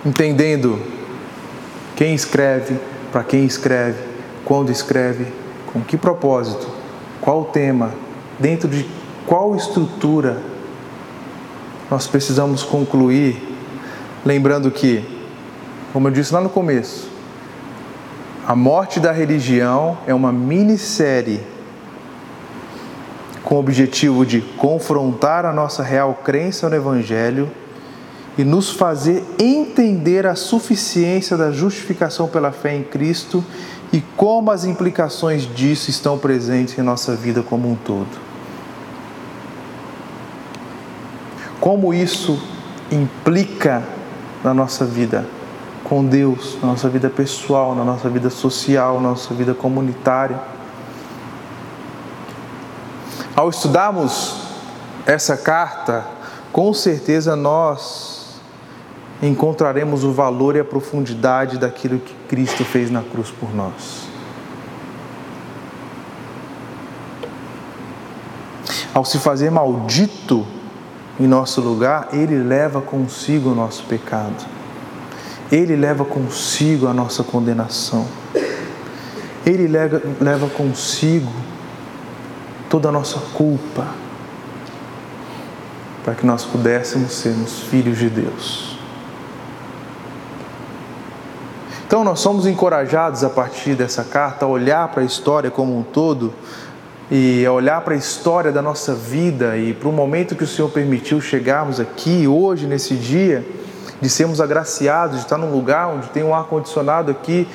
entendendo 0.05 0.77
quem 1.95 2.13
escreve, 2.13 2.77
para 3.09 3.23
quem 3.23 3.45
escreve, 3.45 4.03
quando 4.43 4.69
escreve, 4.69 5.31
com 5.71 5.79
que 5.81 5.95
propósito, 5.95 6.74
qual 7.25 7.45
tema, 7.45 7.91
dentro 8.39 8.69
de 8.69 8.85
qual 9.25 9.55
estrutura 9.55 10.37
nós 11.89 12.05
precisamos 12.05 12.61
concluir, 12.61 13.41
lembrando 14.23 14.69
que, 14.69 15.03
como 15.91 16.07
eu 16.07 16.11
disse 16.11 16.31
lá 16.31 16.39
no 16.39 16.49
começo, 16.49 17.09
a 18.45 18.55
morte 18.55 18.99
da 18.99 19.11
religião 19.11 19.97
é 20.05 20.13
uma 20.13 20.31
minissérie 20.31 21.41
com 23.43 23.55
o 23.55 23.59
objetivo 23.59 24.23
de 24.23 24.41
confrontar 24.41 25.45
a 25.45 25.51
nossa 25.53 25.81
real 25.81 26.13
crença 26.23 26.69
no 26.69 26.75
Evangelho 26.75 27.49
e 28.37 28.43
nos 28.43 28.69
fazer 28.69 29.23
entender 29.39 30.27
a 30.27 30.35
suficiência 30.35 31.35
da 31.35 31.51
justificação 31.51 32.27
pela 32.27 32.51
fé 32.51 32.75
em 32.75 32.83
Cristo 32.83 33.43
e 33.91 34.01
como 34.15 34.51
as 34.51 34.65
implicações 34.65 35.43
disso 35.43 35.89
estão 35.89 36.17
presentes 36.17 36.77
em 36.77 36.81
nossa 36.81 37.15
vida 37.15 37.41
como 37.41 37.71
um 37.71 37.75
todo. 37.75 38.25
Como 41.59 41.93
isso 41.93 42.39
implica 42.91 43.83
na 44.43 44.53
nossa 44.53 44.85
vida 44.85 45.25
com 45.83 46.03
Deus, 46.05 46.57
na 46.61 46.69
nossa 46.69 46.89
vida 46.89 47.09
pessoal, 47.09 47.75
na 47.75 47.83
nossa 47.83 48.09
vida 48.09 48.29
social, 48.29 48.99
na 48.99 49.09
nossa 49.09 49.33
vida 49.33 49.53
comunitária. 49.53 50.39
Ao 53.35 53.49
estudarmos 53.49 54.35
essa 55.05 55.37
carta, 55.37 56.05
com 56.51 56.73
certeza 56.73 57.35
nós 57.35 58.14
encontraremos 59.27 60.03
o 60.03 60.11
valor 60.11 60.55
e 60.55 60.59
a 60.59 60.65
profundidade 60.65 61.57
daquilo 61.57 61.99
que 61.99 62.13
Cristo 62.27 62.63
fez 62.63 62.91
na 62.91 63.01
cruz 63.01 63.31
por 63.31 63.53
nós. 63.53 64.07
Ao 68.93 69.03
se 69.03 69.19
fazer 69.19 69.49
maldito 69.49 70.45
em 71.19 71.27
nosso 71.27 71.59
lugar, 71.61 72.09
Ele 72.13 72.37
leva 72.37 72.81
consigo 72.81 73.51
o 73.51 73.55
nosso 73.55 73.83
pecado, 73.83 74.45
Ele 75.51 75.75
leva 75.75 76.05
consigo 76.05 76.87
a 76.87 76.93
nossa 76.93 77.23
condenação, 77.23 78.07
Ele 79.45 79.67
leva, 79.67 80.47
consigo 80.49 81.31
toda 82.69 82.89
a 82.89 82.91
nossa 82.91 83.19
culpa, 83.33 83.87
para 86.03 86.15
que 86.15 86.25
nós 86.25 86.45
pudéssemos 86.45 87.11
sermos 87.13 87.59
filhos 87.59 87.97
de 87.97 88.09
Deus. 88.09 88.74
Então, 91.95 92.03
nós 92.03 92.19
somos 92.19 92.45
encorajados 92.45 93.23
a 93.23 93.29
partir 93.29 93.73
dessa 93.73 94.03
carta 94.03 94.43
a 94.43 94.47
olhar 94.49 94.89
para 94.89 95.01
a 95.01 95.05
história 95.05 95.49
como 95.49 95.79
um 95.79 95.81
todo 95.81 96.33
e 97.09 97.45
a 97.45 97.53
olhar 97.53 97.79
para 97.85 97.93
a 97.93 97.97
história 97.97 98.51
da 98.51 98.61
nossa 98.61 98.93
vida 98.93 99.55
e 99.55 99.73
para 99.73 99.87
o 99.87 99.93
momento 99.93 100.35
que 100.35 100.43
o 100.43 100.47
Senhor 100.47 100.67
permitiu 100.67 101.21
chegarmos 101.21 101.79
aqui 101.79 102.27
hoje, 102.27 102.67
nesse 102.67 102.95
dia, 102.95 103.45
de 104.01 104.09
sermos 104.09 104.41
agraciados, 104.41 105.19
de 105.19 105.23
estar 105.23 105.37
num 105.37 105.49
lugar 105.49 105.87
onde 105.87 106.09
tem 106.09 106.21
um 106.21 106.35
ar-condicionado 106.35 107.11
aqui, 107.11 107.47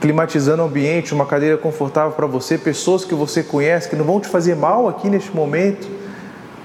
climatizando 0.00 0.64
o 0.64 0.66
ambiente, 0.66 1.14
uma 1.14 1.24
cadeira 1.24 1.56
confortável 1.56 2.10
para 2.10 2.26
você, 2.26 2.58
pessoas 2.58 3.04
que 3.04 3.14
você 3.14 3.44
conhece 3.44 3.88
que 3.88 3.94
não 3.94 4.04
vão 4.04 4.18
te 4.18 4.26
fazer 4.26 4.56
mal 4.56 4.88
aqui 4.88 5.08
neste 5.08 5.30
momento, 5.30 5.88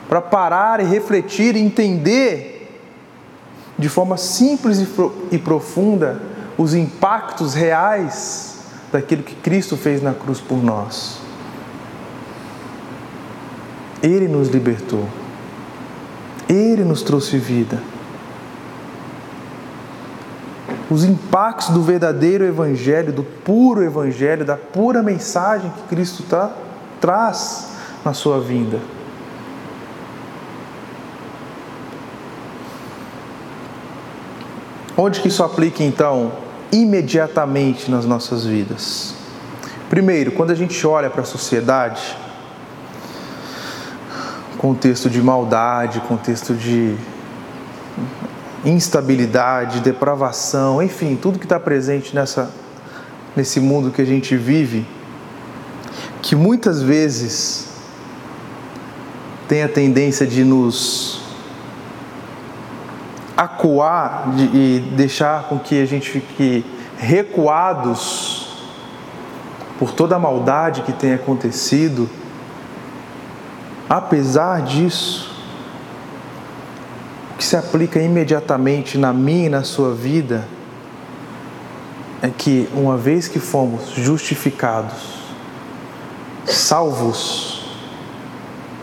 para 0.07 0.19
parar 0.19 0.80
e 0.80 0.84
refletir 0.84 1.55
e 1.55 1.59
entender 1.59 2.75
de 3.77 3.88
forma 3.88 4.17
simples 4.17 4.84
e 5.32 5.38
profunda 5.38 6.28
os 6.60 6.74
impactos 6.74 7.53
reais 7.53 8.60
daquilo 8.91 9.24
que 9.24 9.34
Cristo 9.34 9.78
fez 9.78 10.03
na 10.03 10.14
cruz 10.14 10.41
por 10.41 10.62
nós. 10.62 11.18
Ele 14.03 14.28
nos 14.28 14.49
libertou. 14.49 15.07
Ele 16.49 16.84
nos 16.84 17.01
trouxe 17.01 17.38
vida. 17.38 17.82
Os 20.91 21.05
impactos 21.05 21.70
do 21.70 21.82
verdadeiro 21.82 22.43
Evangelho, 22.43 23.14
do 23.14 23.24
puro 23.24 23.82
Evangelho, 23.82 24.43
da 24.43 24.57
pura 24.57 25.01
mensagem 25.01 25.72
que 25.72 25.84
Cristo 25.84 26.24
tá, 26.24 26.51
traz 26.99 27.70
na 28.03 28.12
sua 28.12 28.41
vinda. 28.41 28.80
Onde 34.97 35.22
que 35.22 35.30
isso 35.30 35.41
aplica 35.41 35.82
então 35.82 36.49
imediatamente 36.72 37.89
nas 37.89 38.05
nossas 38.05 38.45
vidas. 38.45 39.13
Primeiro, 39.89 40.32
quando 40.32 40.51
a 40.51 40.55
gente 40.55 40.86
olha 40.86 41.09
para 41.09 41.22
a 41.22 41.26
sociedade, 41.26 42.15
contexto 44.57 45.09
de 45.09 45.22
maldade, 45.22 45.99
contexto 46.01 46.53
de 46.53 46.95
instabilidade, 48.65 49.80
depravação, 49.80 50.82
enfim, 50.82 51.15
tudo 51.15 51.39
que 51.39 51.45
está 51.45 51.59
presente 51.59 52.13
nessa, 52.13 52.51
nesse 53.36 53.59
mundo 53.59 53.89
que 53.89 54.01
a 54.01 54.05
gente 54.05 54.36
vive, 54.36 54.86
que 56.22 56.36
muitas 56.36 56.82
vezes 56.82 57.67
tem 59.47 59.63
a 59.63 59.70
tendência 59.70 60.28
de 60.28 60.43
nos 60.43 61.28
acuar 63.39 64.31
de, 64.31 64.43
e 64.43 64.79
deixar 64.97 65.43
com 65.43 65.57
que 65.57 65.81
a 65.81 65.85
gente 65.85 66.09
fique 66.09 66.65
recuados 66.97 68.49
por 69.77 69.93
toda 69.93 70.17
a 70.17 70.19
maldade 70.19 70.81
que 70.81 70.91
tem 70.91 71.13
acontecido, 71.13 72.09
apesar 73.89 74.61
disso, 74.63 75.33
o 77.33 77.37
que 77.37 77.45
se 77.45 77.55
aplica 77.55 78.01
imediatamente 78.01 78.97
na 78.97 79.13
minha 79.13 79.45
e 79.45 79.49
na 79.49 79.63
sua 79.63 79.95
vida 79.95 80.45
é 82.21 82.27
que, 82.27 82.67
uma 82.73 82.97
vez 82.97 83.29
que 83.29 83.39
fomos 83.39 83.91
justificados, 83.91 85.31
salvos 86.45 87.63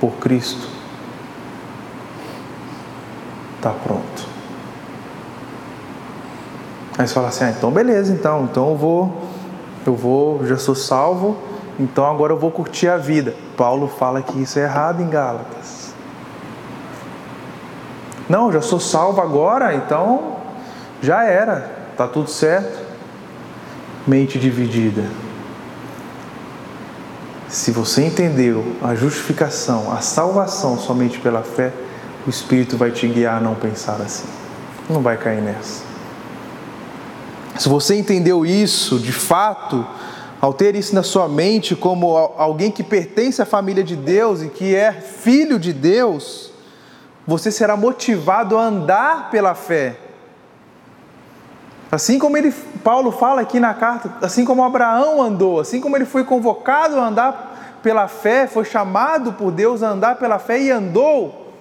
por 0.01 0.13
Cristo, 0.13 0.67
está 3.59 3.73
pronto. 3.73 4.36
Aí 6.99 7.07
você 7.07 7.13
fala 7.13 7.29
assim, 7.29 7.45
ah, 7.45 7.51
então 7.51 7.71
beleza, 7.71 8.13
então, 8.13 8.45
então 8.45 8.71
eu 8.71 8.77
vou, 8.77 9.23
eu 9.87 9.95
vou, 9.95 10.47
já 10.47 10.57
sou 10.57 10.75
salvo, 10.75 11.37
então 11.79 12.07
agora 12.07 12.33
eu 12.33 12.39
vou 12.39 12.51
curtir 12.51 12.89
a 12.89 12.97
vida. 12.97 13.35
Paulo 13.57 13.87
fala 13.87 14.23
que 14.23 14.41
isso 14.41 14.59
é 14.59 14.63
errado 14.63 15.03
em 15.03 15.09
Gálatas. 15.09 15.95
Não, 18.29 18.51
já 18.51 18.61
sou 18.61 18.81
salvo 18.81 19.21
agora, 19.21 19.75
então 19.75 20.37
já 21.01 21.25
era, 21.25 21.71
tá 21.97 22.09
tudo 22.09 22.29
certo. 22.29 22.85
Mente 24.07 24.39
dividida. 24.39 25.05
Se 27.49 27.71
você 27.71 28.05
entendeu 28.05 28.77
a 28.83 28.95
justificação, 28.95 29.93
a 29.93 30.01
salvação 30.01 30.79
somente 30.79 31.19
pela 31.21 31.43
fé, 31.43 31.73
o 32.27 32.31
Espírito 32.31 32.77
vai 32.77 32.91
te 32.91 33.07
guiar 33.07 33.37
a 33.37 33.41
não 33.41 33.55
pensar 33.55 34.01
assim. 34.01 34.27
Não 34.91 35.01
vai 35.01 35.17
cair 35.17 35.41
nessa. 35.41 35.86
Se 37.59 37.69
você 37.69 37.97
entendeu 37.97 38.45
isso 38.45 38.99
de 38.99 39.13
fato, 39.13 39.87
ao 40.41 40.53
ter 40.53 40.75
isso 40.75 40.95
na 40.95 41.03
sua 41.03 41.29
mente 41.29 41.75
como 41.75 42.17
alguém 42.17 42.71
que 42.71 42.83
pertence 42.83 43.41
à 43.41 43.47
família 43.47 43.83
de 43.83 43.97
Deus 43.97 44.43
e 44.43 44.49
que 44.49 44.75
é 44.75 44.93
filho 44.93 45.59
de 45.59 45.73
Deus, 45.73 46.53
você 47.27 47.51
será 47.51 47.77
motivado 47.77 48.59
a 48.59 48.63
andar 48.63 49.31
pela 49.31 49.55
fé. 49.55 49.97
Assim 51.91 52.19
como 52.19 52.37
ele, 52.37 52.53
Paulo 52.85 53.11
fala 53.11 53.41
aqui 53.41 53.59
na 53.59 53.73
carta, 53.73 54.13
assim 54.21 54.45
como 54.45 54.63
Abraão 54.63 55.23
andou, 55.23 55.61
assim 55.61 55.81
como 55.81 55.97
ele 55.97 56.05
foi 56.05 56.25
convocado 56.25 56.99
a 56.99 57.07
andar 57.07 57.79
pela 57.83 58.09
fé, 58.09 58.47
foi 58.47 58.65
chamado 58.65 59.33
por 59.33 59.51
Deus 59.51 59.83
a 59.83 59.91
andar 59.91 60.17
pela 60.17 60.39
fé 60.39 60.61
e 60.61 60.71
andou. 60.71 61.53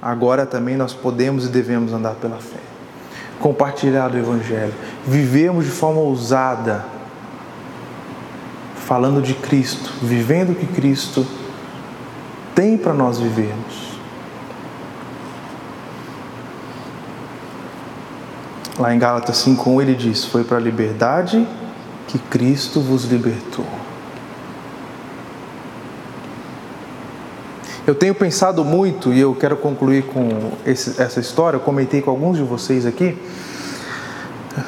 agora 0.00 0.46
também 0.46 0.76
nós 0.76 0.94
podemos 0.94 1.44
e 1.44 1.48
devemos 1.48 1.92
andar 1.92 2.14
pela 2.14 2.38
fé. 2.38 2.69
Compartilhar 3.40 4.08
do 4.08 4.18
Evangelho, 4.18 4.74
vivemos 5.06 5.64
de 5.64 5.70
forma 5.70 6.00
ousada, 6.00 6.84
falando 8.76 9.22
de 9.22 9.34
Cristo, 9.34 9.92
vivendo 10.02 10.50
o 10.50 10.54
que 10.54 10.66
Cristo 10.66 11.26
tem 12.54 12.76
para 12.76 12.92
nós 12.92 13.18
vivermos. 13.18 13.90
Lá 18.78 18.94
em 18.94 18.98
Gálatas 18.98 19.38
5:1 19.38 19.80
ele 19.80 19.94
diz: 19.94 20.24
"Foi 20.24 20.44
para 20.44 20.58
a 20.58 20.60
liberdade 20.60 21.46
que 22.06 22.18
Cristo 22.18 22.80
vos 22.80 23.04
libertou". 23.04 23.79
Eu 27.86 27.94
tenho 27.94 28.14
pensado 28.14 28.62
muito, 28.62 29.12
e 29.12 29.20
eu 29.20 29.34
quero 29.34 29.56
concluir 29.56 30.04
com 30.04 30.52
esse, 30.66 31.00
essa 31.00 31.18
história, 31.18 31.56
eu 31.56 31.60
comentei 31.60 32.02
com 32.02 32.10
alguns 32.10 32.36
de 32.36 32.42
vocês 32.42 32.84
aqui, 32.84 33.16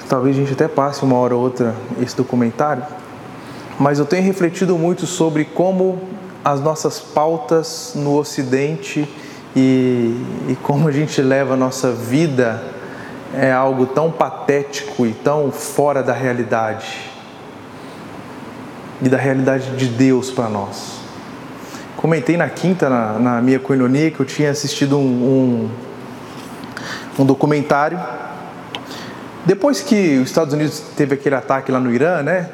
talvez 0.09 0.35
a 0.35 0.41
gente 0.41 0.53
até 0.55 0.67
passe 0.67 1.03
uma 1.03 1.17
hora 1.17 1.37
ou 1.37 1.43
outra 1.43 1.75
esse 2.01 2.17
documentário, 2.17 2.83
mas 3.79 3.99
eu 3.99 4.07
tenho 4.07 4.23
refletido 4.23 4.79
muito 4.79 5.07
sobre 5.07 5.45
como 5.45 6.01
as 6.43 6.61
nossas 6.61 7.01
pautas 7.01 7.93
no 7.95 8.17
Ocidente 8.17 9.07
e, 9.55 10.17
e 10.49 10.57
como 10.63 10.89
a 10.89 10.93
gente 10.93 11.21
leva 11.21 11.53
a 11.53 11.57
nossa 11.57 11.93
vida 11.93 12.63
é 13.35 13.53
algo 13.53 13.87
tão 13.87 14.11
patético 14.11 15.07
e 15.07 15.13
tão 15.13 15.51
fora 15.53 16.03
da 16.03 16.13
realidade 16.13 17.11
e 19.03 19.09
da 19.09 19.17
realidade 19.19 19.77
de 19.77 19.87
Deus 19.87 20.31
para 20.31 20.49
nós. 20.49 21.02
Comentei 22.03 22.37
na 22.37 22.49
quinta, 22.49 22.91
na, 22.91 23.17
na 23.17 23.41
minha 23.41 23.61
coinonia, 23.61 24.11
que 24.11 24.19
eu 24.19 24.27
tinha 24.27 24.51
assistido 24.51 24.99
um, 24.99 25.71
um, 27.17 27.23
um 27.23 27.25
documentário. 27.25 27.97
Depois 29.47 29.81
que 29.83 30.19
os 30.19 30.29
Estados 30.29 30.53
Unidos 30.53 30.81
teve 30.97 31.15
aquele 31.15 31.37
ataque 31.37 31.71
lá 31.71 31.79
no 31.79 31.95
Irã, 31.95 32.21
né? 32.21 32.49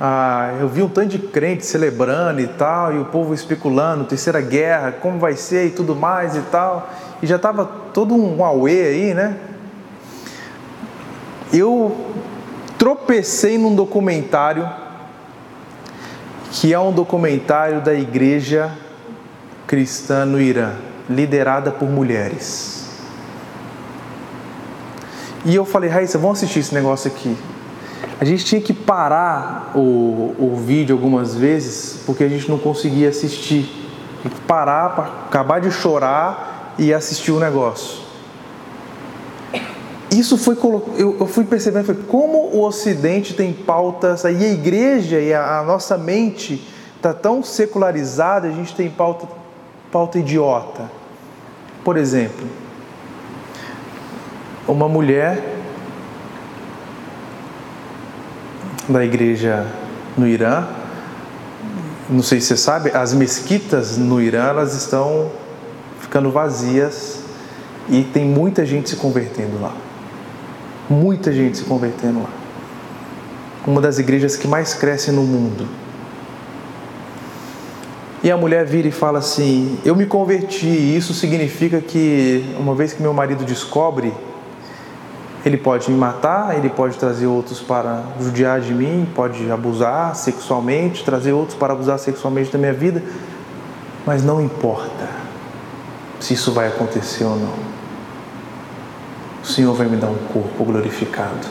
Ah, 0.00 0.54
eu 0.58 0.66
vi 0.66 0.82
um 0.82 0.88
tanto 0.88 1.08
de 1.08 1.18
crente 1.18 1.66
celebrando 1.66 2.40
e 2.40 2.46
tal, 2.46 2.94
e 2.94 2.98
o 2.98 3.04
povo 3.04 3.34
especulando, 3.34 4.04
terceira 4.04 4.40
guerra, 4.40 4.92
como 4.92 5.18
vai 5.18 5.36
ser 5.36 5.66
e 5.66 5.70
tudo 5.70 5.94
mais 5.94 6.34
e 6.34 6.40
tal. 6.50 6.88
E 7.22 7.26
já 7.26 7.36
estava 7.36 7.66
todo 7.66 8.14
um 8.14 8.42
auê 8.42 8.80
aí, 8.86 9.12
né? 9.12 9.36
Eu 11.52 11.94
tropecei 12.78 13.58
num 13.58 13.74
documentário 13.74 14.66
que 16.54 16.72
é 16.72 16.78
um 16.78 16.92
documentário 16.92 17.80
da 17.80 17.92
igreja 17.92 18.70
cristã 19.66 20.24
no 20.24 20.40
Irã, 20.40 20.74
liderada 21.10 21.72
por 21.72 21.88
mulheres. 21.88 22.88
E 25.44 25.52
eu 25.54 25.64
falei, 25.64 25.90
Raíssa, 25.90 26.16
vamos 26.16 26.38
assistir 26.38 26.60
esse 26.60 26.72
negócio 26.72 27.10
aqui. 27.10 27.36
A 28.20 28.24
gente 28.24 28.44
tinha 28.44 28.60
que 28.60 28.72
parar 28.72 29.72
o, 29.74 30.34
o 30.38 30.62
vídeo 30.64 30.94
algumas 30.94 31.34
vezes 31.34 32.00
porque 32.06 32.22
a 32.22 32.28
gente 32.28 32.48
não 32.48 32.56
conseguia 32.56 33.08
assistir. 33.08 33.64
Tinha 34.22 34.32
que 34.32 34.40
parar 34.42 34.90
para 34.90 35.04
acabar 35.26 35.60
de 35.60 35.72
chorar 35.72 36.74
e 36.78 36.94
assistir 36.94 37.32
o 37.32 37.40
negócio 37.40 38.03
isso 40.18 40.36
foi 40.36 40.56
eu, 40.98 41.16
eu 41.20 41.26
fui 41.26 41.44
percebendo 41.44 41.86
foi 41.86 41.94
como 41.94 42.38
o 42.52 42.62
Ocidente 42.62 43.34
tem 43.34 43.52
pautas 43.52 44.24
aí 44.24 44.44
a 44.44 44.52
igreja 44.52 45.18
e 45.18 45.32
a, 45.32 45.60
a 45.60 45.62
nossa 45.62 45.96
mente 45.96 46.62
está 46.96 47.14
tão 47.14 47.42
secularizada 47.42 48.48
a 48.48 48.50
gente 48.50 48.74
tem 48.74 48.90
pauta 48.90 49.26
pauta 49.90 50.18
idiota. 50.18 50.90
Por 51.82 51.96
exemplo 51.96 52.46
uma 54.66 54.88
mulher 54.88 55.42
da 58.88 59.04
igreja 59.04 59.66
no 60.16 60.26
Irã 60.26 60.66
não 62.10 62.22
sei 62.22 62.40
se 62.40 62.48
você 62.48 62.56
sabe 62.58 62.90
as 62.90 63.14
mesquitas 63.14 63.96
no 63.96 64.20
Irã 64.20 64.48
elas 64.48 64.74
estão 64.74 65.30
ficando 66.00 66.30
vazias 66.30 67.20
e 67.88 68.02
tem 68.02 68.26
muita 68.26 68.66
gente 68.66 68.90
se 68.90 68.96
convertendo 68.96 69.60
lá 69.60 69.74
Muita 70.88 71.32
gente 71.32 71.58
se 71.58 71.64
convertendo 71.64 72.20
lá. 72.20 72.28
Uma 73.66 73.80
das 73.80 73.98
igrejas 73.98 74.36
que 74.36 74.46
mais 74.46 74.74
cresce 74.74 75.10
no 75.10 75.22
mundo. 75.22 75.66
E 78.22 78.30
a 78.30 78.36
mulher 78.36 78.66
vira 78.66 78.88
e 78.88 78.92
fala 78.92 79.18
assim: 79.18 79.78
Eu 79.84 79.96
me 79.96 80.04
converti, 80.04 80.66
e 80.66 80.96
isso 80.96 81.14
significa 81.14 81.80
que, 81.80 82.44
uma 82.58 82.74
vez 82.74 82.92
que 82.92 83.00
meu 83.00 83.14
marido 83.14 83.44
descobre, 83.44 84.12
ele 85.44 85.56
pode 85.56 85.90
me 85.90 85.96
matar, 85.96 86.56
ele 86.56 86.68
pode 86.68 86.96
trazer 86.96 87.26
outros 87.26 87.60
para 87.60 88.02
judiar 88.20 88.60
de 88.60 88.74
mim, 88.74 89.06
pode 89.14 89.50
abusar 89.50 90.14
sexualmente, 90.14 91.04
trazer 91.04 91.32
outros 91.32 91.56
para 91.56 91.72
abusar 91.72 91.98
sexualmente 91.98 92.50
da 92.50 92.58
minha 92.58 92.72
vida, 92.72 93.02
mas 94.06 94.22
não 94.22 94.40
importa 94.40 95.08
se 96.20 96.32
isso 96.34 96.52
vai 96.52 96.68
acontecer 96.68 97.24
ou 97.24 97.36
não 97.36 97.73
o 99.44 99.46
Senhor 99.46 99.74
vai 99.74 99.86
me 99.86 99.96
dar 99.96 100.08
um 100.08 100.16
corpo 100.32 100.64
glorificado. 100.64 101.46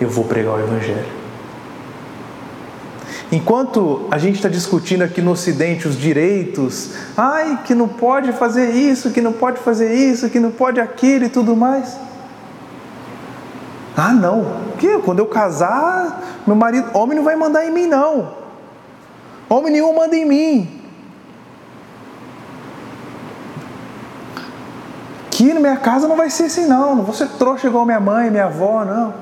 Eu 0.00 0.08
vou 0.08 0.24
pregar 0.24 0.54
o 0.54 0.58
Evangelho. 0.58 1.20
Enquanto 3.30 4.06
a 4.10 4.16
gente 4.16 4.36
está 4.36 4.48
discutindo 4.48 5.02
aqui 5.02 5.20
no 5.20 5.32
Ocidente 5.32 5.86
os 5.86 5.98
direitos, 5.98 6.94
ai, 7.14 7.60
que 7.64 7.74
não 7.74 7.86
pode 7.86 8.32
fazer 8.32 8.70
isso, 8.70 9.10
que 9.10 9.20
não 9.20 9.34
pode 9.34 9.60
fazer 9.60 9.94
isso, 9.94 10.30
que 10.30 10.40
não 10.40 10.50
pode 10.50 10.80
aquilo 10.80 11.26
e 11.26 11.28
tudo 11.28 11.54
mais. 11.54 11.94
Ah, 13.94 14.14
não, 14.14 14.62
que 14.78 14.98
quando 15.00 15.18
eu 15.18 15.26
casar, 15.26 16.40
meu 16.46 16.56
marido, 16.56 16.88
homem 16.94 17.18
não 17.18 17.22
vai 17.22 17.36
mandar 17.36 17.66
em 17.66 17.70
mim, 17.70 17.86
não. 17.86 18.32
Homem 19.46 19.72
nenhum 19.72 19.94
manda 19.94 20.16
em 20.16 20.24
mim. 20.24 20.79
Aqui 25.40 25.54
na 25.54 25.60
minha 25.60 25.76
casa 25.76 26.06
não 26.06 26.16
vai 26.16 26.28
ser 26.28 26.44
assim 26.44 26.66
não, 26.66 26.96
não 26.96 27.02
vou 27.02 27.14
ser 27.14 27.26
trouxa 27.28 27.66
igual 27.66 27.86
minha 27.86 27.98
mãe, 27.98 28.30
minha 28.30 28.44
avó, 28.44 28.84
não. 28.84 29.14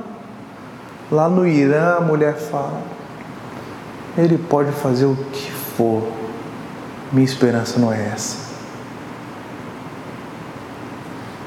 Lá 1.11 1.29
no 1.29 1.47
Irã 1.47 1.97
a 1.99 2.01
mulher 2.01 2.35
fala, 2.35 2.83
ele 4.17 4.37
pode 4.37 4.73
fazer 4.73 5.07
o 5.07 5.17
que 5.33 5.51
for, 5.53 6.03
minha 7.13 7.25
esperança 7.25 7.79
não 7.79 7.93
é 7.93 8.11
essa. 8.13 8.49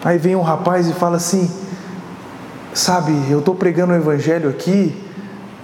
Aí 0.04 0.18
vem 0.18 0.36
um 0.36 0.42
rapaz 0.42 0.88
e 0.88 0.94
fala 0.94 1.18
assim, 1.18 1.52
sabe, 2.74 3.12
eu 3.30 3.40
estou 3.40 3.54
pregando 3.54 3.92
o 3.92 3.96
evangelho 3.96 4.50
aqui 4.50 4.98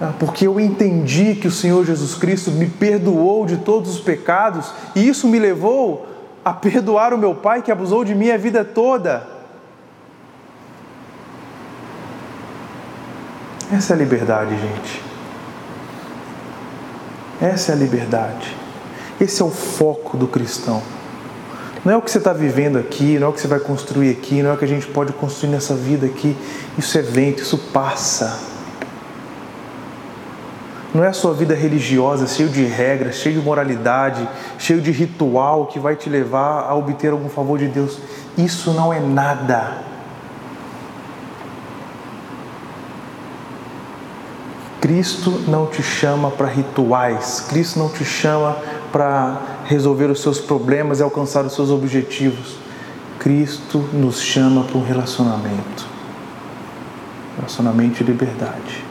ah, 0.00 0.12
porque 0.16 0.46
eu 0.46 0.60
entendi 0.60 1.34
que 1.34 1.48
o 1.48 1.50
Senhor 1.50 1.84
Jesus 1.84 2.14
Cristo 2.14 2.52
me 2.52 2.66
perdoou 2.66 3.46
de 3.46 3.56
todos 3.56 3.96
os 3.96 4.00
pecados 4.00 4.70
e 4.94 5.08
isso 5.08 5.26
me 5.26 5.38
levou 5.38 6.07
a 6.44 6.52
perdoar 6.52 7.12
o 7.12 7.18
meu 7.18 7.34
pai 7.34 7.62
que 7.62 7.70
abusou 7.70 8.04
de 8.04 8.14
mim 8.14 8.30
a 8.30 8.36
vida 8.36 8.64
toda. 8.64 9.26
Essa 13.72 13.92
é 13.92 13.96
a 13.96 13.98
liberdade, 13.98 14.50
gente. 14.56 15.02
Essa 17.40 17.72
é 17.72 17.74
a 17.74 17.78
liberdade. 17.78 18.56
Esse 19.20 19.42
é 19.42 19.44
o 19.44 19.50
foco 19.50 20.16
do 20.16 20.26
cristão. 20.26 20.82
Não 21.84 21.92
é 21.92 21.96
o 21.96 22.02
que 22.02 22.10
você 22.10 22.18
está 22.18 22.32
vivendo 22.32 22.78
aqui, 22.78 23.18
não 23.18 23.28
é 23.28 23.30
o 23.30 23.32
que 23.32 23.40
você 23.40 23.46
vai 23.46 23.60
construir 23.60 24.10
aqui, 24.10 24.42
não 24.42 24.50
é 24.50 24.54
o 24.54 24.56
que 24.56 24.64
a 24.64 24.68
gente 24.68 24.86
pode 24.86 25.12
construir 25.12 25.50
nessa 25.50 25.74
vida 25.74 26.06
aqui. 26.06 26.36
Isso 26.76 26.98
é 26.98 27.02
vento, 27.02 27.42
isso 27.42 27.58
passa. 27.72 28.47
Não 30.94 31.04
é 31.04 31.08
a 31.08 31.12
sua 31.12 31.34
vida 31.34 31.54
religiosa, 31.54 32.26
cheio 32.26 32.48
de 32.48 32.64
regras, 32.64 33.16
cheio 33.16 33.38
de 33.38 33.44
moralidade, 33.44 34.26
cheio 34.58 34.80
de 34.80 34.90
ritual 34.90 35.66
que 35.66 35.78
vai 35.78 35.94
te 35.94 36.08
levar 36.08 36.62
a 36.62 36.74
obter 36.74 37.12
algum 37.12 37.28
favor 37.28 37.58
de 37.58 37.66
Deus. 37.66 37.98
Isso 38.36 38.72
não 38.72 38.92
é 38.92 38.98
nada. 38.98 39.86
Cristo 44.80 45.30
não 45.46 45.66
te 45.66 45.82
chama 45.82 46.30
para 46.30 46.46
rituais, 46.46 47.44
Cristo 47.48 47.78
não 47.78 47.90
te 47.90 48.04
chama 48.04 48.56
para 48.90 49.38
resolver 49.66 50.06
os 50.06 50.22
seus 50.22 50.40
problemas 50.40 51.00
e 51.00 51.02
alcançar 51.02 51.44
os 51.44 51.52
seus 51.52 51.68
objetivos. 51.68 52.56
Cristo 53.18 53.78
nos 53.92 54.20
chama 54.22 54.64
para 54.64 54.78
um 54.78 54.84
relacionamento 54.84 55.98
relacionamento 57.38 58.02
de 58.02 58.10
liberdade. 58.10 58.87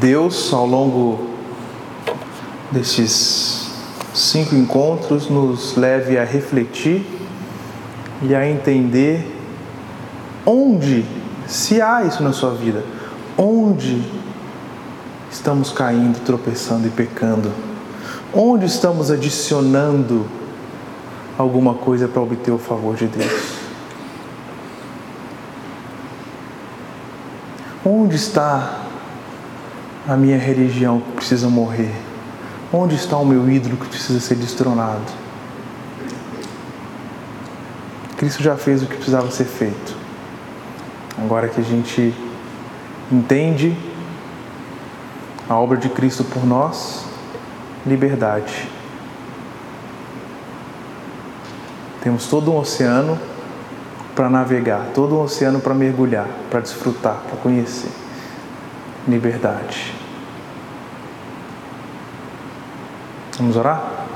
Deus, 0.00 0.50
ao 0.54 0.64
longo 0.64 1.26
desses 2.72 3.68
cinco 4.14 4.54
encontros, 4.54 5.28
nos 5.28 5.76
leve 5.76 6.18
a 6.18 6.24
refletir 6.24 7.04
e 8.22 8.34
a 8.34 8.48
entender 8.48 9.30
onde, 10.46 11.04
se 11.46 11.82
há 11.82 12.02
isso 12.02 12.22
na 12.22 12.32
sua 12.32 12.52
vida, 12.52 12.82
onde 13.36 14.02
estamos 15.30 15.70
caindo, 15.70 16.18
tropeçando 16.24 16.86
e 16.86 16.90
pecando? 16.90 17.52
Onde 18.32 18.64
estamos 18.64 19.10
adicionando 19.10 20.26
alguma 21.36 21.74
coisa 21.74 22.08
para 22.08 22.22
obter 22.22 22.52
o 22.52 22.58
favor 22.58 22.96
de 22.96 23.06
Deus? 23.06 23.60
Onde 27.84 28.16
está 28.16 28.79
a 30.10 30.16
minha 30.16 30.36
religião 30.36 31.00
que 31.00 31.12
precisa 31.12 31.48
morrer? 31.48 31.94
Onde 32.72 32.96
está 32.96 33.16
o 33.16 33.24
meu 33.24 33.48
ídolo 33.48 33.76
que 33.76 33.86
precisa 33.86 34.18
ser 34.18 34.34
destronado? 34.34 35.04
Cristo 38.16 38.42
já 38.42 38.56
fez 38.56 38.82
o 38.82 38.86
que 38.86 38.96
precisava 38.96 39.30
ser 39.30 39.44
feito. 39.44 39.96
Agora 41.16 41.46
que 41.46 41.60
a 41.60 41.64
gente 41.64 42.12
entende 43.10 43.76
a 45.48 45.54
obra 45.54 45.78
de 45.78 45.88
Cristo 45.88 46.24
por 46.24 46.44
nós, 46.44 47.04
liberdade. 47.86 48.68
Temos 52.02 52.26
todo 52.26 52.50
um 52.50 52.56
oceano 52.56 53.16
para 54.16 54.28
navegar, 54.28 54.88
todo 54.92 55.14
um 55.14 55.22
oceano 55.22 55.60
para 55.60 55.72
mergulhar, 55.72 56.26
para 56.50 56.58
desfrutar, 56.58 57.22
para 57.28 57.36
conhecer. 57.36 57.90
Liberdade. 59.06 59.99
Vamos 63.40 63.56
orar? 63.56 64.06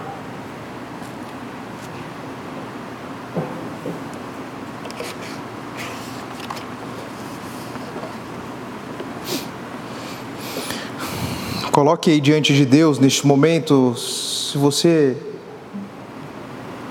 Coloque 11.73 12.11
aí 12.11 12.21
diante 12.21 12.53
de 12.53 12.67
Deus 12.67 12.99
neste 12.99 13.27
momento, 13.27 13.97
se 13.97 14.59
você 14.59 15.17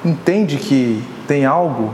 entende 0.03 0.57
que 0.57 1.03
tem 1.27 1.45
algo 1.45 1.93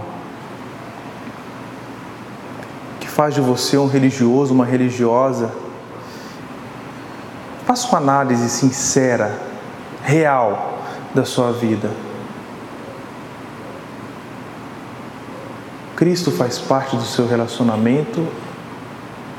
que 3.02 3.10
faz 3.10 3.36
de 3.36 3.42
você 3.42 3.78
um 3.78 3.88
religioso, 3.88 4.54
uma 4.54 4.66
religiosa, 4.66 5.52
faça 7.66 7.90
uma 7.90 7.98
análise 7.98 8.50
sincera, 8.50 9.49
real 10.10 10.80
da 11.14 11.24
sua 11.24 11.52
vida. 11.52 11.92
Cristo 15.96 16.32
faz 16.32 16.58
parte 16.58 16.96
do 16.96 17.04
seu 17.04 17.28
relacionamento 17.28 18.28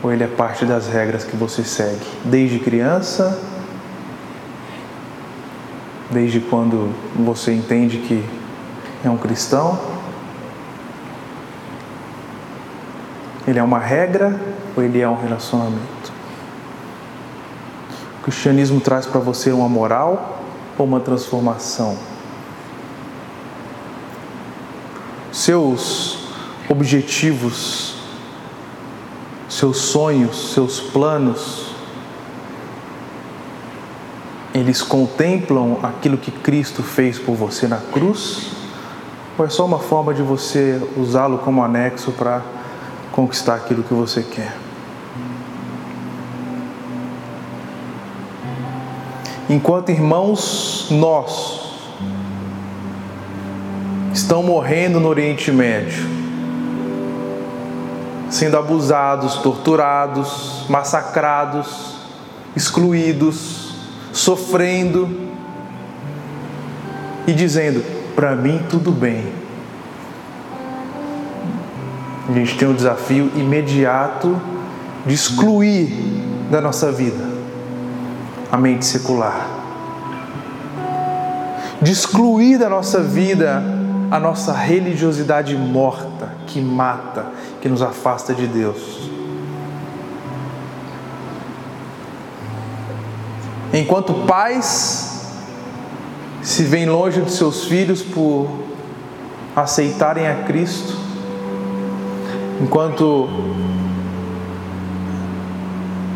ou 0.00 0.12
ele 0.12 0.22
é 0.22 0.28
parte 0.28 0.64
das 0.64 0.86
regras 0.86 1.24
que 1.24 1.36
você 1.36 1.64
segue? 1.64 2.06
Desde 2.24 2.60
criança, 2.60 3.36
desde 6.08 6.38
quando 6.38 6.94
você 7.16 7.52
entende 7.52 7.98
que 7.98 8.24
é 9.04 9.10
um 9.10 9.16
cristão? 9.16 9.76
Ele 13.44 13.58
é 13.58 13.62
uma 13.62 13.80
regra 13.80 14.38
ou 14.76 14.84
ele 14.84 15.00
é 15.00 15.08
um 15.08 15.20
relacionamento? 15.20 16.12
O 18.20 18.22
cristianismo 18.22 18.80
traz 18.80 19.04
para 19.04 19.18
você 19.18 19.50
uma 19.50 19.68
moral 19.68 20.39
ou 20.78 20.86
uma 20.86 21.00
transformação? 21.00 21.96
Seus 25.32 26.18
objetivos 26.68 28.00
seus 29.50 29.78
sonhos, 29.78 30.54
seus 30.54 30.80
planos, 30.80 31.66
eles 34.54 34.80
contemplam 34.80 35.78
aquilo 35.82 36.16
que 36.16 36.30
Cristo 36.30 36.82
fez 36.82 37.18
por 37.18 37.34
você 37.34 37.66
na 37.66 37.78
cruz? 37.78 38.52
Ou 39.36 39.44
é 39.44 39.48
só 39.48 39.66
uma 39.66 39.78
forma 39.78 40.14
de 40.14 40.22
você 40.22 40.80
usá-lo 40.96 41.38
como 41.38 41.62
anexo 41.62 42.12
para 42.12 42.42
conquistar 43.10 43.56
aquilo 43.56 43.82
que 43.82 43.92
você 43.92 44.22
quer? 44.22 44.69
Enquanto 49.50 49.90
irmãos 49.90 50.86
nossos 50.92 51.80
estão 54.12 54.44
morrendo 54.44 55.00
no 55.00 55.08
Oriente 55.08 55.50
Médio, 55.50 56.08
sendo 58.30 58.56
abusados, 58.56 59.38
torturados, 59.38 60.66
massacrados, 60.68 61.96
excluídos, 62.54 63.74
sofrendo 64.12 65.10
e 67.26 67.32
dizendo: 67.32 67.84
para 68.14 68.36
mim 68.36 68.64
tudo 68.70 68.92
bem. 68.92 69.32
A 72.28 72.32
gente 72.34 72.56
tem 72.56 72.68
um 72.68 72.74
desafio 72.74 73.32
imediato 73.34 74.40
de 75.04 75.12
excluir 75.12 75.88
da 76.48 76.60
nossa 76.60 76.92
vida 76.92 77.29
a 78.50 78.56
mente 78.56 78.84
secular, 78.84 79.48
de 81.80 81.92
excluir 81.92 82.58
da 82.58 82.68
nossa 82.68 83.02
vida 83.02 83.62
a 84.10 84.18
nossa 84.18 84.52
religiosidade 84.52 85.56
morta, 85.56 86.34
que 86.48 86.60
mata, 86.60 87.26
que 87.62 87.68
nos 87.68 87.80
afasta 87.80 88.34
de 88.34 88.46
Deus. 88.48 89.08
Enquanto 93.72 94.12
pais 94.26 95.28
se 96.42 96.64
veem 96.64 96.86
longe 96.86 97.20
de 97.20 97.30
seus 97.30 97.66
filhos 97.66 98.02
por 98.02 98.50
aceitarem 99.54 100.26
a 100.26 100.42
Cristo, 100.42 100.98
enquanto 102.60 103.28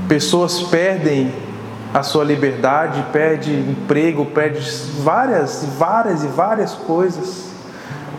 pessoas 0.09 0.63
perdem 0.63 1.33
a 1.95 2.03
sua 2.03 2.25
liberdade, 2.25 3.07
perde 3.13 3.53
emprego, 3.53 4.27
perde 4.27 4.69
várias, 4.99 5.65
várias 5.79 6.25
e 6.25 6.27
várias 6.27 6.73
coisas 6.73 7.45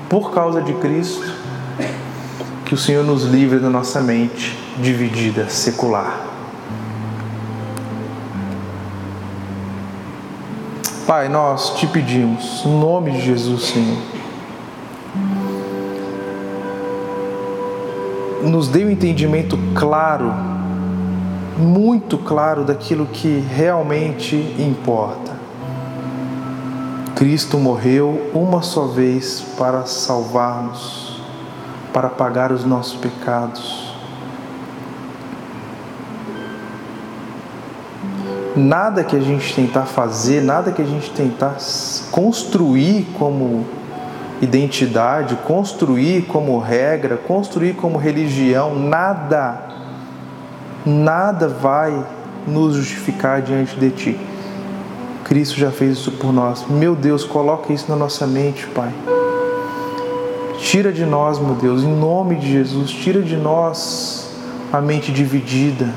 por 0.07 0.33
causa 0.33 0.61
de 0.61 0.73
Cristo, 0.75 1.29
que 2.63 2.73
o 2.73 2.77
Senhor 2.77 3.03
nos 3.03 3.23
livre 3.25 3.59
da 3.59 3.69
nossa 3.69 3.99
mente 3.99 4.57
dividida, 4.77 5.49
secular. 5.49 6.21
Pai, 11.05 11.27
nós 11.27 11.75
te 11.75 11.85
pedimos, 11.85 12.63
no 12.63 12.79
nome 12.79 13.11
de 13.11 13.21
Jesus, 13.21 13.65
Senhor, 13.65 13.97
nos 18.41 18.69
dê 18.69 18.85
um 18.85 18.89
entendimento 18.89 19.59
claro, 19.75 20.54
muito 21.57 22.17
claro 22.17 22.63
daquilo 22.63 23.05
que 23.05 23.39
realmente 23.39 24.35
importa. 24.59 25.33
Cristo 27.15 27.57
morreu 27.57 28.29
uma 28.33 28.61
só 28.61 28.87
vez 28.87 29.41
para 29.57 29.85
salvar-nos, 29.85 31.21
para 31.93 32.09
pagar 32.09 32.51
os 32.51 32.65
nossos 32.65 32.95
pecados. 32.95 33.93
Nada 38.53 39.03
que 39.03 39.15
a 39.15 39.19
gente 39.19 39.53
tentar 39.53 39.85
fazer, 39.85 40.41
nada 40.41 40.71
que 40.71 40.81
a 40.81 40.85
gente 40.85 41.09
tentar 41.11 41.57
construir 42.11 43.07
como 43.17 43.65
identidade, 44.41 45.35
construir 45.47 46.23
como 46.23 46.59
regra, 46.59 47.17
construir 47.17 47.75
como 47.75 47.97
religião, 47.97 48.75
nada, 48.75 49.74
nada 50.85 51.47
vai 51.47 52.05
nos 52.47 52.75
justificar 52.75 53.41
diante 53.41 53.75
de 53.77 53.89
Ti. 53.89 54.19
Cristo 55.23 55.57
já 55.57 55.71
fez 55.71 55.97
isso 55.97 56.11
por 56.11 56.31
nós. 56.31 56.65
Meu 56.69 56.95
Deus, 56.95 57.23
coloca 57.23 57.73
isso 57.73 57.89
na 57.89 57.95
nossa 57.95 58.27
mente, 58.27 58.67
Pai. 58.67 58.93
Tira 60.59 60.91
de 60.91 61.05
nós, 61.05 61.39
meu 61.39 61.55
Deus, 61.55 61.83
em 61.83 61.93
nome 61.93 62.35
de 62.35 62.51
Jesus, 62.51 62.91
tira 62.91 63.21
de 63.21 63.35
nós 63.35 64.29
a 64.71 64.79
mente 64.79 65.11
dividida. 65.11 65.93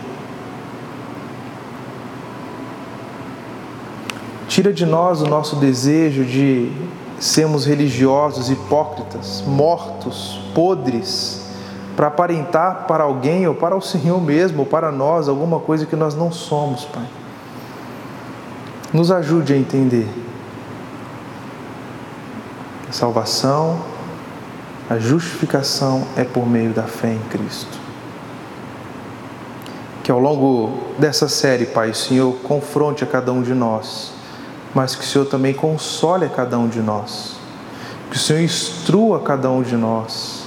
Tira 4.48 4.72
de 4.72 4.86
nós 4.86 5.20
o 5.20 5.26
nosso 5.26 5.56
desejo 5.56 6.24
de 6.24 6.72
sermos 7.20 7.66
religiosos, 7.66 8.50
hipócritas, 8.50 9.42
mortos, 9.46 10.40
podres, 10.54 11.47
para 11.98 12.06
aparentar 12.06 12.84
para 12.86 13.02
alguém 13.02 13.48
ou 13.48 13.56
para 13.56 13.74
o 13.74 13.80
Senhor 13.80 14.22
mesmo, 14.22 14.60
ou 14.60 14.66
para 14.66 14.92
nós, 14.92 15.28
alguma 15.28 15.58
coisa 15.58 15.84
que 15.84 15.96
nós 15.96 16.14
não 16.14 16.30
somos, 16.30 16.84
Pai. 16.84 17.02
Nos 18.92 19.10
ajude 19.10 19.52
a 19.52 19.56
entender 19.56 20.08
a 22.88 22.92
salvação, 22.92 23.80
a 24.88 24.96
justificação 24.96 26.06
é 26.16 26.22
por 26.22 26.48
meio 26.48 26.72
da 26.72 26.84
fé 26.84 27.14
em 27.14 27.30
Cristo. 27.30 27.76
Que 30.04 30.12
ao 30.12 30.20
longo 30.20 30.78
dessa 31.00 31.28
série, 31.28 31.66
Pai, 31.66 31.90
o 31.90 31.96
Senhor 31.96 32.32
confronte 32.44 33.02
a 33.02 33.08
cada 33.08 33.32
um 33.32 33.42
de 33.42 33.54
nós, 33.54 34.12
mas 34.72 34.94
que 34.94 35.02
o 35.02 35.06
Senhor 35.06 35.24
também 35.24 35.52
console 35.52 36.26
a 36.26 36.30
cada 36.30 36.56
um 36.60 36.68
de 36.68 36.78
nós. 36.78 37.34
Que 38.08 38.16
o 38.16 38.20
Senhor 38.20 38.40
instrua 38.40 39.16
a 39.16 39.20
cada 39.20 39.50
um 39.50 39.62
de 39.62 39.74
nós. 39.76 40.37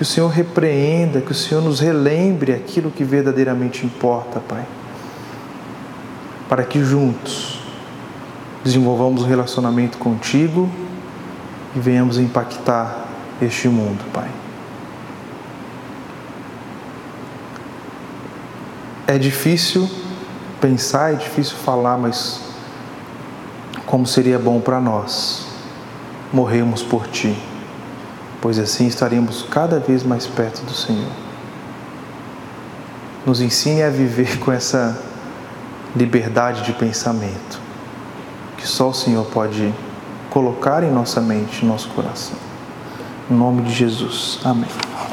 Que 0.00 0.04
o 0.04 0.06
Senhor 0.06 0.28
repreenda, 0.28 1.20
que 1.20 1.30
o 1.30 1.34
Senhor 1.34 1.62
nos 1.62 1.78
relembre 1.78 2.54
aquilo 2.54 2.90
que 2.90 3.04
verdadeiramente 3.04 3.84
importa, 3.84 4.40
Pai. 4.40 4.64
Para 6.48 6.64
que 6.64 6.82
juntos 6.82 7.60
desenvolvamos 8.64 9.24
um 9.24 9.26
relacionamento 9.26 9.98
contigo 9.98 10.70
e 11.76 11.78
venhamos 11.78 12.16
impactar 12.16 13.08
este 13.42 13.68
mundo, 13.68 14.02
Pai. 14.10 14.30
É 19.06 19.18
difícil 19.18 19.86
pensar, 20.62 21.12
é 21.12 21.16
difícil 21.16 21.58
falar, 21.58 21.98
mas 21.98 22.40
como 23.84 24.06
seria 24.06 24.38
bom 24.38 24.62
para 24.62 24.80
nós 24.80 25.46
morrermos 26.32 26.82
por 26.82 27.06
Ti, 27.06 27.36
pois 28.40 28.58
assim 28.58 28.86
estaremos 28.86 29.44
cada 29.50 29.78
vez 29.78 30.02
mais 30.02 30.26
perto 30.26 30.64
do 30.64 30.72
Senhor. 30.72 31.10
Nos 33.26 33.40
ensine 33.40 33.82
a 33.82 33.90
viver 33.90 34.38
com 34.38 34.50
essa 34.50 34.98
liberdade 35.94 36.62
de 36.62 36.72
pensamento 36.72 37.60
que 38.60 38.68
só 38.68 38.90
o 38.90 38.94
Senhor 38.94 39.24
pode 39.26 39.74
colocar 40.28 40.82
em 40.82 40.90
nossa 40.90 41.20
mente, 41.20 41.64
em 41.64 41.68
nosso 41.68 41.88
coração. 41.90 42.36
Em 43.30 43.34
nome 43.34 43.62
de 43.62 43.72
Jesus. 43.72 44.38
Amém. 44.44 44.89